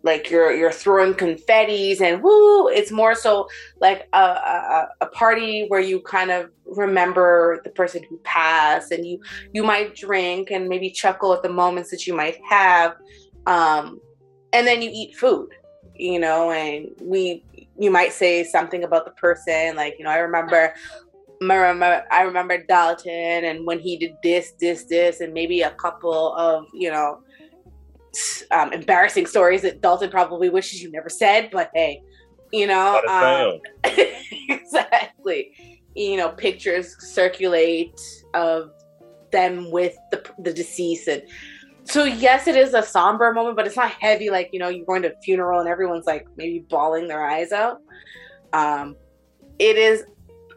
like 0.04 0.30
you're 0.30 0.54
you're 0.54 0.72
throwing 0.72 1.14
confettis 1.14 2.02
and 2.02 2.22
woo. 2.22 2.68
It's 2.68 2.92
more 2.92 3.16
so 3.16 3.48
like 3.80 4.08
a, 4.14 4.18
a, 4.18 4.88
a 5.02 5.06
party 5.08 5.66
where 5.70 5.80
you 5.80 6.02
kind 6.02 6.30
of 6.30 6.52
remember 6.66 7.62
the 7.64 7.70
person 7.72 8.04
who 8.08 8.18
passed, 8.20 8.92
and 8.92 9.06
you 9.06 9.20
you 9.54 9.64
might 9.64 9.96
drink 9.96 10.52
and 10.52 10.68
maybe 10.68 10.92
chuckle 10.92 11.34
at 11.34 11.42
the 11.42 11.50
moments 11.50 11.90
that 11.90 12.06
you 12.06 12.14
might 12.14 12.38
have. 12.48 12.96
Um, 13.48 14.00
and 14.54 14.66
then 14.66 14.82
you 14.82 14.90
eat 14.94 15.16
food 15.16 15.50
you 15.96 16.20
know 16.20 16.52
and 16.52 16.88
we 17.02 17.44
you 17.78 17.92
might 17.92 18.14
say 18.14 18.44
something 18.44 18.84
about 18.84 19.06
the 19.06 19.12
person 19.12 19.76
like 19.76 19.96
you 19.98 20.06
know 20.06 20.12
i 20.12 20.18
remember 20.18 20.74
I 21.52 22.22
remember 22.24 22.64
Dalton 22.64 23.12
and 23.46 23.66
when 23.66 23.80
he 23.80 23.98
did 23.98 24.16
this, 24.24 24.54
this, 24.60 24.86
this, 24.86 25.20
and 25.22 25.34
maybe 25.34 25.62
a 25.62 25.72
couple 25.72 26.34
of, 26.36 26.68
you 26.74 26.90
know, 26.90 27.20
um, 28.52 28.72
embarrassing 28.72 29.26
stories 29.26 29.62
that 29.64 29.82
Dalton 29.82 30.10
probably 30.10 30.50
wishes 30.50 30.82
you 30.82 30.92
never 30.92 31.10
said, 31.10 31.50
but 31.52 31.72
hey, 31.74 32.02
you 32.52 32.68
know, 32.68 33.02
um, 33.10 33.60
exactly. 34.50 35.52
You 35.96 36.18
know, 36.18 36.30
pictures 36.30 36.96
circulate 37.00 38.00
of 38.34 38.72
them 39.32 39.72
with 39.72 39.96
the, 40.12 40.24
the 40.40 40.54
deceased 40.54 41.08
and 41.08 41.24
so 41.86 42.06
yes, 42.06 42.48
it 42.48 42.56
is 42.56 42.74
a 42.74 42.82
somber 42.82 43.34
moment, 43.34 43.56
but 43.56 43.68
it's 43.68 43.76
not 43.76 43.92
heavy. 43.92 44.30
Like 44.30 44.50
you 44.54 44.60
know, 44.60 44.70
you're 44.70 44.86
going 44.86 45.02
to 45.04 45.10
a 45.10 45.22
funeral 45.24 45.60
and 45.60 45.68
everyone's 45.68 46.06
like 46.06 46.28
maybe 46.38 46.66
bawling 46.70 47.08
their 47.08 47.24
eyes 47.26 47.52
out. 47.52 47.80
Um, 48.54 48.96
it 49.60 49.78
is, 49.78 50.04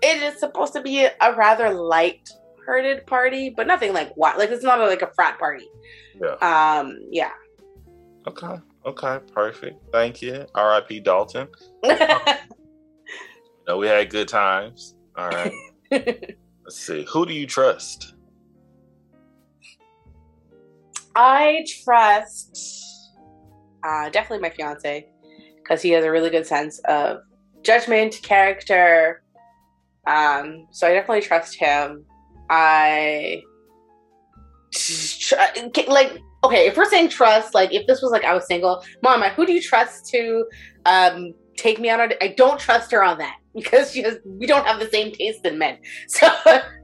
it 0.02 0.22
is 0.22 0.38
supposed 0.38 0.72
to 0.74 0.82
be 0.82 1.04
a, 1.04 1.34
rather 1.34 1.72
light-hearted 1.72 3.06
party, 3.06 3.50
but 3.50 3.66
nothing 3.66 3.92
like 3.92 4.12
what. 4.16 4.38
Like 4.38 4.50
it's 4.50 4.62
not 4.62 4.80
a, 4.80 4.86
like 4.86 5.02
a 5.02 5.12
frat 5.14 5.38
party. 5.38 5.66
Yeah. 6.20 6.34
Um. 6.40 6.98
Yeah. 7.10 7.32
Okay. 8.26 8.56
Okay. 8.84 9.18
Perfect. 9.32 9.80
Thank 9.92 10.22
you. 10.22 10.46
R.I.P. 10.54 11.00
Dalton. 11.00 11.48
no, 13.66 13.76
we 13.78 13.86
had 13.86 14.10
good 14.10 14.28
times. 14.28 14.94
All 15.16 15.28
right. 15.28 15.52
Let's 15.90 16.36
see. 16.70 17.06
Who 17.10 17.26
do 17.26 17.32
you 17.32 17.46
trust? 17.46 18.15
I 21.16 21.64
trust 21.82 23.12
uh, 23.82 24.10
definitely 24.10 24.42
my 24.42 24.50
fiance 24.50 25.08
because 25.56 25.80
he 25.80 25.90
has 25.90 26.04
a 26.04 26.10
really 26.10 26.30
good 26.30 26.46
sense 26.46 26.78
of 26.80 27.20
judgment, 27.62 28.20
character. 28.22 29.22
Um, 30.06 30.66
so 30.70 30.86
I 30.86 30.92
definitely 30.92 31.22
trust 31.22 31.56
him. 31.56 32.04
I 32.50 33.42
like 35.88 36.18
okay. 36.44 36.66
If 36.66 36.76
we're 36.76 36.84
saying 36.84 37.08
trust, 37.08 37.54
like 37.54 37.72
if 37.72 37.86
this 37.86 38.02
was 38.02 38.12
like 38.12 38.24
I 38.24 38.34
was 38.34 38.46
single, 38.46 38.84
Mama, 39.02 39.30
who 39.30 39.46
do 39.46 39.52
you 39.52 39.62
trust 39.62 40.06
to 40.10 40.46
um, 40.84 41.32
take 41.56 41.80
me 41.80 41.88
on? 41.88 42.12
I 42.20 42.34
don't 42.36 42.60
trust 42.60 42.92
her 42.92 43.02
on 43.02 43.18
that 43.18 43.38
because 43.56 43.90
she 43.90 44.02
has, 44.02 44.18
we 44.24 44.46
don't 44.46 44.66
have 44.66 44.78
the 44.78 44.88
same 44.88 45.10
taste 45.12 45.44
in 45.44 45.58
men. 45.58 45.78
So 46.08 46.28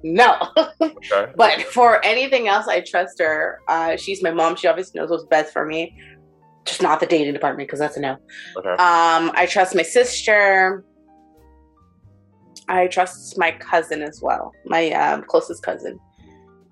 no. 0.03 0.37
Okay. 0.81 1.33
but 1.37 1.62
for 1.62 2.05
anything 2.05 2.49
else, 2.49 2.66
I 2.66 2.81
trust 2.81 3.20
her. 3.20 3.61
Uh, 3.68 3.97
she's 3.97 4.23
my 4.23 4.33
mom. 4.33 4.57
She 4.57 4.66
obviously 4.66 4.99
knows 4.99 5.11
what's 5.11 5.25
best 5.27 5.53
for 5.53 5.64
me. 5.64 5.97
Just 6.64 6.83
not 6.83 6.99
the 6.99 7.07
dating 7.07 7.35
department 7.35 7.68
because 7.68 7.79
that's 7.79 7.97
a 7.97 8.01
no. 8.01 8.16
Okay. 8.57 8.70
Um, 8.70 9.31
I 9.35 9.47
trust 9.49 9.75
my 9.75 9.83
sister. 9.83 10.85
I 12.68 12.87
trust 12.87 13.39
my 13.39 13.53
cousin 13.53 14.03
as 14.03 14.20
well, 14.23 14.53
my 14.64 14.91
um, 14.93 15.25
closest 15.25 15.62
cousin. 15.62 15.99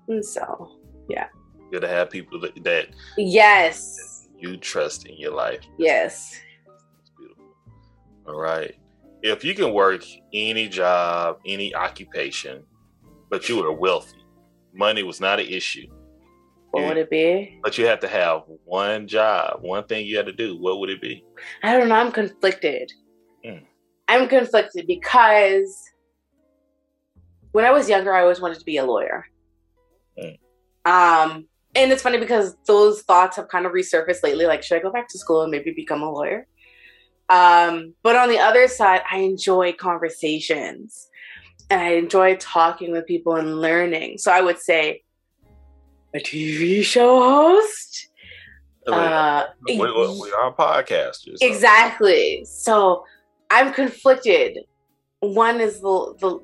And 0.07 0.25
so, 0.25 0.71
yeah. 1.09 1.27
Good 1.71 1.81
to 1.81 1.87
have 1.87 2.09
people 2.09 2.39
that, 2.41 2.63
that 2.63 2.87
yes 3.17 4.27
you 4.39 4.57
trust 4.57 5.05
in 5.05 5.17
your 5.17 5.33
life. 5.33 5.61
Yes. 5.77 6.39
That's 6.65 7.11
beautiful. 7.17 7.45
All 8.27 8.39
right 8.39 8.75
if 9.23 9.43
you 9.43 9.53
can 9.53 9.73
work 9.73 10.03
any 10.33 10.67
job, 10.67 11.39
any 11.45 11.73
occupation, 11.75 12.63
but 13.29 13.47
you 13.47 13.57
were 13.57 13.71
wealthy, 13.71 14.25
money 14.73 15.03
was 15.03 15.19
not 15.19 15.39
an 15.39 15.47
issue. 15.47 15.87
What 16.71 16.81
you, 16.81 16.87
would 16.87 16.97
it 16.97 17.09
be? 17.09 17.59
But 17.61 17.77
you 17.77 17.85
have 17.85 17.99
to 17.99 18.07
have 18.07 18.43
one 18.63 19.07
job, 19.07 19.59
one 19.61 19.83
thing 19.85 20.05
you 20.05 20.17
had 20.17 20.25
to 20.25 20.31
do. 20.31 20.57
What 20.57 20.79
would 20.79 20.89
it 20.89 21.01
be? 21.01 21.23
I 21.63 21.77
don't 21.77 21.89
know. 21.89 21.95
I'm 21.95 22.11
conflicted. 22.11 22.91
Mm. 23.45 23.63
I'm 24.07 24.27
conflicted 24.27 24.87
because 24.87 25.77
when 27.51 27.65
I 27.65 27.71
was 27.71 27.89
younger, 27.89 28.13
I 28.13 28.21
always 28.21 28.39
wanted 28.39 28.59
to 28.59 28.65
be 28.65 28.77
a 28.77 28.85
lawyer. 28.85 29.25
Mm. 30.17 30.37
Um, 30.85 31.47
and 31.75 31.91
it's 31.91 32.01
funny 32.01 32.17
because 32.17 32.55
those 32.65 33.01
thoughts 33.01 33.35
have 33.35 33.49
kind 33.49 33.65
of 33.65 33.73
resurfaced 33.73 34.23
lately. 34.23 34.45
Like, 34.45 34.63
should 34.63 34.77
I 34.77 34.81
go 34.81 34.91
back 34.91 35.07
to 35.09 35.17
school 35.17 35.41
and 35.41 35.51
maybe 35.51 35.71
become 35.71 36.01
a 36.01 36.09
lawyer? 36.09 36.47
Um, 37.31 37.93
but 38.03 38.17
on 38.17 38.27
the 38.27 38.39
other 38.39 38.67
side, 38.67 39.01
I 39.09 39.19
enjoy 39.19 39.71
conversations 39.71 41.07
and 41.69 41.79
I 41.79 41.93
enjoy 41.93 42.35
talking 42.35 42.91
with 42.91 43.07
people 43.07 43.37
and 43.37 43.61
learning. 43.61 44.17
So 44.17 44.33
I 44.33 44.41
would 44.41 44.59
say 44.59 45.03
a 46.13 46.19
TV 46.19 46.83
show 46.83 47.21
host. 47.21 48.09
Uh, 48.85 49.45
we, 49.65 49.77
we, 49.77 49.85
we 49.85 50.31
are 50.33 50.53
podcasters. 50.53 51.37
So. 51.37 51.47
Exactly. 51.47 52.43
So 52.43 53.05
I'm 53.49 53.71
conflicted. 53.71 54.57
One 55.21 55.61
is 55.61 55.79
the 55.79 56.15
the, 56.19 56.39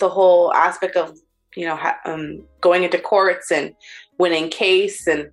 the 0.00 0.08
whole 0.08 0.52
aspect 0.52 0.96
of 0.96 1.16
you 1.54 1.66
know 1.66 1.76
ha- 1.76 2.00
um, 2.06 2.42
going 2.60 2.82
into 2.82 2.98
courts 2.98 3.52
and 3.52 3.74
winning 4.18 4.48
case 4.48 5.06
and 5.06 5.30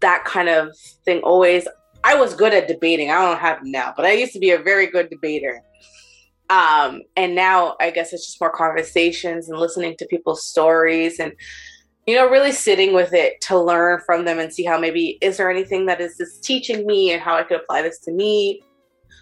that 0.00 0.24
kind 0.24 0.48
of 0.48 0.76
thing 1.04 1.20
always 1.20 1.68
I 2.04 2.14
was 2.14 2.34
good 2.34 2.52
at 2.52 2.68
debating. 2.68 3.10
I 3.10 3.14
don't 3.22 3.38
have 3.38 3.60
now, 3.62 3.92
but 3.96 4.04
I 4.04 4.12
used 4.12 4.32
to 4.32 4.38
be 4.38 4.50
a 4.50 4.58
very 4.58 4.86
good 4.86 5.08
debater. 5.10 5.62
Um, 6.50 7.02
and 7.16 7.34
now 7.34 7.76
I 7.80 7.90
guess 7.90 8.12
it's 8.12 8.26
just 8.26 8.40
more 8.40 8.50
conversations 8.50 9.48
and 9.48 9.58
listening 9.58 9.96
to 9.98 10.06
people's 10.06 10.46
stories 10.46 11.18
and 11.18 11.32
you 12.06 12.14
know 12.14 12.28
really 12.28 12.52
sitting 12.52 12.92
with 12.92 13.14
it 13.14 13.40
to 13.42 13.58
learn 13.58 14.00
from 14.04 14.24
them 14.24 14.38
and 14.38 14.52
see 14.52 14.64
how 14.64 14.78
maybe 14.78 15.18
is 15.22 15.36
there 15.36 15.50
anything 15.50 15.86
that 15.86 16.00
is 16.00 16.18
this 16.18 16.38
teaching 16.40 16.86
me 16.86 17.12
and 17.12 17.22
how 17.22 17.36
I 17.36 17.44
could 17.44 17.60
apply 17.60 17.82
this 17.82 18.00
to 18.00 18.12
me. 18.12 18.60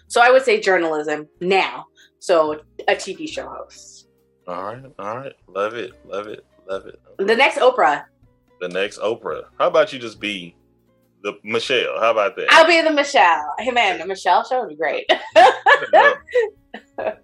So 0.07 0.19
I 0.21 0.29
would 0.29 0.43
say 0.43 0.59
journalism 0.59 1.27
now. 1.39 1.85
So 2.19 2.61
a 2.87 2.95
TV 2.95 3.29
show 3.29 3.47
host. 3.47 4.09
All 4.47 4.63
right, 4.63 4.83
all 4.99 5.17
right, 5.17 5.33
love 5.47 5.75
it, 5.75 5.91
love 6.05 6.27
it, 6.27 6.43
love 6.67 6.85
it. 6.87 6.99
The 7.17 7.35
next 7.35 7.59
Oprah. 7.59 8.03
The 8.59 8.67
next 8.67 8.99
Oprah. 8.99 9.43
How 9.57 9.67
about 9.67 9.93
you 9.93 9.99
just 9.99 10.19
be 10.19 10.55
the 11.23 11.33
Michelle. 11.43 11.99
How 11.99 12.11
about 12.11 12.35
that? 12.35 12.47
I'll 12.49 12.67
be 12.67 12.81
the 12.81 12.91
Michelle. 12.91 13.53
Hey 13.59 13.71
man, 13.71 13.99
the 13.99 14.05
Michelle 14.05 14.43
show 14.43 14.61
would 14.61 14.69
be 14.69 14.75
great. 14.75 15.09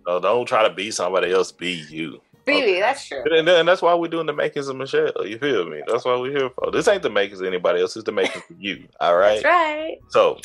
no, 0.05 0.19
don't 0.19 0.45
try 0.45 0.67
to 0.67 0.73
be 0.73 0.91
somebody 0.91 1.31
else. 1.31 1.51
Be 1.51 1.85
you. 1.89 2.21
Be 2.45 2.63
okay. 2.63 2.79
that's 2.79 3.05
true. 3.05 3.23
And, 3.25 3.47
and, 3.49 3.67
that's 3.67 3.81
why 3.81 3.93
we're 3.93 4.07
doing 4.07 4.25
the 4.25 4.33
makings 4.33 4.69
of 4.69 4.77
Michelle. 4.77 5.25
You 5.25 5.37
feel 5.37 5.69
me? 5.69 5.81
That's 5.85 6.05
why 6.05 6.17
we're 6.17 6.31
here 6.31 6.49
for. 6.49 6.71
This 6.71 6.87
ain't 6.87 7.03
the 7.03 7.09
makings 7.09 7.41
of 7.41 7.47
anybody 7.47 7.81
else. 7.81 7.97
It's 7.97 8.05
the 8.05 8.13
makings 8.13 8.43
of 8.49 8.55
you. 8.57 8.87
All 9.01 9.17
right. 9.17 9.43
That's 9.43 9.45
right. 9.45 9.97
So, 10.09 10.39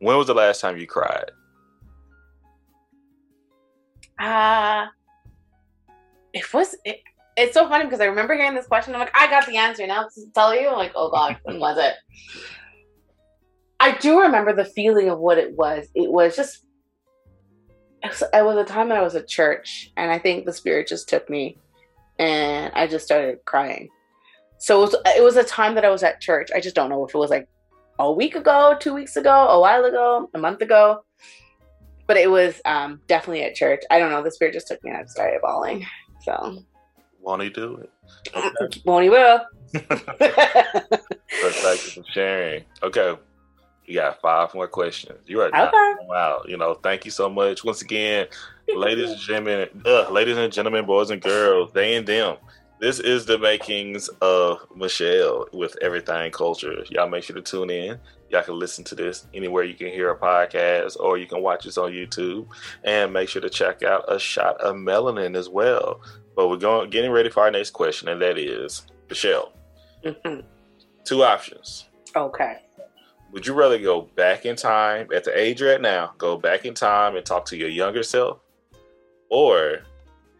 when 0.00 0.16
was 0.16 0.26
the 0.26 0.34
last 0.34 0.60
time 0.60 0.76
you 0.76 0.88
cried? 0.88 1.30
Uh 4.18 4.86
it 6.32 6.52
was 6.52 6.74
it, 6.84 7.00
it's 7.36 7.54
so 7.54 7.68
funny 7.68 7.84
because 7.84 8.00
I 8.00 8.06
remember 8.06 8.34
hearing 8.34 8.54
this 8.54 8.66
question. 8.66 8.94
I'm 8.94 9.00
like, 9.00 9.16
I 9.16 9.28
got 9.28 9.46
the 9.46 9.56
answer 9.56 9.86
now 9.86 10.02
to 10.02 10.26
tell 10.34 10.54
you. 10.54 10.68
I'm 10.68 10.76
like, 10.76 10.92
oh 10.94 11.10
god, 11.10 11.38
when 11.44 11.58
was 11.58 11.78
it? 11.78 11.94
I 13.80 13.96
do 13.98 14.20
remember 14.20 14.52
the 14.52 14.64
feeling 14.64 15.08
of 15.08 15.18
what 15.18 15.38
it 15.38 15.56
was. 15.56 15.86
It 15.94 16.10
was 16.10 16.36
just, 16.36 16.64
it 18.04 18.44
was 18.44 18.56
a 18.56 18.64
time 18.64 18.88
that 18.90 18.98
I 18.98 19.02
was 19.02 19.14
at 19.14 19.28
church, 19.28 19.90
and 19.96 20.10
I 20.10 20.18
think 20.18 20.44
the 20.44 20.52
spirit 20.52 20.86
just 20.86 21.08
took 21.08 21.28
me, 21.28 21.58
and 22.18 22.72
I 22.74 22.86
just 22.86 23.04
started 23.04 23.38
crying. 23.44 23.88
So 24.58 24.78
it 24.78 24.82
was, 24.82 24.96
it 25.16 25.22
was 25.24 25.36
a 25.36 25.44
time 25.44 25.74
that 25.74 25.84
I 25.84 25.90
was 25.90 26.04
at 26.04 26.20
church. 26.20 26.50
I 26.54 26.60
just 26.60 26.76
don't 26.76 26.90
know 26.90 27.04
if 27.04 27.14
it 27.14 27.18
was 27.18 27.30
like 27.30 27.48
a 27.98 28.12
week 28.12 28.36
ago, 28.36 28.76
two 28.78 28.94
weeks 28.94 29.16
ago, 29.16 29.48
a 29.48 29.60
while 29.60 29.84
ago, 29.84 30.30
a 30.34 30.38
month 30.38 30.60
ago, 30.62 31.04
but 32.06 32.16
it 32.16 32.30
was 32.30 32.60
um, 32.64 33.00
definitely 33.08 33.42
at 33.42 33.54
church. 33.54 33.82
I 33.90 33.98
don't 33.98 34.10
know. 34.10 34.22
The 34.22 34.30
spirit 34.30 34.54
just 34.54 34.68
took 34.68 34.82
me 34.84 34.90
and 34.90 35.00
I 35.00 35.04
started 35.06 35.40
bawling. 35.42 35.84
So 36.24 36.62
won't 37.22 37.42
he 37.42 37.50
do 37.50 37.76
it? 37.76 37.90
Okay. 38.34 38.82
Won't 38.84 39.04
he 39.04 39.10
will. 39.10 39.40
thank 39.72 39.96
you 41.86 42.02
for 42.02 42.04
sharing. 42.12 42.64
Okay. 42.82 43.16
We 43.86 43.94
got 43.94 44.20
five 44.20 44.54
more 44.54 44.68
questions. 44.68 45.18
You 45.26 45.40
are 45.40 45.46
okay. 45.46 45.94
wow. 46.06 46.42
You 46.46 46.56
know, 46.56 46.74
thank 46.74 47.04
you 47.04 47.10
so 47.10 47.28
much. 47.30 47.64
Once 47.64 47.82
again, 47.82 48.26
ladies 48.74 49.10
and 49.10 49.20
gentlemen, 49.20 49.68
uh, 49.86 50.10
ladies 50.10 50.36
and 50.36 50.52
gentlemen, 50.52 50.84
boys 50.84 51.10
and 51.10 51.22
girls, 51.22 51.72
they 51.72 51.94
and 51.94 52.06
them. 52.06 52.36
This 52.82 52.98
is 52.98 53.26
the 53.26 53.38
makings 53.38 54.08
of 54.20 54.66
Michelle 54.74 55.46
with 55.52 55.76
Everything 55.80 56.32
Culture. 56.32 56.84
Y'all 56.90 57.08
make 57.08 57.22
sure 57.22 57.36
to 57.36 57.42
tune 57.42 57.70
in. 57.70 57.98
Y'all 58.28 58.42
can 58.42 58.58
listen 58.58 58.82
to 58.82 58.96
this 58.96 59.26
anywhere 59.34 59.62
you 59.62 59.74
can 59.74 59.86
hear 59.86 60.10
a 60.10 60.18
podcast 60.18 60.96
or 60.98 61.16
you 61.16 61.26
can 61.26 61.42
watch 61.42 61.64
this 61.64 61.78
on 61.78 61.92
YouTube. 61.92 62.48
And 62.82 63.12
make 63.12 63.28
sure 63.28 63.40
to 63.40 63.50
check 63.50 63.84
out 63.84 64.12
A 64.12 64.18
Shot 64.18 64.60
of 64.60 64.74
Melanin 64.74 65.36
as 65.36 65.48
well. 65.48 66.00
But 66.34 66.48
we're 66.48 66.56
going 66.56 66.90
getting 66.90 67.10
ready 67.10 67.30
for 67.30 67.40
our 67.40 67.50
next 67.50 67.70
question, 67.70 68.08
and 68.08 68.20
that 68.22 68.38
is 68.38 68.86
Michelle. 69.08 69.52
Mm-hmm. 70.04 70.46
Two 71.04 71.22
options. 71.24 71.88
Okay. 72.16 72.58
Would 73.32 73.46
you 73.46 73.54
rather 73.54 73.78
go 73.78 74.02
back 74.02 74.44
in 74.44 74.56
time 74.56 75.08
at 75.14 75.24
the 75.24 75.38
age 75.38 75.60
you're 75.60 75.70
at 75.70 75.80
now, 75.80 76.12
go 76.18 76.36
back 76.36 76.66
in 76.66 76.74
time 76.74 77.16
and 77.16 77.24
talk 77.24 77.46
to 77.46 77.56
your 77.56 77.70
younger 77.70 78.02
self, 78.02 78.40
or 79.30 79.82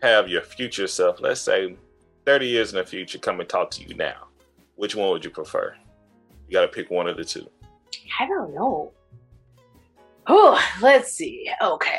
have 0.02 0.28
your 0.28 0.42
future 0.42 0.86
self, 0.86 1.20
let's 1.20 1.40
say 1.40 1.76
30 2.26 2.46
years 2.46 2.72
in 2.72 2.78
the 2.78 2.84
future, 2.84 3.18
come 3.18 3.40
and 3.40 3.48
talk 3.48 3.70
to 3.72 3.82
you 3.82 3.94
now? 3.94 4.28
Which 4.76 4.94
one 4.94 5.10
would 5.10 5.24
you 5.24 5.30
prefer? 5.30 5.74
You 6.48 6.52
got 6.52 6.62
to 6.62 6.68
pick 6.68 6.90
one 6.90 7.08
of 7.08 7.16
the 7.16 7.24
two. 7.24 7.48
I 8.20 8.26
don't 8.26 8.54
know. 8.54 8.92
Oh, 10.26 10.62
let's 10.82 11.12
see. 11.12 11.50
Okay. 11.62 11.98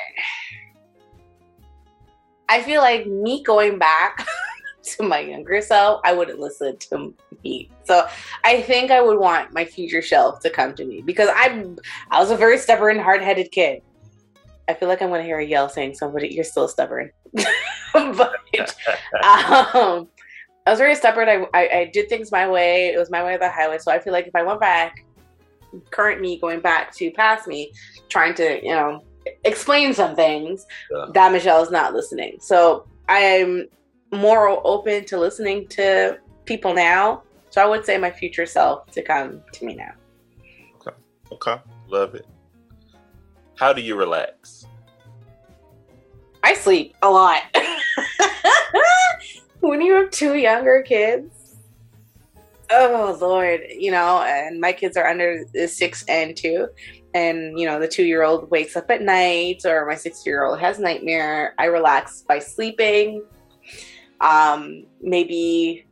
I 2.54 2.62
feel 2.62 2.82
like 2.82 3.08
me 3.08 3.41
going 3.41 3.80
back 3.80 4.28
to 4.84 5.04
my 5.04 5.18
younger 5.18 5.60
self, 5.60 6.01
I 6.04 6.14
wouldn't 6.14 6.39
listen 6.39 6.78
to 6.78 7.12
me. 7.43 7.72
So 7.84 8.08
I 8.43 8.62
think 8.62 8.91
I 8.91 9.01
would 9.01 9.18
want 9.18 9.56
my 9.56 9.66
future 9.66 10.04
self 10.04 10.39
to 10.41 10.51
come 10.51 10.76
to 10.76 10.86
me 10.86 11.01
because 11.01 11.30
I'm 11.34 11.80
I 12.12 12.20
was 12.20 12.30
a 12.30 12.38
very 12.38 12.60
stubborn, 12.60 12.99
hard 12.99 13.24
headed 13.24 13.51
kid. 13.51 13.82
I 14.70 14.76
feel 14.76 14.88
like 14.88 15.01
I'm 15.01 15.10
gonna 15.10 15.24
hear 15.24 15.39
a 15.39 15.43
yell 15.43 15.68
saying 15.68 15.95
somebody, 15.95 16.28
you're 16.28 16.43
still 16.43 16.68
stubborn. 16.68 17.10
but 17.93 18.36
um, 19.24 20.08
I 20.68 20.70
was 20.70 20.78
very 20.78 20.93
stubborn. 20.93 21.30
I, 21.30 21.47
I, 21.56 21.70
I 21.80 21.89
did 21.91 22.08
things 22.08 22.32
my 22.32 22.47
way. 22.47 22.89
It 22.89 22.99
was 22.99 23.10
my 23.10 23.24
way 23.24 23.34
or 23.34 23.39
the 23.39 23.49
highway. 23.49 23.80
So 23.80 23.91
I 23.91 23.97
feel 23.97 24.14
like 24.14 24.28
if 24.28 24.36
I 24.36 24.43
went 24.43 24.60
back, 24.60 25.04
current 25.89 26.22
me 26.22 26.39
going 26.39 26.60
back 26.60 26.93
to 26.97 27.10
past 27.14 27.47
me, 27.47 27.72
trying 28.10 28.36
to 28.36 28.64
you 28.64 28.76
know 28.76 29.04
explain 29.43 29.93
some 29.93 30.15
things, 30.15 30.65
yeah. 30.91 31.05
that 31.13 31.32
Michelle 31.32 31.63
is 31.63 31.71
not 31.71 31.93
listening. 31.93 32.38
So 32.39 32.86
I'm 33.09 33.67
more 34.11 34.61
open 34.65 35.05
to 35.05 35.19
listening 35.19 35.67
to 35.69 36.17
people 36.45 36.74
now. 36.74 37.24
So 37.49 37.61
I 37.61 37.65
would 37.65 37.86
say 37.86 37.97
my 37.97 38.11
future 38.11 38.45
self 38.45 38.89
to 38.91 39.01
come 39.01 39.41
to 39.51 39.65
me 39.65 39.76
now. 39.76 39.91
Okay. 40.76 40.95
Okay. 41.32 41.57
Love 41.88 42.15
it. 42.15 42.26
How 43.55 43.74
do 43.74 43.82
you 43.82 43.95
relax? 43.95 44.65
I 46.43 46.53
sleep 46.53 46.95
a 47.01 47.09
lot. 47.09 47.41
when 49.61 49.82
you 49.82 49.93
have 49.93 50.09
two 50.09 50.36
younger 50.36 50.82
kids, 50.82 51.55
oh 52.69 53.17
Lord, 53.21 53.61
you 53.69 53.91
know, 53.91 54.24
and 54.24 54.59
my 54.59 54.74
kids 54.74 54.97
are 54.97 55.07
under 55.07 55.45
six 55.67 56.03
and 56.07 56.36
two, 56.36 56.67
and 57.14 57.59
you 57.59 57.66
know, 57.66 57.80
the 57.80 57.88
two 57.88 58.03
year 58.03 58.24
old 58.24 58.49
wakes 58.49 58.76
up 58.76 58.89
at 58.89 59.01
night, 59.01 59.66
or 59.66 59.86
my 59.86 59.95
six 59.95 60.26
year 60.26 60.45
old 60.45 60.59
has 60.59 60.80
nightmare. 60.80 61.53
I 61.57 61.66
relax 61.66 62.24
by 62.28 62.39
sleeping. 62.39 63.24
Um, 64.22 64.86
maybe 65.01 65.86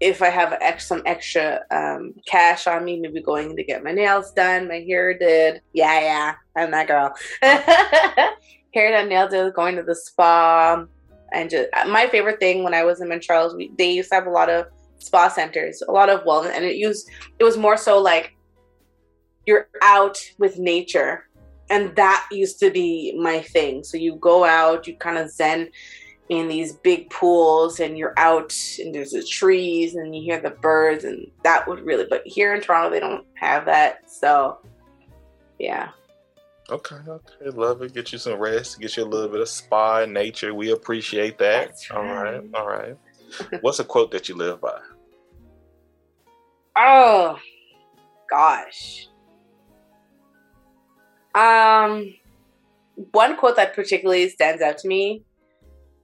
if 0.00 0.20
I 0.20 0.28
have 0.28 0.52
ex- 0.60 0.86
some 0.86 1.02
extra 1.06 1.60
um, 1.70 2.14
cash 2.26 2.66
on 2.66 2.84
me, 2.84 2.98
maybe 3.00 3.22
going 3.22 3.56
to 3.56 3.64
get 3.64 3.82
my 3.82 3.92
nails 3.92 4.32
done, 4.32 4.68
my 4.68 4.80
hair 4.80 5.16
did. 5.16 5.62
Yeah, 5.72 6.00
yeah, 6.00 6.34
I'm 6.56 6.70
that 6.72 6.88
girl. 6.88 7.14
hair 7.42 8.90
done, 8.90 9.08
nails 9.08 9.30
did, 9.30 9.54
going 9.54 9.76
to 9.76 9.82
the 9.82 9.94
spa, 9.94 10.84
and 11.32 11.50
just 11.50 11.68
my 11.88 12.06
favorite 12.08 12.38
thing 12.38 12.62
when 12.62 12.74
I 12.74 12.84
was 12.84 13.00
in 13.00 13.08
Montreal, 13.08 13.56
we, 13.56 13.70
they 13.78 13.90
used 13.90 14.10
to 14.10 14.16
have 14.16 14.26
a 14.26 14.30
lot 14.30 14.50
of 14.50 14.66
spa 14.98 15.28
centers, 15.28 15.82
a 15.86 15.92
lot 15.92 16.08
of 16.08 16.24
wellness, 16.24 16.52
and 16.52 16.64
it 16.64 16.76
used 16.76 17.08
it 17.38 17.44
was 17.44 17.56
more 17.56 17.76
so 17.76 18.00
like 18.00 18.35
you're 19.46 19.68
out 19.82 20.18
with 20.38 20.58
nature, 20.58 21.28
and 21.70 21.94
that 21.96 22.26
used 22.30 22.60
to 22.60 22.70
be 22.70 23.16
my 23.18 23.40
thing. 23.40 23.84
So 23.84 23.96
you 23.96 24.16
go 24.16 24.44
out, 24.44 24.86
you 24.86 24.96
kind 24.96 25.18
of 25.18 25.30
zen 25.30 25.70
in 26.28 26.48
these 26.48 26.72
big 26.72 27.08
pools 27.10 27.78
and 27.78 27.96
you're 27.96 28.14
out 28.16 28.54
and 28.78 28.94
there's 28.94 29.12
the 29.12 29.22
trees 29.22 29.94
and 29.94 30.14
you 30.14 30.22
hear 30.22 30.40
the 30.40 30.50
birds 30.50 31.04
and 31.04 31.30
that 31.44 31.66
would 31.68 31.80
really 31.84 32.04
but 32.08 32.26
here 32.26 32.52
in 32.54 32.60
Toronto 32.60 32.90
they 32.90 33.00
don't 33.00 33.24
have 33.34 33.64
that. 33.66 34.10
So 34.10 34.58
yeah. 35.58 35.90
Okay 36.68 36.96
okay. 37.06 37.50
Love 37.50 37.82
it. 37.82 37.94
Get 37.94 38.12
you 38.12 38.18
some 38.18 38.40
rest 38.40 38.80
get 38.80 38.96
you 38.96 39.04
a 39.04 39.06
little 39.06 39.28
bit 39.28 39.40
of 39.40 39.48
spa 39.48 40.00
and 40.00 40.12
nature. 40.12 40.52
We 40.52 40.72
appreciate 40.72 41.38
that. 41.38 41.76
All 41.94 42.02
right. 42.02 42.42
all 42.54 42.66
right. 42.66 42.96
What's 43.60 43.78
a 43.78 43.84
quote 43.84 44.10
that 44.10 44.28
you 44.28 44.34
live 44.34 44.60
by? 44.60 44.80
Oh 46.74 47.38
gosh 48.28 49.08
um 51.36 52.14
one 53.12 53.36
quote 53.36 53.56
that 53.56 53.74
particularly 53.74 54.28
stands 54.28 54.62
out 54.62 54.78
to 54.78 54.88
me 54.88 55.22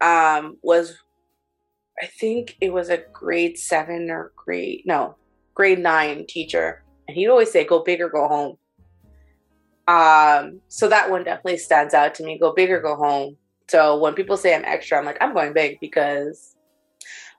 um, 0.02 0.58
was 0.62 0.98
I 2.02 2.06
think 2.06 2.56
it 2.60 2.72
was 2.72 2.90
a 2.90 3.04
grade 3.12 3.58
seven 3.58 4.10
or 4.10 4.32
grade 4.36 4.82
no 4.84 5.16
grade 5.54 5.78
nine 5.78 6.26
teacher, 6.28 6.82
and 7.06 7.16
he'd 7.16 7.28
always 7.28 7.50
say, 7.50 7.64
"Go 7.64 7.82
big 7.82 8.00
or 8.00 8.08
go 8.08 8.28
home." 8.28 8.56
Um, 9.88 10.60
so 10.68 10.88
that 10.88 11.10
one 11.10 11.24
definitely 11.24 11.58
stands 11.58 11.94
out 11.94 12.14
to 12.16 12.24
me. 12.24 12.38
Go 12.38 12.52
big 12.52 12.70
or 12.70 12.80
go 12.80 12.96
home. 12.96 13.36
So 13.68 13.98
when 13.98 14.14
people 14.14 14.36
say 14.36 14.54
I'm 14.54 14.64
extra, 14.64 14.98
I'm 14.98 15.04
like, 15.04 15.18
I'm 15.20 15.34
going 15.34 15.52
big 15.52 15.78
because 15.80 16.56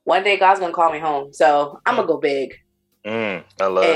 one 0.05 0.23
day 0.23 0.37
God's 0.37 0.59
gonna 0.59 0.73
call 0.73 0.91
me 0.91 0.99
home. 0.99 1.33
So 1.33 1.79
I'm 1.85 1.95
gonna 1.95 2.07
go 2.07 2.17
big. 2.17 2.53
Mm, 3.06 3.43
I 3.60 3.66
love 3.66 3.84
and 3.84 3.93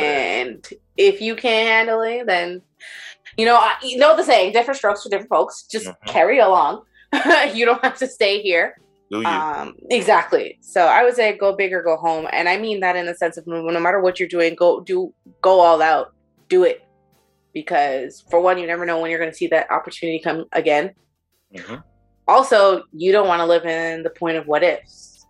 it. 0.49 0.71
And 0.71 0.81
if 0.97 1.21
you 1.21 1.35
can't 1.35 1.67
handle 1.67 2.01
it, 2.01 2.25
then 2.25 2.61
you 3.37 3.45
know, 3.45 3.55
I, 3.55 3.75
you 3.83 3.97
know 3.97 4.15
the 4.15 4.23
saying: 4.23 4.53
different 4.53 4.77
strokes 4.77 5.03
for 5.03 5.09
different 5.09 5.29
folks. 5.29 5.63
Just 5.63 5.87
mm-hmm. 5.87 6.09
carry 6.09 6.39
along. 6.39 6.83
you 7.53 7.65
don't 7.65 7.83
have 7.83 7.97
to 7.99 8.07
stay 8.07 8.41
here. 8.41 8.75
Um, 9.13 9.75
exactly. 9.89 10.57
So 10.61 10.81
I 10.85 11.03
would 11.03 11.15
say 11.15 11.37
go 11.37 11.55
big 11.55 11.71
or 11.71 11.81
go 11.81 11.95
home, 11.95 12.27
and 12.33 12.49
I 12.49 12.57
mean 12.57 12.81
that 12.81 12.95
in 12.95 13.05
the 13.05 13.15
sense 13.15 13.37
of 13.37 13.47
no 13.47 13.79
matter 13.79 14.01
what 14.01 14.19
you're 14.19 14.27
doing, 14.27 14.55
go 14.55 14.81
do 14.81 15.13
go 15.41 15.61
all 15.61 15.81
out, 15.81 16.13
do 16.49 16.63
it, 16.63 16.83
because 17.53 18.25
for 18.29 18.41
one, 18.41 18.57
you 18.57 18.67
never 18.67 18.85
know 18.85 18.99
when 18.99 19.09
you're 19.09 19.19
going 19.19 19.31
to 19.31 19.37
see 19.37 19.47
that 19.47 19.71
opportunity 19.71 20.19
come 20.19 20.45
again. 20.51 20.93
Mm-hmm. 21.55 21.75
Also, 22.27 22.83
you 22.91 23.13
don't 23.13 23.27
want 23.27 23.39
to 23.39 23.45
live 23.45 23.65
in 23.65 24.03
the 24.03 24.09
point 24.09 24.35
of 24.35 24.47
what 24.47 24.63
ifs, 24.63 25.25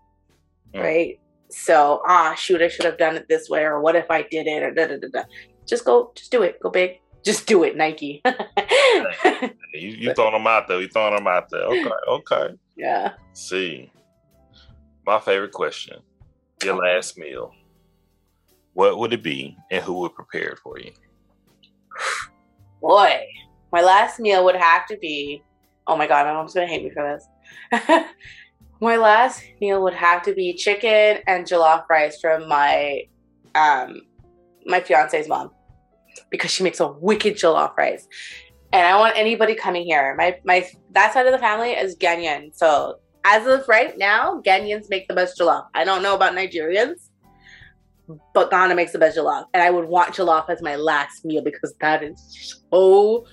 mm. 0.73 0.81
right? 0.81 1.19
So 1.49 2.01
ah, 2.05 2.33
shoot, 2.35 2.61
I 2.61 2.67
should 2.67 2.85
have 2.85 2.97
done 2.97 3.15
it 3.15 3.27
this 3.27 3.49
way, 3.49 3.63
or 3.63 3.81
what 3.81 3.95
if 3.95 4.09
I 4.11 4.23
did 4.23 4.47
it, 4.47 4.63
or 4.63 4.73
da 4.73 4.87
da 4.87 4.97
da 4.97 5.07
da. 5.11 5.23
Just 5.65 5.85
go, 5.85 6.11
just 6.15 6.31
do 6.31 6.43
it. 6.43 6.59
Go 6.61 6.69
big, 6.69 6.99
just 7.23 7.45
do 7.45 7.63
it, 7.63 7.75
Nike. 7.75 8.21
you 9.73 9.89
you 9.89 10.13
throwing 10.13 10.33
them 10.33 10.47
out 10.47 10.67
there. 10.67 10.81
You 10.81 10.87
throwing 10.87 11.15
them 11.15 11.27
out 11.27 11.49
there. 11.49 11.63
Okay, 11.63 11.89
okay. 12.09 12.49
Yeah. 12.75 13.13
see, 13.33 13.91
my 15.05 15.19
favorite 15.19 15.51
question: 15.51 15.97
Your 16.63 16.75
last 16.75 17.17
meal. 17.17 17.53
What 18.73 18.99
would 18.99 19.13
it 19.13 19.23
be, 19.23 19.57
and 19.71 19.83
who 19.83 19.93
would 19.99 20.13
prepare 20.13 20.49
it 20.49 20.59
for 20.59 20.79
you? 20.79 20.91
Boy, 22.81 23.25
my 23.71 23.81
last 23.81 24.19
meal 24.19 24.45
would 24.45 24.55
have 24.55 24.85
to 24.87 24.97
be. 24.97 25.41
Oh 25.87 25.95
my 25.95 26.07
god, 26.07 26.25
my 26.25 26.33
mom's 26.33 26.53
gonna 26.53 26.67
hate 26.67 26.83
me 26.83 26.91
for 26.91 27.19
this. 27.71 27.81
my 28.81 28.97
last 28.97 29.43
meal 29.59 29.81
would 29.83 29.93
have 29.93 30.21
to 30.23 30.33
be 30.33 30.53
chicken 30.53 31.21
and 31.27 31.45
jollof 31.45 31.87
rice 31.89 32.19
from 32.19 32.47
my 32.47 33.03
um 33.55 34.01
my 34.65 34.81
fiance's 34.81 35.27
mom 35.27 35.51
because 36.29 36.51
she 36.51 36.63
makes 36.63 36.79
a 36.79 36.87
wicked 36.87 37.35
jollof 37.35 37.75
rice. 37.77 38.07
And 38.73 38.85
I 38.85 38.97
want 38.97 39.17
anybody 39.17 39.55
coming 39.55 39.85
here. 39.85 40.15
My 40.17 40.37
my 40.43 40.67
that 40.91 41.13
side 41.13 41.25
of 41.25 41.31
the 41.31 41.39
family 41.39 41.71
is 41.71 41.95
Ghanaian. 41.95 42.55
So 42.55 42.99
as 43.23 43.47
of 43.47 43.67
right 43.67 43.97
now, 43.97 44.41
Ghanaians 44.41 44.89
make 44.89 45.07
the 45.07 45.13
best 45.13 45.39
jollof. 45.39 45.67
I 45.73 45.83
don't 45.83 46.01
know 46.01 46.15
about 46.15 46.33
Nigerians, 46.33 47.09
but 48.33 48.49
Ghana 48.49 48.75
makes 48.75 48.91
the 48.91 48.99
best 48.99 49.17
jollof. 49.17 49.45
And 49.53 49.63
I 49.63 49.69
would 49.69 49.85
want 49.85 50.13
jollof 50.13 50.49
as 50.49 50.61
my 50.61 50.75
last 50.75 51.25
meal 51.25 51.43
because 51.43 51.73
that 51.81 52.03
is 52.03 52.61
so 52.71 53.25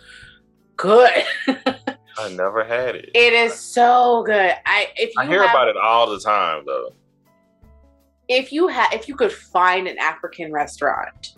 good. 0.77 1.25
I 2.19 2.29
never 2.31 2.65
had 2.65 2.95
it. 2.95 3.11
It 3.15 3.33
is 3.33 3.55
so 3.55 4.23
good. 4.25 4.55
I 4.67 4.89
if 4.97 5.13
I 5.19 5.27
hear 5.27 5.43
have, 5.43 5.51
about 5.51 5.69
it 5.69 5.77
all 5.77 6.11
the 6.11 6.21
time 6.21 6.65
though. 6.67 6.93
If 8.29 8.53
you 8.53 8.69
had 8.69 8.93
if 8.95 9.09
you 9.09 9.17
could 9.17 9.33
find 9.33 9.87
an 9.87 9.99
African 9.99 10.53
restaurant 10.53 11.35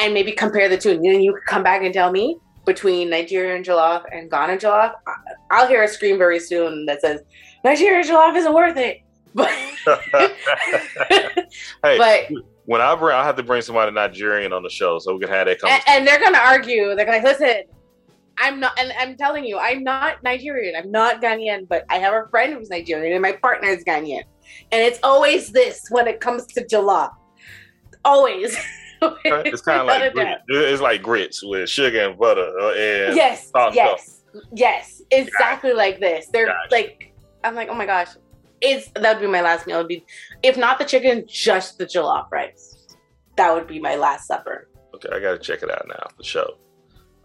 and 0.00 0.14
maybe 0.14 0.32
compare 0.32 0.68
the 0.68 0.78
two. 0.78 0.90
And 0.90 1.04
then 1.04 1.20
you 1.20 1.34
could 1.34 1.44
come 1.44 1.62
back 1.62 1.82
and 1.82 1.92
tell 1.92 2.10
me 2.10 2.38
between 2.66 3.10
Nigerian 3.10 3.62
jollof 3.62 4.04
and 4.12 4.30
Ghana 4.30 4.56
jollof. 4.56 4.94
I'll 5.50 5.68
hear 5.68 5.82
a 5.82 5.88
scream 5.88 6.18
very 6.18 6.40
soon 6.40 6.86
that 6.86 7.00
says 7.00 7.20
Nigerian 7.64 8.06
jollof 8.06 8.36
isn't 8.36 8.54
worth 8.54 8.76
it. 8.76 9.02
But 9.32 9.48
hey, 11.84 11.96
but 11.98 12.28
when 12.64 12.80
I 12.80 12.96
bring, 12.96 13.16
I 13.16 13.22
have 13.22 13.36
to 13.36 13.44
bring 13.44 13.62
somebody 13.62 13.92
Nigerian 13.92 14.52
on 14.52 14.64
the 14.64 14.68
show 14.68 14.98
so 14.98 15.14
we 15.14 15.20
can 15.20 15.28
have 15.28 15.46
that 15.46 15.60
conversation. 15.60 15.84
And, 15.86 15.98
and 15.98 16.08
they're 16.08 16.18
gonna 16.18 16.44
argue. 16.44 16.96
They're 16.96 17.06
gonna 17.06 17.22
listen. 17.22 17.62
I'm 18.40 18.58
not, 18.58 18.78
and 18.78 18.92
I'm 18.98 19.16
telling 19.16 19.44
you, 19.44 19.58
I'm 19.58 19.84
not 19.84 20.22
Nigerian. 20.22 20.74
I'm 20.76 20.90
not 20.90 21.20
Ghanaian, 21.20 21.68
but 21.68 21.84
I 21.90 21.98
have 21.98 22.14
a 22.14 22.28
friend 22.30 22.54
who's 22.54 22.70
Nigerian, 22.70 23.12
and 23.12 23.22
my 23.22 23.32
partner 23.32 23.68
is 23.68 23.84
Ghanaian. 23.84 24.22
And 24.72 24.82
it's 24.82 24.98
always 25.02 25.50
this 25.50 25.86
when 25.90 26.08
it 26.08 26.20
comes 26.20 26.46
to 26.46 26.64
jollof. 26.64 27.10
Always. 28.04 28.56
it's 29.02 29.62
kind 29.62 29.80
of 29.80 29.86
like 29.86 30.12
grits. 30.12 30.42
it's 30.48 30.82
like 30.82 31.02
grits 31.02 31.42
with 31.42 31.68
sugar 31.68 32.08
and 32.08 32.18
butter 32.18 32.50
uh, 32.60 32.72
and 32.72 33.16
yes, 33.16 33.50
yes, 33.72 34.22
yes, 34.52 35.02
exactly 35.10 35.72
like 35.72 36.00
this. 36.00 36.26
They're 36.32 36.46
gotcha. 36.46 36.68
like, 36.70 37.14
I'm 37.44 37.54
like, 37.54 37.68
oh 37.68 37.74
my 37.74 37.86
gosh, 37.86 38.08
it's 38.60 38.90
that 38.96 39.14
would 39.16 39.22
be 39.22 39.30
my 39.30 39.40
last 39.40 39.66
meal. 39.66 39.76
It'd 39.76 39.88
be 39.88 40.04
if 40.42 40.56
not 40.56 40.78
the 40.78 40.84
chicken, 40.84 41.24
just 41.26 41.78
the 41.78 41.86
jollof 41.86 42.30
rice. 42.30 42.86
That 43.36 43.54
would 43.54 43.66
be 43.66 43.80
my 43.80 43.96
last 43.96 44.26
supper. 44.26 44.68
Okay, 44.94 45.08
I 45.12 45.20
gotta 45.20 45.38
check 45.38 45.62
it 45.62 45.70
out 45.70 45.86
now 45.88 46.06
for 46.16 46.22
sure. 46.22 46.50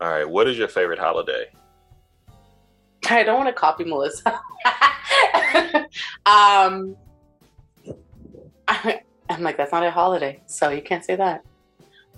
All 0.06 0.12
right, 0.12 0.30
what 0.30 0.48
is 0.48 0.56
your 0.56 0.68
favorite 0.68 1.00
holiday? 1.00 1.48
I 3.10 3.24
don't 3.24 3.38
want 3.38 3.50
to 3.50 3.54
copy 3.54 3.86
Melissa. 3.86 4.30
um, 6.28 6.96
I, 8.68 9.02
I'm 9.32 9.42
like, 9.42 9.58
that's 9.58 9.72
not 9.72 9.84
a 9.84 9.90
holiday, 9.90 10.44
so 10.46 10.70
you 10.70 10.84
can't 10.84 11.04
say 11.04 11.16
that. 11.16 11.44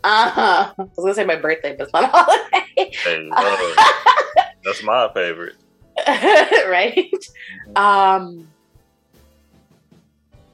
Uh-huh. 0.03 0.73
I 0.77 0.81
was 0.81 0.89
gonna 0.97 1.13
say 1.13 1.23
my 1.23 1.37
birthday, 1.37 1.77
but 1.77 1.85
it's 1.85 1.93
not 1.93 2.03
a 2.03 2.07
holiday. 2.07 2.91
Hey, 2.91 3.29
uh, 3.37 3.73
that's 4.65 4.83
my 4.83 5.09
favorite. 5.13 5.55
right? 6.67 7.09
Um 7.77 8.49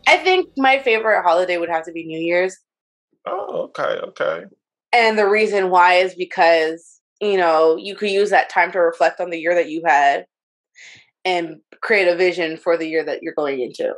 I 0.06 0.18
think 0.18 0.50
my 0.56 0.78
favorite 0.78 1.24
holiday 1.24 1.58
would 1.58 1.70
have 1.70 1.86
to 1.86 1.92
be 1.92 2.06
New 2.06 2.20
Year's. 2.20 2.56
Oh, 3.26 3.72
okay, 3.76 4.00
okay. 4.04 4.44
And 4.92 5.18
the 5.18 5.28
reason 5.28 5.72
why 5.72 5.96
is 5.96 6.14
because, 6.14 6.93
you 7.26 7.38
know, 7.38 7.76
you 7.76 7.96
could 7.96 8.10
use 8.10 8.30
that 8.30 8.50
time 8.50 8.72
to 8.72 8.80
reflect 8.80 9.20
on 9.20 9.30
the 9.30 9.40
year 9.40 9.56
that 9.56 9.70
you 9.70 9.84
had 9.86 10.26
and 11.26 11.58
create 11.82 12.08
a 12.08 12.16
vision 12.16 12.58
for 12.58 12.78
the 12.78 12.88
year 12.88 13.04
that 13.04 13.24
you're 13.24 13.34
going 13.34 13.62
into. 13.62 13.94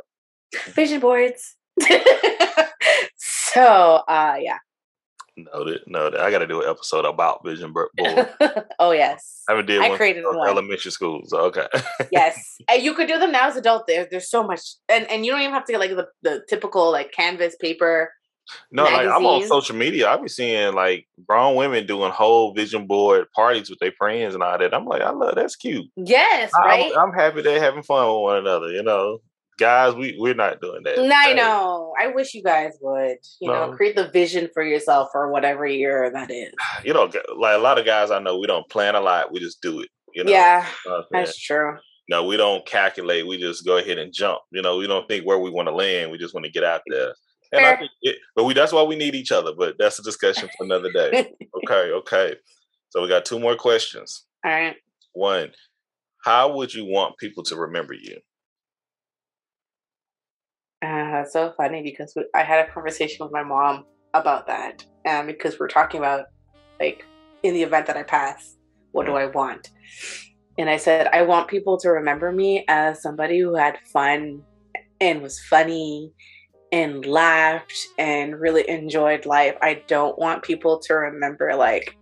Vision 0.66 1.00
boards. 1.00 1.56
so, 3.16 4.02
uh, 4.08 4.36
yeah. 4.40 4.58
Noted, 5.38 5.82
noted. 5.86 6.20
I 6.20 6.30
got 6.30 6.38
to 6.38 6.46
do 6.46 6.62
an 6.62 6.68
episode 6.68 7.04
about 7.04 7.44
vision 7.44 7.70
board. 7.70 7.88
oh 8.78 8.92
yes, 8.92 9.42
I 9.46 9.52
haven't 9.52 9.66
did 9.66 9.82
I 9.82 9.90
one 9.90 9.98
created 9.98 10.24
one. 10.24 10.48
elementary 10.48 10.90
school. 10.90 11.20
So 11.26 11.40
okay. 11.40 11.66
yes, 12.10 12.56
and 12.70 12.82
you 12.82 12.94
could 12.94 13.06
do 13.06 13.18
them 13.18 13.32
now 13.32 13.48
as 13.48 13.56
adult. 13.56 13.86
There, 13.86 14.08
there's 14.10 14.30
so 14.30 14.42
much, 14.42 14.62
and 14.88 15.04
and 15.10 15.26
you 15.26 15.32
don't 15.32 15.42
even 15.42 15.52
have 15.52 15.66
to 15.66 15.72
get 15.72 15.78
like 15.78 15.90
the, 15.90 16.06
the 16.22 16.42
typical 16.48 16.90
like 16.90 17.12
canvas 17.12 17.54
paper. 17.60 18.14
No, 18.70 18.84
magazines. 18.84 19.06
like 19.06 19.16
I'm 19.16 19.26
on 19.26 19.46
social 19.46 19.76
media. 19.76 20.08
I 20.08 20.16
be 20.16 20.28
seeing 20.28 20.74
like 20.74 21.06
grown 21.26 21.56
women 21.56 21.86
doing 21.86 22.12
whole 22.12 22.54
vision 22.54 22.86
board 22.86 23.26
parties 23.34 23.70
with 23.70 23.78
their 23.78 23.92
friends 23.92 24.34
and 24.34 24.42
all 24.42 24.58
that. 24.58 24.74
I'm 24.74 24.86
like, 24.86 25.02
I 25.02 25.10
love 25.10 25.34
that's 25.34 25.56
cute. 25.56 25.86
Yes, 25.96 26.50
right. 26.58 26.92
I'm, 26.96 27.08
I'm 27.10 27.12
happy 27.14 27.42
they're 27.42 27.60
having 27.60 27.82
fun 27.82 28.06
with 28.06 28.22
one 28.22 28.36
another. 28.36 28.68
You 28.68 28.82
know 28.82 29.20
guys, 29.58 29.94
we 29.94 30.16
we're 30.18 30.34
not 30.34 30.60
doing 30.60 30.82
that. 30.84 30.98
No, 30.98 31.14
I 31.14 31.32
know. 31.32 31.94
I 32.00 32.08
wish 32.08 32.34
you 32.34 32.42
guys 32.42 32.72
would. 32.80 33.18
You 33.40 33.50
no. 33.50 33.70
know, 33.70 33.76
create 33.76 33.96
the 33.96 34.08
vision 34.08 34.48
for 34.52 34.62
yourself 34.62 35.08
for 35.12 35.30
whatever 35.30 35.66
year 35.66 36.10
that 36.12 36.30
is. 36.30 36.52
You 36.84 36.92
know, 36.92 37.10
like 37.36 37.56
a 37.56 37.60
lot 37.60 37.78
of 37.78 37.86
guys 37.86 38.10
I 38.10 38.20
know, 38.20 38.38
we 38.38 38.46
don't 38.46 38.68
plan 38.68 38.94
a 38.94 39.00
lot. 39.00 39.32
We 39.32 39.40
just 39.40 39.60
do 39.60 39.80
it. 39.80 39.88
You 40.14 40.24
know. 40.24 40.30
Yeah, 40.30 40.66
that's 41.10 41.38
true. 41.38 41.76
No, 42.08 42.24
we 42.24 42.36
don't 42.36 42.64
calculate. 42.66 43.26
We 43.26 43.38
just 43.38 43.66
go 43.66 43.78
ahead 43.78 43.98
and 43.98 44.12
jump. 44.12 44.40
You 44.52 44.62
know, 44.62 44.76
we 44.76 44.86
don't 44.86 45.08
think 45.08 45.26
where 45.26 45.38
we 45.38 45.50
want 45.50 45.68
to 45.68 45.74
land. 45.74 46.12
We 46.12 46.18
just 46.18 46.34
want 46.34 46.46
to 46.46 46.52
get 46.52 46.62
out 46.62 46.82
there. 46.86 47.14
And 47.52 47.62
Fair. 47.62 47.74
I 47.74 47.78
think, 47.78 47.90
it, 48.02 48.16
but 48.34 48.44
we 48.44 48.54
that's 48.54 48.72
why 48.72 48.82
we 48.82 48.96
need 48.96 49.14
each 49.14 49.32
other. 49.32 49.52
But 49.56 49.76
that's 49.78 49.98
a 49.98 50.02
discussion 50.02 50.48
for 50.56 50.64
another 50.64 50.90
day. 50.90 51.32
okay, 51.64 51.90
okay. 51.92 52.34
So 52.90 53.02
we 53.02 53.08
got 53.08 53.24
two 53.24 53.38
more 53.38 53.56
questions. 53.56 54.24
All 54.44 54.50
right. 54.50 54.76
One, 55.12 55.50
how 56.24 56.54
would 56.56 56.74
you 56.74 56.84
want 56.84 57.18
people 57.18 57.42
to 57.44 57.56
remember 57.56 57.94
you? 57.94 58.18
Uh, 60.82 61.24
so 61.24 61.52
funny 61.56 61.82
because 61.82 62.12
we, 62.16 62.24
I 62.34 62.42
had 62.42 62.68
a 62.68 62.72
conversation 62.72 63.24
with 63.24 63.32
my 63.32 63.42
mom 63.42 63.84
about 64.14 64.46
that, 64.46 64.84
um, 65.06 65.26
because 65.26 65.58
we're 65.58 65.68
talking 65.68 65.98
about 65.98 66.26
like 66.80 67.04
in 67.42 67.54
the 67.54 67.62
event 67.62 67.86
that 67.86 67.96
I 67.96 68.02
pass, 68.02 68.56
what 68.92 69.06
do 69.06 69.14
I 69.14 69.26
want? 69.26 69.70
And 70.58 70.68
I 70.68 70.76
said 70.76 71.08
I 71.08 71.22
want 71.22 71.48
people 71.48 71.78
to 71.78 71.90
remember 71.90 72.32
me 72.32 72.64
as 72.68 73.02
somebody 73.02 73.38
who 73.40 73.54
had 73.54 73.78
fun 73.92 74.42
and 75.00 75.22
was 75.22 75.40
funny 75.48 76.12
and 76.76 77.06
laughed 77.06 77.86
and 77.96 78.38
really 78.38 78.68
enjoyed 78.68 79.24
life. 79.24 79.56
I 79.62 79.82
don't 79.88 80.18
want 80.18 80.42
people 80.42 80.78
to 80.80 80.94
remember 80.94 81.54
like 81.54 81.96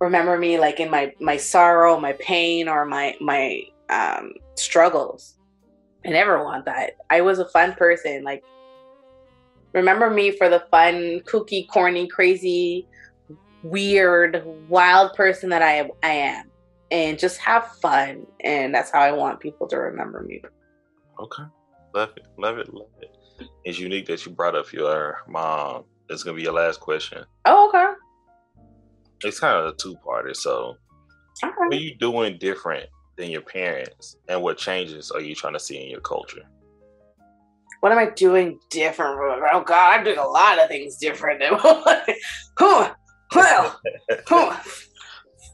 remember 0.00 0.36
me 0.36 0.58
like 0.58 0.80
in 0.80 0.90
my 0.90 1.12
my 1.20 1.36
sorrow, 1.36 2.00
my 2.00 2.14
pain 2.14 2.68
or 2.68 2.84
my 2.84 3.14
my 3.20 3.62
um 3.90 4.32
struggles. 4.56 5.36
I 6.04 6.10
never 6.10 6.42
want 6.42 6.64
that. 6.64 6.94
I 7.10 7.20
was 7.20 7.38
a 7.38 7.48
fun 7.48 7.74
person. 7.74 8.24
Like, 8.24 8.42
remember 9.72 10.10
me 10.10 10.32
for 10.32 10.48
the 10.48 10.64
fun, 10.72 11.20
kooky, 11.20 11.68
corny, 11.68 12.08
crazy, 12.08 12.88
weird, 13.62 14.42
wild 14.68 15.12
person 15.14 15.50
that 15.50 15.62
I 15.62 15.88
I 16.02 16.12
am, 16.12 16.50
and 16.90 17.20
just 17.20 17.38
have 17.38 17.68
fun. 17.80 18.26
And 18.40 18.74
that's 18.74 18.90
how 18.90 18.98
I 18.98 19.12
want 19.12 19.38
people 19.38 19.68
to 19.68 19.76
remember 19.76 20.24
me. 20.24 20.42
Okay, 21.20 21.44
love 21.94 22.10
it, 22.16 22.26
love 22.38 22.58
it, 22.58 22.72
love 22.72 22.88
it. 23.00 23.16
It's 23.64 23.78
unique 23.78 24.06
that 24.06 24.24
you 24.24 24.32
brought 24.32 24.54
up 24.54 24.72
your 24.72 25.18
mom. 25.28 25.84
It's 26.08 26.22
gonna 26.22 26.36
be 26.36 26.42
your 26.42 26.52
last 26.52 26.80
question. 26.80 27.24
Oh, 27.44 27.68
okay. 27.68 27.92
It's 29.24 29.40
kind 29.40 29.56
of 29.56 29.66
a 29.66 29.76
two-parter. 29.76 30.34
So, 30.34 30.76
okay. 31.44 31.52
what 31.56 31.74
are 31.74 31.76
you 31.76 31.96
doing 31.96 32.38
different 32.38 32.86
than 33.16 33.30
your 33.30 33.42
parents, 33.42 34.16
and 34.28 34.42
what 34.42 34.58
changes 34.58 35.10
are 35.10 35.20
you 35.20 35.34
trying 35.34 35.52
to 35.52 35.60
see 35.60 35.82
in 35.82 35.90
your 35.90 36.00
culture? 36.00 36.42
What 37.80 37.92
am 37.92 37.98
I 37.98 38.10
doing 38.10 38.58
different? 38.70 39.18
Oh 39.52 39.62
God, 39.66 39.98
I'm 39.98 40.04
doing 40.04 40.18
a 40.18 40.26
lot 40.26 40.60
of 40.62 40.68
things 40.68 40.96
different. 40.96 41.40
Than. 41.40 41.58
Well, 43.34 43.80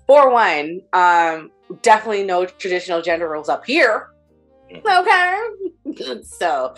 for 0.07 0.30
one, 0.30 0.80
um, 0.93 1.51
definitely 1.82 2.24
no 2.24 2.45
traditional 2.45 3.03
gender 3.03 3.28
roles 3.28 3.49
up 3.49 3.64
here. 3.64 4.09
Mm-hmm. 4.71 5.91
Okay, 5.91 6.23
so 6.23 6.75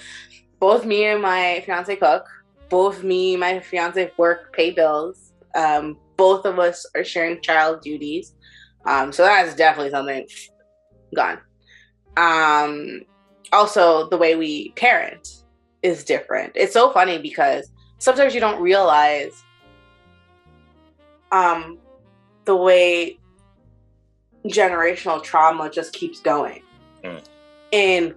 both 0.59 0.85
me 0.85 1.07
and 1.07 1.23
my 1.23 1.63
fiance 1.67 1.97
cook. 1.97 2.27
Both 2.69 3.03
me 3.03 3.35
and 3.35 3.41
my 3.41 3.61
fiance 3.61 4.13
work, 4.17 4.53
pay 4.53 4.71
bills. 4.71 5.33
Um, 5.57 5.99
both 6.17 6.45
of 6.45 6.59
us 6.59 6.87
are 6.95 7.03
sharing 7.03 7.41
child 7.41 7.81
duties. 7.81 8.35
Um, 8.85 9.13
so 9.13 9.25
that's 9.25 9.55
definitely 9.57 9.91
something 9.91 10.27
gone. 11.15 11.39
Um, 12.17 13.01
also, 13.53 14.09
the 14.09 14.17
way 14.17 14.37
we 14.37 14.71
parent 14.73 15.27
is 15.83 16.05
different. 16.05 16.53
It's 16.55 16.73
so 16.73 16.93
funny 16.93 17.19
because 17.19 17.71
sometimes 17.99 18.35
you 18.35 18.41
don't 18.41 18.61
realize 18.61 19.43
um, 21.33 21.79
the 22.45 22.55
way 22.55 23.19
generational 24.47 25.23
trauma 25.23 25.71
just 25.71 25.93
keeps 25.93 26.21
going. 26.21 26.63
Mm. 27.05 27.25
And 27.73 28.15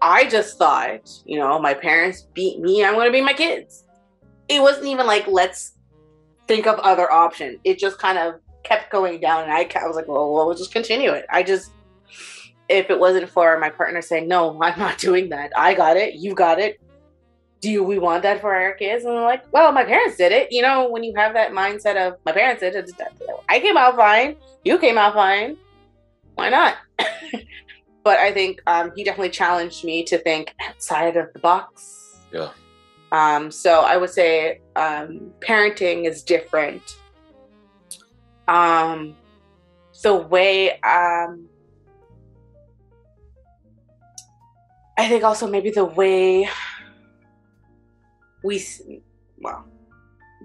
I 0.00 0.28
just 0.28 0.58
thought, 0.58 1.10
you 1.24 1.38
know, 1.38 1.58
my 1.58 1.74
parents 1.74 2.26
beat 2.34 2.60
me, 2.60 2.84
I'm 2.84 2.94
going 2.94 3.06
to 3.06 3.12
beat 3.12 3.24
my 3.24 3.32
kids. 3.32 3.84
It 4.48 4.60
wasn't 4.60 4.86
even 4.86 5.06
like, 5.06 5.26
let's 5.28 5.72
think 6.48 6.66
of 6.66 6.78
other 6.80 7.10
options. 7.10 7.58
It 7.64 7.78
just 7.78 7.98
kind 7.98 8.18
of 8.18 8.34
kept 8.64 8.90
going 8.90 9.20
down. 9.20 9.44
And 9.44 9.52
I, 9.52 9.68
I 9.80 9.86
was 9.86 9.96
like, 9.96 10.08
well, 10.08 10.32
we'll 10.32 10.54
just 10.54 10.72
continue 10.72 11.10
it. 11.10 11.26
I 11.30 11.42
just 11.42 11.70
if 12.72 12.90
it 12.90 12.98
wasn't 12.98 13.28
for 13.28 13.58
my 13.58 13.68
partner 13.68 14.02
saying, 14.02 14.28
no, 14.28 14.50
I'm 14.62 14.78
not 14.78 14.98
doing 14.98 15.28
that. 15.30 15.52
I 15.56 15.74
got 15.74 15.96
it. 15.96 16.14
You 16.14 16.34
got 16.34 16.58
it. 16.58 16.80
Do 17.60 17.84
we 17.84 17.98
want 17.98 18.24
that 18.24 18.40
for 18.40 18.52
our 18.52 18.72
kids? 18.72 19.04
And 19.04 19.16
I'm 19.16 19.22
like, 19.22 19.44
well, 19.52 19.70
my 19.70 19.84
parents 19.84 20.16
did 20.16 20.32
it. 20.32 20.50
You 20.50 20.62
know, 20.62 20.88
when 20.88 21.04
you 21.04 21.12
have 21.14 21.34
that 21.34 21.52
mindset 21.52 21.96
of 21.96 22.18
my 22.26 22.32
parents 22.32 22.60
did 22.60 22.74
it, 22.74 22.90
I 23.48 23.60
came 23.60 23.76
out 23.76 23.96
fine. 23.96 24.36
You 24.64 24.78
came 24.78 24.98
out 24.98 25.14
fine. 25.14 25.56
Why 26.34 26.48
not? 26.48 26.74
but 28.04 28.18
I 28.18 28.32
think 28.32 28.60
um, 28.66 28.92
he 28.94 29.04
definitely 29.04 29.30
challenged 29.30 29.84
me 29.84 30.04
to 30.04 30.18
think 30.18 30.54
outside 30.60 31.16
of 31.16 31.32
the 31.32 31.38
box. 31.38 32.18
Yeah. 32.32 32.50
Um, 33.12 33.50
so 33.50 33.80
I 33.80 33.96
would 33.96 34.10
say 34.10 34.60
um, 34.76 35.32
parenting 35.40 36.06
is 36.08 36.22
different. 36.22 36.96
Um, 38.48 39.14
the 40.02 40.16
way 40.16 40.80
um, 40.80 41.48
I 44.98 45.08
think 45.08 45.24
also 45.24 45.46
maybe 45.46 45.70
the 45.70 45.84
way 45.84 46.48
we, 48.44 48.64
well, 49.38 49.66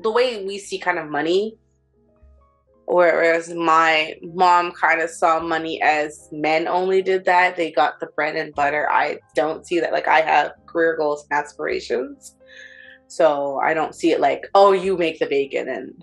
the 0.01 0.11
way 0.11 0.45
we 0.45 0.57
see 0.57 0.77
kind 0.79 0.99
of 0.99 1.09
money, 1.09 1.57
whereas 2.87 3.53
my 3.53 4.15
mom 4.21 4.71
kind 4.71 5.01
of 5.01 5.09
saw 5.09 5.41
money 5.41 5.81
as 5.81 6.29
men 6.31 6.67
only 6.67 7.01
did 7.01 7.25
that. 7.25 7.57
They 7.57 7.71
got 7.71 7.99
the 7.99 8.07
bread 8.07 8.37
and 8.37 8.55
butter. 8.55 8.89
I 8.89 9.19
don't 9.35 9.67
see 9.67 9.81
that. 9.81 9.91
Like 9.91 10.07
I 10.07 10.21
have 10.21 10.53
career 10.65 10.95
goals 10.95 11.27
and 11.29 11.37
aspirations. 11.37 12.35
So 13.07 13.59
I 13.59 13.73
don't 13.73 13.93
see 13.93 14.11
it 14.11 14.21
like, 14.21 14.47
oh, 14.55 14.71
you 14.71 14.97
make 14.97 15.19
the 15.19 15.25
bacon 15.25 15.67
and 15.67 16.01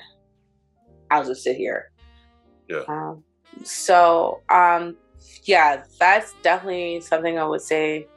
I'll 1.11 1.25
just 1.25 1.43
sit 1.43 1.57
here. 1.57 1.91
Yeah. 2.69 2.83
Um, 2.87 3.25
so, 3.63 4.43
um, 4.51 4.97
yeah, 5.45 5.85
that's 5.99 6.35
definitely 6.43 7.01
something 7.01 7.39
I 7.39 7.45
would 7.45 7.63
say 7.63 8.09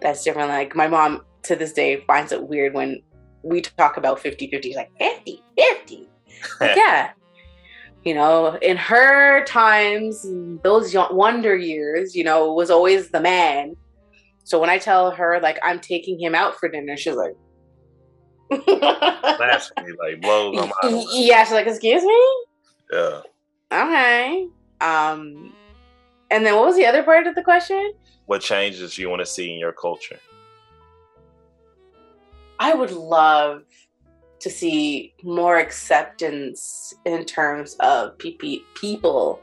that's 0.00 0.24
different. 0.24 0.48
Like 0.48 0.74
my 0.74 0.88
mom 0.88 1.24
to 1.44 1.54
this 1.54 1.72
day 1.72 2.02
finds 2.08 2.32
it 2.32 2.42
weird 2.42 2.74
when 2.74 3.02
we 3.44 3.60
talk 3.60 3.96
about 3.96 4.18
50 4.18 4.50
50. 4.50 4.68
She's 4.68 4.76
like, 4.76 4.90
50 4.98 5.42
50. 5.56 6.09
Yeah. 6.60 7.10
You 8.02 8.14
know, 8.14 8.56
in 8.62 8.78
her 8.78 9.44
times, 9.44 10.26
those 10.62 10.94
wonder 11.10 11.54
years, 11.54 12.16
you 12.16 12.24
know, 12.24 12.54
was 12.54 12.70
always 12.70 13.10
the 13.10 13.20
man. 13.20 13.76
So 14.44 14.58
when 14.58 14.70
I 14.70 14.78
tell 14.78 15.10
her, 15.10 15.38
like, 15.40 15.58
I'm 15.62 15.80
taking 15.80 16.18
him 16.18 16.34
out 16.34 16.58
for 16.58 16.70
dinner, 16.70 16.96
she's 16.96 17.14
like, 17.14 17.34
blasphemy, 18.66 19.92
like 20.02 20.22
blows 20.22 20.56
on 20.56 20.72
my 20.82 21.06
Yeah, 21.12 21.44
she's 21.44 21.52
like, 21.52 21.66
excuse 21.66 22.02
me? 22.02 22.44
Yeah. 22.90 23.20
Okay. 23.70 24.48
Um, 24.80 25.52
and 26.30 26.46
then 26.46 26.54
what 26.54 26.64
was 26.64 26.76
the 26.76 26.86
other 26.86 27.02
part 27.02 27.26
of 27.26 27.34
the 27.34 27.42
question? 27.42 27.92
what 28.30 28.40
changes 28.40 28.96
you 28.96 29.10
want 29.10 29.18
to 29.18 29.26
see 29.26 29.52
in 29.52 29.58
your 29.58 29.72
culture? 29.72 30.20
I 32.60 32.72
would 32.72 32.92
love 32.92 33.64
to 34.40 34.50
see 34.50 35.14
more 35.22 35.58
acceptance 35.58 36.92
in 37.04 37.24
terms 37.24 37.76
of 37.80 38.16
PP, 38.18 38.62
people 38.74 39.40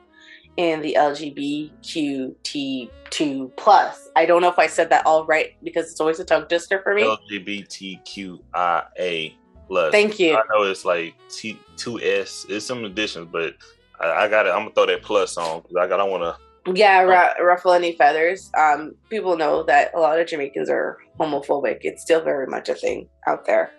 in 0.58 0.82
the 0.82 0.96
LGBTQ2 0.98 3.52
plus. 3.58 4.10
I 4.16 4.26
don't 4.26 4.42
know 4.42 4.50
if 4.50 4.58
I 4.60 4.68
said 4.68 4.90
that 4.90 5.06
all 5.06 5.26
right 5.26 5.56
because 5.64 5.92
it's 5.92 6.02
always 6.02 6.20
a 6.20 6.26
tongue 6.26 6.48
twister 6.48 6.82
for 6.82 6.96
me. 6.96 7.04
LGBTQIA 7.32 9.36
plus. 9.68 9.92
Thank 9.92 10.20
you. 10.20 10.36
I 10.36 10.42
know 10.52 10.64
it's 10.64 10.84
like 10.86 11.14
T 11.30 11.60
two 11.76 12.02
S. 12.02 12.48
It's 12.50 12.66
some 12.66 12.84
additions, 12.84 13.30
but 13.32 13.54
I, 14.00 14.26
I 14.26 14.28
got 14.28 14.48
it. 14.48 14.50
I'm 14.50 14.64
gonna 14.64 14.74
throw 14.74 14.88
that 14.88 15.04
plus 15.04 15.38
on 15.38 15.62
because 15.62 15.76
I 15.78 15.88
got. 15.88 16.00
I 16.00 16.04
want 16.04 16.24
to 16.24 16.36
Yeah, 16.74 17.34
oh. 17.40 17.44
ruffle 17.44 17.74
any 17.74 17.96
feathers. 17.96 18.50
Um, 18.58 18.96
people 19.12 19.38
know 19.38 19.62
that 19.64 19.94
a 19.94 20.00
lot 20.00 20.20
of 20.20 20.26
Jamaicans 20.28 20.72
are 20.72 20.98
homophobic. 21.20 21.78
It's 21.82 22.02
still 22.02 22.24
very 22.24 22.48
much 22.48 22.68
a 22.70 22.74
thing 22.74 23.08
out 23.28 23.46
there. 23.46 23.70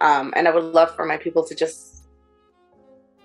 Um, 0.00 0.32
and 0.36 0.46
I 0.46 0.54
would 0.54 0.64
love 0.64 0.94
for 0.94 1.06
my 1.06 1.16
people 1.16 1.44
to 1.44 1.54
just, 1.54 2.06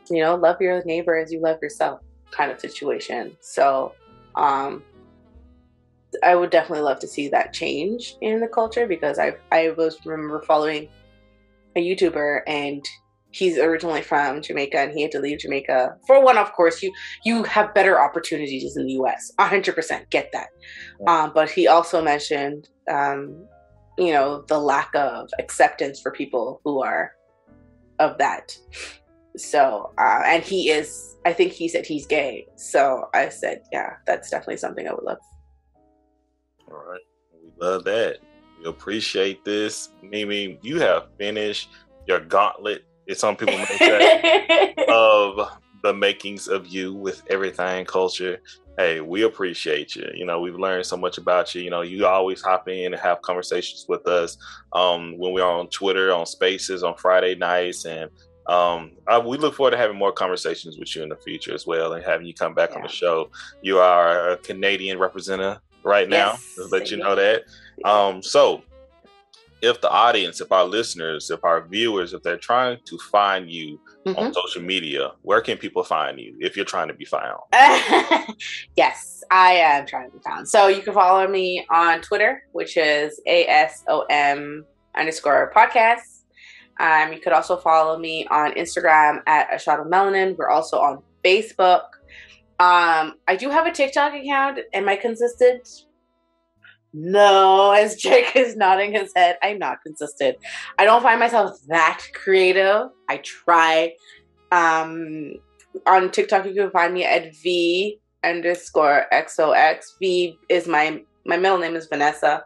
you 0.10 0.22
know, 0.22 0.36
love 0.36 0.62
your 0.62 0.84
neighbor 0.86 1.18
as 1.18 1.32
you 1.32 1.42
love 1.42 1.60
yourself, 1.62 2.02
kind 2.32 2.52
of 2.52 2.60
situation. 2.60 3.36
So, 3.42 3.94
um, 4.36 4.84
I 6.24 6.36
would 6.36 6.50
definitely 6.50 6.84
love 6.84 7.00
to 7.00 7.08
see 7.08 7.28
that 7.30 7.54
change 7.54 8.16
in 8.22 8.40
the 8.40 8.48
culture 8.48 8.86
because 8.86 9.18
I 9.18 9.36
I 9.52 9.72
was 9.72 10.06
remember 10.06 10.42
following 10.42 10.90
a 11.76 11.80
YouTuber 11.80 12.42
and 12.48 12.86
he's 13.32 13.58
originally 13.58 14.02
from 14.02 14.42
Jamaica 14.42 14.78
and 14.78 14.92
he 14.92 15.02
had 15.02 15.12
to 15.12 15.20
leave 15.20 15.40
Jamaica. 15.40 15.96
For 16.06 16.24
one, 16.24 16.38
of 16.38 16.52
course, 16.54 16.84
you 16.84 16.94
you 17.24 17.44
have 17.44 17.74
better 17.74 18.00
opportunities 18.00 18.76
in 18.76 18.86
the 18.86 18.94
US. 18.94 19.32
100% 19.40 20.10
get 20.10 20.32
that. 20.34 20.50
Um, 21.08 21.32
but 21.34 21.50
he 21.50 21.68
also 21.68 22.02
mentioned, 22.02 22.70
um, 22.90 23.48
you 23.98 24.14
know, 24.14 24.44
the 24.48 24.58
lack 24.58 24.90
of 24.96 25.30
acceptance 25.40 26.00
for 26.00 26.12
people 26.12 26.62
who 26.64 26.82
are 26.82 27.14
of 28.00 28.18
that. 28.18 28.58
So, 29.38 29.94
uh, 29.98 30.24
and 30.26 30.44
he 30.44 30.70
is, 30.70 31.18
I 31.26 31.34
think 31.34 31.54
he 31.54 31.68
said 31.68 31.86
he's 31.86 32.06
gay. 32.06 32.48
So 32.56 33.10
I 33.14 33.30
said, 33.30 33.64
yeah, 33.72 33.94
that's 34.06 34.30
definitely 34.30 34.58
something 34.58 34.88
I 34.88 34.94
would 34.94 35.04
love. 35.04 35.20
All 36.70 36.84
right. 36.90 37.00
We 37.34 37.52
love 37.60 37.84
that. 37.86 38.18
We 38.60 38.70
appreciate 38.70 39.46
this. 39.46 39.90
Mimi, 40.02 40.60
you 40.62 40.80
have 40.80 41.08
finished 41.18 41.70
your 42.08 42.20
gauntlet 42.20 42.86
some 43.14 43.36
people 43.36 43.58
may 43.58 43.66
say, 43.66 44.74
of 44.90 45.60
the 45.84 45.94
makings 45.94 46.48
of 46.48 46.68
you 46.68 46.94
with 46.94 47.24
everything 47.30 47.86
culture. 47.86 48.40
Hey, 48.78 49.02
we 49.02 49.24
appreciate 49.24 49.96
you. 49.96 50.10
You 50.14 50.26
know, 50.26 50.40
we've 50.40 50.56
learned 50.56 50.86
so 50.86 50.96
much 50.96 51.18
about 51.18 51.54
you. 51.54 51.62
You 51.62 51.70
know, 51.70 51.82
you 51.82 52.06
always 52.06 52.42
hop 52.42 52.70
in 52.70 52.94
and 52.94 53.02
have 53.02 53.22
conversations 53.22 53.86
with 53.88 54.08
us 54.08 54.38
um, 54.74 55.18
when 55.18 55.34
we're 55.34 55.46
on 55.46 55.68
Twitter, 55.68 56.14
on 56.14 56.26
Spaces, 56.26 56.84
on 56.84 56.96
Friday 56.96 57.36
nights, 57.36 57.86
and 57.86 58.10
um, 58.48 58.94
I, 59.08 59.20
we 59.20 59.38
look 59.38 59.56
forward 59.56 59.72
to 59.72 59.78
having 59.78 59.98
more 59.98 60.12
conversations 60.12 60.78
with 60.78 60.96
you 60.96 61.04
in 61.04 61.10
the 61.10 61.16
future 61.18 61.54
as 61.54 61.68
well, 61.68 61.94
and 61.94 62.04
having 62.04 62.26
you 62.26 62.34
come 62.34 62.54
back 62.54 62.72
yeah. 62.72 62.78
on 62.78 62.82
the 62.84 62.90
show. 62.90 63.30
You 63.62 63.80
are 63.80 64.32
a 64.32 64.38
Canadian 64.38 65.00
representative 65.00 65.62
right 65.84 66.10
now. 66.10 66.38
Yes, 66.58 66.72
let 66.72 66.92
you 66.92 66.98
know 66.98 67.16
that. 67.16 67.44
Um, 67.86 68.22
so 68.22 68.64
if 69.62 69.80
the 69.82 69.90
audience, 69.90 70.42
if 70.42 70.52
our 70.52 70.66
listeners, 70.66 71.30
if 71.30 71.44
our 71.44 71.68
viewers, 71.68 72.14
if 72.14 72.24
they're 72.24 72.38
trying 72.38 72.80
to 72.86 72.98
find 72.98 73.50
you 73.50 73.80
mm-hmm. 74.06 74.18
on 74.18 74.34
social 74.34 74.62
media, 74.62 75.12
where 75.22 75.42
can 75.42 75.58
people 75.58 75.84
find 75.84 76.20
you 76.20 76.36
if 76.40 76.56
you're 76.56 76.66
trying 76.66 76.88
to 76.88 76.94
be 76.94 77.06
found? 77.06 77.40
yes, 78.76 79.24
I 79.30 79.54
am 79.54 79.86
trying 79.86 80.10
to 80.10 80.18
be 80.18 80.24
found. 80.24 80.48
So 80.48 80.68
you 80.68 80.82
can 80.82 80.94
follow 80.94 81.28
me 81.28 81.66
on 81.70 82.02
Twitter, 82.02 82.44
which 82.54 82.76
is 82.76 83.20
ASOM 83.28 84.62
underscore 84.96 85.52
podcast. 85.56 86.24
Um, 86.80 87.14
you 87.14 87.20
could 87.20 87.34
also 87.34 87.58
follow 87.58 88.00
me 88.00 88.26
on 88.32 88.54
Instagram 88.54 89.22
at 89.28 89.54
a 89.54 89.60
shot 89.60 89.80
of 89.80 89.88
melanin. 89.88 90.36
We're 90.36 90.50
also 90.50 90.80
on 90.80 91.04
Facebook. 91.24 91.84
Um, 92.60 93.16
I 93.28 93.36
do 93.38 93.50
have 93.50 93.68
a 93.68 93.72
TikTok 93.72 94.14
account. 94.14 94.60
Am 94.74 94.90
I 94.90 94.96
consistent? 94.96 95.86
No, 96.94 97.72
as 97.72 97.96
Jake 97.96 98.36
is 98.36 98.56
nodding 98.56 98.92
his 98.92 99.12
head, 99.16 99.38
I'm 99.42 99.60
not 99.60 99.78
consistent. 99.86 100.38
I 100.78 100.86
don't 100.86 101.02
find 101.04 101.20
myself 101.20 101.58
that 101.68 102.02
creative. 102.14 102.88
I 103.10 103.18
try. 103.18 103.94
Um, 104.52 105.36
on 105.88 106.12
TikTok, 106.12 106.46
you 106.46 106.54
can 106.54 106.72
find 106.72 106.94
me 106.94 107.06
at 107.06 107.36
V 107.36 108.00
underscore 108.24 109.06
XOX. 109.14 109.86
V 110.00 110.38
is 110.50 110.68
my 110.68 111.02
my 111.26 111.38
middle 111.38 111.60
name 111.60 111.76
is 111.76 111.88
Vanessa, 111.88 112.44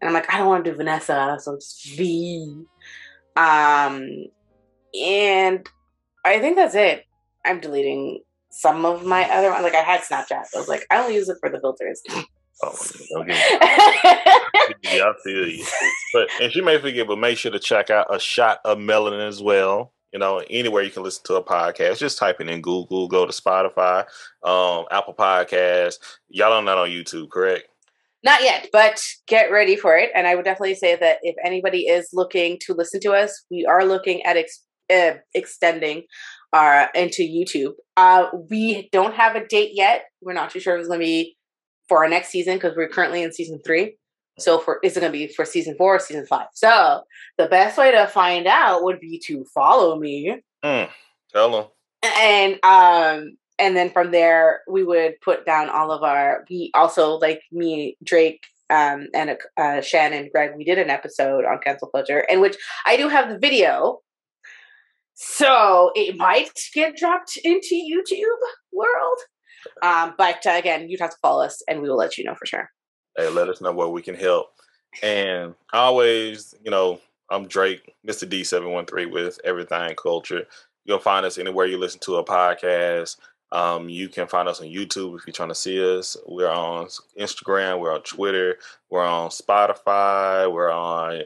and 0.00 0.08
I'm 0.08 0.14
like 0.14 0.32
I 0.32 0.38
don't 0.38 0.48
want 0.48 0.64
to 0.64 0.70
do 0.72 0.76
Vanessa, 0.76 1.36
so 1.40 1.54
it's 1.54 1.94
V. 1.96 2.64
Um, 3.36 4.08
and 5.00 5.68
I 6.24 6.40
think 6.40 6.56
that's 6.56 6.74
it. 6.74 7.04
I'm 7.44 7.60
deleting 7.60 8.22
some 8.50 8.84
of 8.84 9.04
my 9.04 9.30
other. 9.30 9.50
Like 9.62 9.74
I 9.74 9.82
had 9.82 10.00
Snapchat. 10.00 10.46
I 10.54 10.58
was 10.58 10.68
like, 10.68 10.86
I 10.90 10.98
only 10.98 11.14
use 11.14 11.28
it 11.28 11.36
for 11.40 11.48
the 11.50 11.60
filters. 11.60 12.02
Oh, 12.62 12.74
okay. 13.18 13.32
yeah, 14.82 15.04
I 15.04 15.12
feel 15.22 15.48
you. 15.48 15.64
But 16.12 16.28
and 16.40 16.52
she 16.52 16.62
may 16.62 16.80
forget, 16.80 17.06
but 17.06 17.18
make 17.18 17.36
sure 17.38 17.52
to 17.52 17.58
check 17.58 17.90
out 17.90 18.14
a 18.14 18.18
shot 18.18 18.60
of 18.64 18.78
melanin 18.78 19.26
as 19.26 19.42
well. 19.42 19.92
You 20.12 20.18
know, 20.18 20.42
anywhere 20.48 20.82
you 20.82 20.90
can 20.90 21.02
listen 21.02 21.24
to 21.26 21.34
a 21.34 21.44
podcast, 21.44 21.98
just 21.98 22.16
type 22.16 22.40
it 22.40 22.48
in 22.48 22.62
Google, 22.62 23.08
go 23.08 23.26
to 23.26 23.32
Spotify, 23.32 24.06
um, 24.42 24.86
Apple 24.90 25.14
Podcasts. 25.14 25.98
Y'all 26.28 26.52
are 26.52 26.62
not 26.62 26.78
on 26.78 26.88
YouTube, 26.88 27.28
correct? 27.28 27.68
Not 28.22 28.42
yet, 28.42 28.68
but 28.72 28.98
get 29.26 29.52
ready 29.52 29.76
for 29.76 29.96
it. 29.96 30.10
And 30.14 30.26
I 30.26 30.34
would 30.34 30.44
definitely 30.44 30.76
say 30.76 30.96
that 30.96 31.18
if 31.22 31.36
anybody 31.44 31.82
is 31.82 32.08
looking 32.12 32.58
to 32.62 32.72
listen 32.72 33.00
to 33.00 33.12
us, 33.12 33.44
we 33.50 33.66
are 33.66 33.84
looking 33.84 34.22
at 34.24 34.36
ex- 34.38 34.64
uh, 34.90 35.18
extending 35.34 36.04
our 36.52 36.88
into 36.94 37.22
YouTube. 37.22 37.72
Uh, 37.96 38.28
we 38.50 38.88
don't 38.92 39.14
have 39.14 39.36
a 39.36 39.46
date 39.46 39.72
yet. 39.74 40.04
We're 40.22 40.32
not 40.32 40.50
too 40.50 40.60
sure 40.60 40.76
if 40.76 40.80
it's 40.80 40.88
going 40.88 41.00
to 41.00 41.04
be 41.04 41.36
for 41.88 42.02
our 42.02 42.08
next 42.08 42.28
season 42.28 42.56
because 42.56 42.76
we're 42.76 42.88
currently 42.88 43.22
in 43.22 43.32
season 43.32 43.60
three. 43.64 43.96
So 44.38 44.58
for 44.58 44.78
is 44.82 44.96
it 44.96 45.00
going 45.00 45.12
to 45.12 45.18
be 45.18 45.28
for 45.28 45.44
season 45.44 45.76
four 45.76 45.96
or 45.96 45.98
season 45.98 46.26
five? 46.26 46.48
So 46.52 47.02
the 47.38 47.46
best 47.46 47.78
way 47.78 47.92
to 47.92 48.06
find 48.06 48.46
out 48.46 48.82
would 48.82 49.00
be 49.00 49.18
to 49.26 49.44
follow 49.54 49.98
me. 49.98 50.42
Mm, 50.64 50.88
tell 51.32 51.50
them. 51.50 51.66
And 52.02 52.54
um 52.64 53.36
and 53.58 53.76
then 53.76 53.90
from 53.90 54.10
there 54.10 54.60
we 54.68 54.84
would 54.84 55.20
put 55.22 55.46
down 55.46 55.70
all 55.70 55.90
of 55.90 56.02
our. 56.02 56.44
We 56.50 56.70
also 56.74 57.14
like 57.14 57.40
me, 57.50 57.96
Drake, 58.04 58.44
um, 58.70 59.08
and 59.14 59.36
uh, 59.56 59.80
Shannon, 59.80 60.28
Greg. 60.32 60.52
We 60.56 60.64
did 60.64 60.78
an 60.78 60.90
episode 60.90 61.44
on 61.44 61.58
cancel 61.64 61.88
culture, 61.88 62.20
in 62.20 62.40
which 62.40 62.56
I 62.84 62.96
do 62.96 63.08
have 63.08 63.28
the 63.28 63.38
video. 63.38 64.00
So 65.14 65.92
it 65.94 66.16
might 66.16 66.50
get 66.74 66.96
dropped 66.96 67.38
into 67.42 67.74
YouTube 67.74 68.18
world. 68.72 69.18
Um, 69.82 70.14
but 70.16 70.46
uh, 70.46 70.50
again, 70.50 70.88
you'd 70.88 71.00
have 71.00 71.10
to 71.10 71.18
follow 71.22 71.44
us, 71.44 71.62
and 71.68 71.80
we 71.80 71.88
will 71.88 71.96
let 71.96 72.18
you 72.18 72.24
know 72.24 72.34
for 72.34 72.46
sure. 72.46 72.70
Hey, 73.16 73.28
let 73.28 73.48
us 73.48 73.60
know 73.60 73.72
where 73.72 73.88
we 73.88 74.02
can 74.02 74.14
help. 74.14 74.48
And 75.02 75.54
always, 75.72 76.54
you 76.64 76.70
know, 76.70 77.00
I'm 77.30 77.46
Drake, 77.46 77.94
Mr. 78.06 78.28
D713 78.28 79.10
with 79.10 79.40
Everything 79.44 79.94
Culture. 79.96 80.46
You'll 80.84 80.98
find 80.98 81.26
us 81.26 81.38
anywhere 81.38 81.66
you 81.66 81.78
listen 81.78 82.00
to 82.00 82.16
a 82.16 82.24
podcast. 82.24 83.16
Um, 83.52 83.88
you 83.88 84.08
can 84.08 84.26
find 84.26 84.48
us 84.48 84.60
on 84.60 84.66
YouTube 84.66 85.18
if 85.18 85.26
you're 85.26 85.32
trying 85.32 85.48
to 85.50 85.54
see 85.54 85.98
us. 85.98 86.16
We're 86.26 86.50
on 86.50 86.86
Instagram, 87.18 87.80
we're 87.80 87.94
on 87.94 88.02
Twitter, 88.02 88.58
we're 88.90 89.04
on 89.04 89.30
Spotify, 89.30 90.50
we're 90.50 90.70
on 90.70 91.22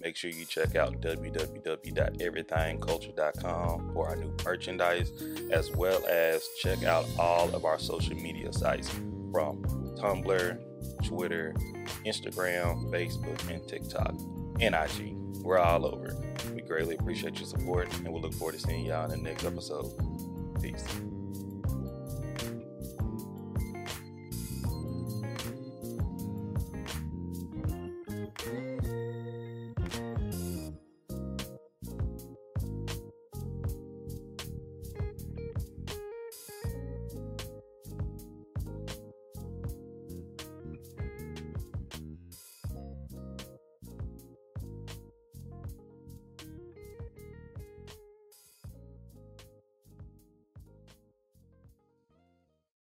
Make 0.00 0.14
sure 0.16 0.30
you 0.30 0.44
check 0.44 0.76
out 0.76 1.00
www.everythingculture.com 1.00 3.92
for 3.92 4.08
our 4.08 4.14
new 4.16 4.32
merchandise, 4.44 5.12
as 5.50 5.72
well 5.72 6.06
as 6.06 6.46
check 6.60 6.84
out 6.84 7.06
all 7.18 7.52
of 7.54 7.64
our 7.64 7.78
social 7.78 8.16
media 8.16 8.52
sites 8.52 8.88
from 9.32 9.62
Tumblr, 9.98 10.58
Twitter, 11.02 11.54
Instagram, 12.06 12.90
Facebook, 12.90 13.50
and 13.50 13.66
TikTok, 13.66 14.14
and 14.60 14.74
IG. 14.74 15.14
We're 15.42 15.58
all 15.58 15.86
over. 15.86 16.16
We 16.54 16.62
greatly 16.62 16.94
appreciate 16.94 17.38
your 17.38 17.48
support 17.48 17.92
and 17.98 18.08
we 18.08 18.20
look 18.20 18.34
forward 18.34 18.54
to 18.54 18.60
seeing 18.60 18.86
y'all 18.86 19.10
in 19.10 19.10
the 19.10 19.16
next 19.16 19.44
episode. 19.44 19.90
Peace. 20.60 20.84